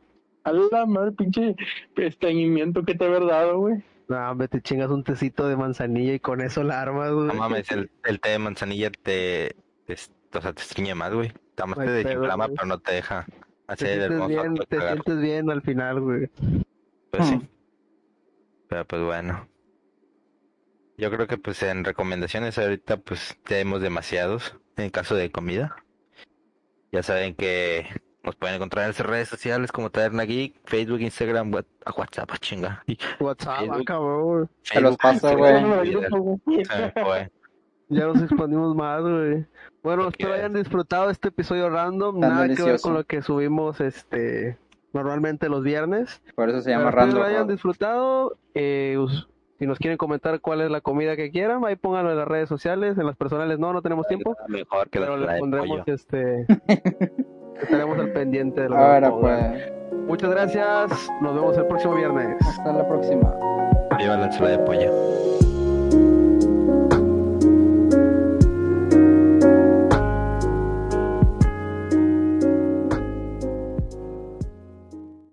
A 0.44 0.52
la 0.52 0.86
madre, 0.86 1.12
pinche 1.12 1.54
estreñimiento 1.96 2.82
que 2.84 2.94
te 2.94 3.04
haber 3.04 3.26
dado, 3.26 3.58
güey. 3.58 3.84
Nah, 4.08 4.30
hombre, 4.30 4.48
te 4.48 4.60
chingas 4.60 4.90
un 4.90 5.04
tecito 5.04 5.46
de 5.46 5.56
manzanilla 5.56 6.14
y 6.14 6.20
con 6.20 6.40
eso 6.40 6.64
la 6.64 6.80
armas, 6.80 7.12
güey. 7.12 7.26
No 7.26 7.34
mames, 7.34 7.70
el, 7.70 7.90
el 8.04 8.20
té 8.20 8.30
de 8.30 8.38
manzanilla 8.38 8.90
te, 8.90 9.54
te, 9.86 9.94
o 9.94 10.40
sea, 10.40 10.52
te 10.52 10.62
estriñe 10.62 10.94
más, 10.94 11.12
güey. 11.12 11.32
Más 11.58 11.76
No 11.76 11.84
te 11.84 11.90
desinflama, 11.90 12.46
güey. 12.46 12.56
pero 12.56 12.66
no 12.66 12.78
te 12.78 12.94
deja 12.94 13.26
te 13.26 13.34
hacer 13.66 13.88
el 13.88 13.98
sientes 13.98 14.10
hermoso 14.10 14.28
bien, 14.28 14.54
te 14.56 14.76
cagar. 14.78 14.92
sientes 14.94 15.20
bien 15.20 15.50
al 15.50 15.62
final, 15.62 16.00
güey. 16.00 16.30
Pues 17.10 17.26
sí. 17.28 17.34
Hmm. 17.36 17.48
Pero 18.68 18.84
pues 18.86 19.02
bueno. 19.02 19.48
Yo 20.96 21.10
creo 21.10 21.26
que 21.26 21.38
pues 21.38 21.62
en 21.62 21.84
recomendaciones 21.84 22.58
ahorita 22.58 22.96
pues 22.98 23.38
tenemos 23.44 23.80
demasiados 23.82 24.56
en 24.76 24.90
caso 24.90 25.14
de 25.14 25.30
comida. 25.30 25.76
Ya 26.92 27.02
saben 27.02 27.34
que 27.34 27.86
nos 28.22 28.36
pueden 28.36 28.56
encontrar 28.56 28.84
en 28.84 28.88
nuestras 28.88 29.08
redes 29.08 29.28
sociales 29.28 29.72
como 29.72 29.90
Taberna 29.90 30.24
Geek, 30.24 30.54
Facebook, 30.64 31.00
Instagram, 31.00 31.52
What- 31.52 31.64
ah, 31.86 31.92
WhatsApp, 31.96 32.30
ah, 32.32 32.38
chinga. 32.38 32.84
WhatsApp, 33.20 33.54
ah, 33.56 33.60
Facebook. 33.60 33.84
cabrón. 33.84 34.50
Te 34.72 34.80
los 34.80 34.96
Facebook, 34.96 35.36
güey. 36.44 36.64
Se. 36.64 37.30
Ya 37.92 38.06
nos 38.06 38.22
expandimos 38.22 38.76
más, 38.76 39.02
güey. 39.02 39.46
Bueno, 39.82 40.04
Ok. 40.04 40.10
espero 40.10 40.34
hayan 40.34 40.52
disfrutado 40.52 41.10
este 41.10 41.28
episodio 41.28 41.68
random. 41.70 42.20
Tan 42.20 42.30
Nada 42.30 42.48
que 42.54 42.62
ver 42.62 42.80
con 42.80 42.94
lo 42.94 43.04
que 43.04 43.20
subimos 43.22 43.80
este 43.80 44.58
normalmente 44.92 45.48
los 45.48 45.62
viernes. 45.64 46.22
Por 46.36 46.50
eso 46.50 46.60
se 46.60 46.70
llama 46.70 46.90
espero 46.90 47.00
Random. 47.06 47.18
lo 47.20 47.24
hayan 47.26 47.48
disfrutado. 47.48 48.38
Eh, 48.54 48.96
si 49.60 49.66
nos 49.66 49.78
quieren 49.78 49.98
comentar 49.98 50.40
cuál 50.40 50.62
es 50.62 50.70
la 50.70 50.80
comida 50.80 51.16
que 51.16 51.30
quieran, 51.30 51.62
ahí 51.66 51.76
pónganlo 51.76 52.10
en 52.12 52.16
las 52.16 52.26
redes 52.26 52.48
sociales. 52.48 52.96
En 52.96 53.04
las 53.06 53.14
personales 53.14 53.58
no, 53.58 53.74
no 53.74 53.82
tenemos 53.82 54.06
tiempo. 54.06 54.34
Mejor 54.48 54.88
que 54.88 54.98
la 55.00 55.06
Pero 55.06 55.18
les 55.18 55.28
de 55.34 55.38
pondremos 55.38 55.68
pollo. 55.80 55.84
este. 55.86 56.46
estaremos 57.62 57.98
al 57.98 58.10
pendiente 58.12 58.62
de 58.62 58.68
que 58.68 58.74
Ahora 58.74 59.10
pues, 59.12 59.72
Muchas 60.06 60.30
gracias. 60.30 61.10
Nos 61.20 61.34
vemos 61.34 61.56
el 61.58 61.66
próximo 61.66 61.94
viernes. 61.94 62.36
hasta 62.40 62.72
la 62.72 62.88
próxima. 62.88 63.34
Viva 63.98 64.16
la 64.16 64.24
ensalada 64.26 64.56
de 64.56 64.64
pollo. 64.64 65.49